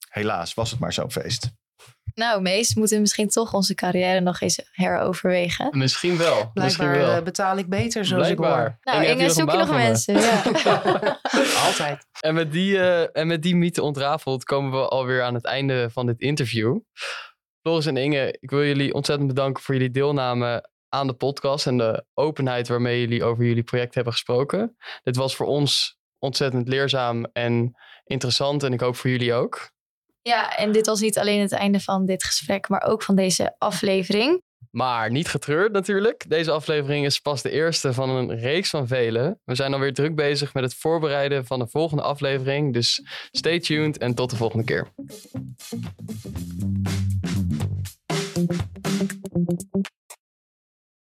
helaas 0.08 0.54
was 0.54 0.70
het 0.70 0.80
maar 0.80 0.92
zo'n 0.92 1.10
feest. 1.10 1.50
Nou, 2.16 2.42
Mees, 2.42 2.74
moeten 2.74 2.94
we 2.96 3.00
misschien 3.02 3.28
toch 3.28 3.54
onze 3.54 3.74
carrière 3.74 4.20
nog 4.20 4.40
eens 4.40 4.60
heroverwegen. 4.72 5.78
Misschien 5.78 6.16
wel. 6.16 6.50
Misschien 6.54 6.86
Blijkbaar 6.86 7.06
wel. 7.08 7.16
eh, 7.16 7.24
betaal 7.24 7.56
ik 7.56 7.68
beter 7.68 8.04
zoals 8.04 8.28
ik 8.28 8.38
hoor. 8.38 8.78
Nou, 8.82 9.04
Inge, 9.04 9.30
zoek 9.30 9.50
je 9.50 9.56
nog 9.56 9.70
mensen? 9.70 10.14
Ja. 10.20 10.42
Altijd. 11.66 12.06
En 12.20 12.34
met, 12.34 12.52
die, 12.52 12.78
eh, 12.78 13.08
en 13.12 13.26
met 13.26 13.42
die 13.42 13.56
mythe 13.56 13.82
ontrafeld 13.82 14.44
komen 14.44 14.80
we 14.80 14.88
alweer 14.88 15.22
aan 15.22 15.34
het 15.34 15.44
einde 15.44 15.90
van 15.90 16.06
dit 16.06 16.20
interview. 16.20 16.78
Floris 17.60 17.86
en 17.86 17.96
Inge, 17.96 18.36
ik 18.40 18.50
wil 18.50 18.64
jullie 18.64 18.94
ontzettend 18.94 19.28
bedanken 19.28 19.62
voor 19.62 19.74
jullie 19.74 19.90
deelname 19.90 20.68
aan 20.88 21.06
de 21.06 21.14
podcast 21.14 21.66
en 21.66 21.78
de 21.78 22.04
openheid 22.14 22.68
waarmee 22.68 23.00
jullie 23.00 23.24
over 23.24 23.44
jullie 23.44 23.62
project 23.62 23.94
hebben 23.94 24.12
gesproken. 24.12 24.76
Dit 25.02 25.16
was 25.16 25.36
voor 25.36 25.46
ons 25.46 25.98
ontzettend 26.18 26.68
leerzaam 26.68 27.26
en 27.32 27.74
interessant 28.04 28.62
en 28.62 28.72
ik 28.72 28.80
hoop 28.80 28.96
voor 28.96 29.10
jullie 29.10 29.34
ook. 29.34 29.74
Ja, 30.26 30.56
en 30.56 30.72
dit 30.72 30.86
was 30.86 31.00
niet 31.00 31.18
alleen 31.18 31.40
het 31.40 31.52
einde 31.52 31.80
van 31.80 32.06
dit 32.06 32.24
gesprek, 32.24 32.68
maar 32.68 32.82
ook 32.82 33.02
van 33.02 33.16
deze 33.16 33.54
aflevering. 33.58 34.42
Maar 34.70 35.10
niet 35.10 35.28
getreurd 35.28 35.72
natuurlijk. 35.72 36.24
Deze 36.28 36.50
aflevering 36.50 37.04
is 37.04 37.18
pas 37.18 37.42
de 37.42 37.50
eerste 37.50 37.92
van 37.92 38.10
een 38.10 38.38
reeks 38.38 38.70
van 38.70 38.86
vele. 38.86 39.38
We 39.44 39.54
zijn 39.54 39.72
alweer 39.72 39.94
druk 39.94 40.14
bezig 40.14 40.54
met 40.54 40.62
het 40.62 40.74
voorbereiden 40.74 41.46
van 41.46 41.58
de 41.58 41.66
volgende 41.66 42.02
aflevering. 42.02 42.72
Dus 42.72 43.02
stay 43.30 43.60
tuned 43.60 43.98
en 43.98 44.14
tot 44.14 44.30
de 44.30 44.36
volgende 44.36 44.64
keer. 44.64 44.88